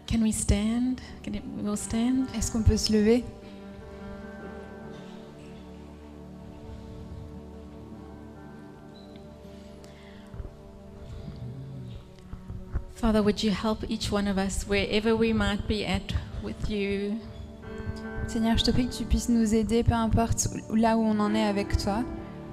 Can 0.06 0.22
we 0.22 0.32
stand? 0.32 1.00
Can 1.22 1.34
it, 1.34 1.42
we'll 1.62 1.76
stand? 1.76 2.26
Est-ce 2.34 2.52
qu'on 2.52 2.62
peut 2.62 2.76
se 2.76 2.92
lever? 2.92 3.24
Father, 12.94 13.22
would 13.22 13.42
you 13.42 13.50
help 13.50 13.84
each 13.90 14.10
one 14.10 14.26
of 14.26 14.38
us 14.38 14.66
wherever 14.66 15.14
we 15.14 15.32
might 15.32 15.68
be 15.68 15.84
at 15.84 16.14
with 16.42 16.70
you? 16.70 17.18
Seigneur, 18.26 18.56
je 18.56 18.64
te 18.64 18.70
prie 18.70 18.86
que 18.86 18.94
tu 18.94 19.04
puisses 19.04 19.28
nous 19.28 19.54
aider, 19.54 19.82
peu 19.82 19.92
importe 19.92 20.48
là 20.74 20.96
où 20.96 21.02
on 21.02 21.20
en 21.20 21.34
est 21.34 21.44
avec 21.44 21.76
toi. 21.76 22.02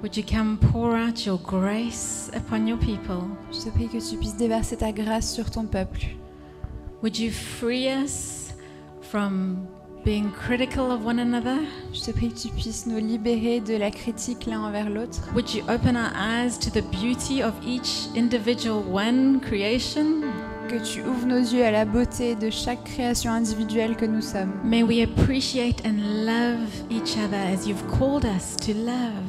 Would 0.02 0.16
you 0.16 0.22
come 0.22 0.58
pour 0.58 0.94
out 0.94 1.24
your 1.24 1.38
grace 1.38 2.30
upon 2.34 2.66
your 2.66 2.78
people? 2.78 3.28
Je 3.52 3.64
te 3.64 3.70
prie 3.70 3.88
que 3.88 3.98
tu 3.98 4.16
puisses 4.18 4.36
déverser 4.36 4.76
ta 4.76 4.92
grâce 4.92 5.32
sur 5.32 5.50
ton 5.50 5.64
peuple. 5.64 6.16
Would 7.02 7.18
you 7.18 7.32
free 7.32 7.88
us 7.88 8.52
from 9.00 9.66
being 10.04 10.30
critical 10.30 10.92
of 10.92 11.04
one 11.04 11.18
another? 11.18 11.58
Je 11.92 12.00
te 12.00 12.12
prie 12.12 12.28
que 12.28 12.38
tu 12.38 12.48
puisses 12.50 12.86
nous 12.86 12.98
libérer 12.98 13.58
de 13.58 13.76
la 13.76 13.90
critique 13.90 14.46
l'un 14.46 14.60
envers 14.60 14.88
l'autre. 14.88 15.28
Would 15.34 15.52
you 15.52 15.64
open 15.68 15.96
our 15.96 16.12
eyes 16.14 16.56
to 16.60 16.70
the 16.70 16.84
beauty 16.92 17.42
of 17.42 17.54
each 17.66 18.06
individual 18.14 18.84
one 18.88 19.40
creation? 19.40 20.22
Que 20.68 20.76
tu 20.76 21.02
ouvres 21.02 21.26
nos 21.26 21.40
yeux 21.40 21.64
à 21.64 21.72
la 21.72 21.84
beauté 21.84 22.36
de 22.36 22.50
chaque 22.50 22.84
création 22.84 23.32
individuelle 23.32 23.96
que 23.96 24.06
nous 24.06 24.22
sommes. 24.22 24.52
May 24.62 24.84
we 24.84 25.02
appreciate 25.02 25.84
and 25.84 26.24
love 26.24 26.68
each 26.88 27.16
other 27.18 27.36
as 27.52 27.66
you've 27.66 27.84
called 27.98 28.24
us 28.24 28.56
to 28.58 28.74
love. 28.74 29.26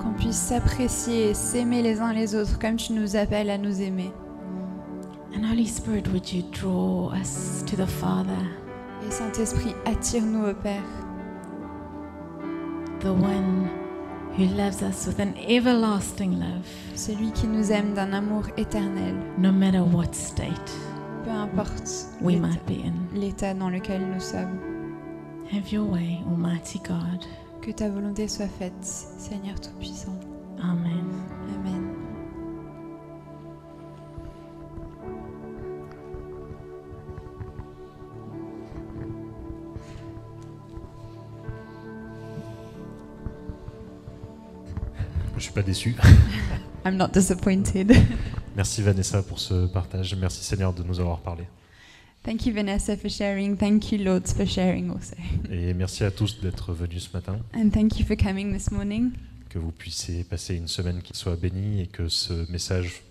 Qu'on 0.00 0.12
puisse 0.12 0.36
s'apprécier 0.36 1.30
et 1.30 1.34
s'aimer 1.34 1.82
les 1.82 1.98
uns 1.98 2.12
les 2.12 2.36
autres 2.36 2.56
comme 2.60 2.76
tu 2.76 2.92
nous 2.92 3.16
appelles 3.16 3.50
à 3.50 3.58
nous 3.58 3.82
aimer. 3.82 4.12
And 5.34 5.44
Holy 5.46 5.66
Spirit, 5.66 6.08
would 6.08 6.30
you 6.32 6.42
draw 6.50 7.10
us 7.12 7.62
to 7.66 7.76
the 7.76 7.86
Father, 7.86 8.36
Et 9.06 9.10
Saint-Esprit, 9.10 9.74
attire-nous 9.86 10.44
au 10.46 10.54
Père, 10.54 10.82
the 13.00 13.12
one 13.12 13.68
who 14.36 14.44
loves 14.56 14.82
us 14.82 15.06
with 15.06 15.18
an 15.20 15.34
everlasting 15.48 16.38
love, 16.38 16.66
celui 16.94 17.30
qui 17.32 17.46
nous 17.46 17.70
aime 17.72 17.94
d'un 17.94 18.12
amour 18.12 18.44
éternel, 18.56 19.14
no 19.38 19.50
matter 19.52 19.80
what 19.80 20.12
state 20.14 20.70
peu 21.24 21.30
importe 21.30 22.06
we 22.20 22.34
l'état- 22.34 22.40
might 22.48 22.66
be 22.66 22.84
in. 22.84 22.94
l'état 23.18 23.54
dans 23.54 23.70
lequel 23.70 24.02
nous 24.12 24.20
sommes. 24.20 24.58
Have 25.52 25.70
your 25.72 25.84
way, 25.90 26.20
Almighty 26.30 26.78
God. 26.80 27.24
Que 27.62 27.72
ta 27.72 27.88
volonté 27.88 28.28
soit 28.28 28.48
faite, 28.48 28.72
Seigneur 28.82 29.58
Tout-Puissant. 29.60 30.18
Amen. 30.62 31.04
Amen. 31.54 31.79
Je 45.40 45.44
suis 45.44 45.54
pas 45.54 45.62
déçu. 45.62 45.96
I'm 46.84 46.98
not 46.98 47.08
disappointed. 47.14 47.90
Merci 48.56 48.82
Vanessa 48.82 49.22
pour 49.22 49.40
ce 49.40 49.66
partage. 49.66 50.14
Merci 50.14 50.44
Seigneur 50.44 50.74
de 50.74 50.82
nous 50.82 51.00
avoir 51.00 51.20
parlé. 51.20 51.44
Thank 52.22 52.44
you, 52.44 52.52
Vanessa, 52.52 52.94
for 52.94 53.10
sharing. 53.10 53.56
Thank 53.56 53.90
you, 53.90 54.04
Lord, 54.04 54.26
for 54.28 54.46
sharing 54.46 54.90
also. 54.90 55.16
Et 55.50 55.72
merci 55.72 56.04
à 56.04 56.10
tous 56.10 56.42
d'être 56.42 56.74
venus 56.74 57.08
ce 57.08 57.16
matin. 57.16 57.38
And 57.54 57.70
thank 57.70 57.98
you 57.98 58.04
for 58.04 58.18
coming 58.18 58.52
this 58.52 58.70
morning. 58.70 59.12
Que 59.48 59.58
vous 59.58 59.72
puissiez 59.72 60.24
passer 60.24 60.56
une 60.56 60.68
semaine 60.68 61.00
qui 61.00 61.16
soit 61.16 61.36
bénie 61.36 61.80
et 61.80 61.86
que 61.86 62.08
ce 62.08 62.50
message 62.52 63.02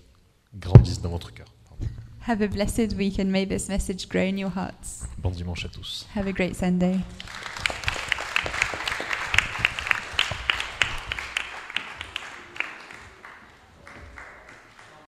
grandisse 0.55 1.01
dans 1.01 1.09
votre 1.09 1.33
cœur. 1.33 1.47
Have 2.27 2.43
a 2.43 2.47
blessed 2.47 2.93
week 2.95 3.19
and 3.19 3.25
may 3.25 3.47
this 3.47 3.69
message 3.69 4.07
grow 4.07 4.21
in 4.21 4.37
your 4.37 4.51
hearts. 4.55 5.07
Bon 5.17 5.31
dimanche 5.31 5.65
à 5.65 5.69
tous. 5.69 6.05
Have 6.15 6.27
a 6.27 6.31
great 6.31 6.55
Sunday. 6.55 6.99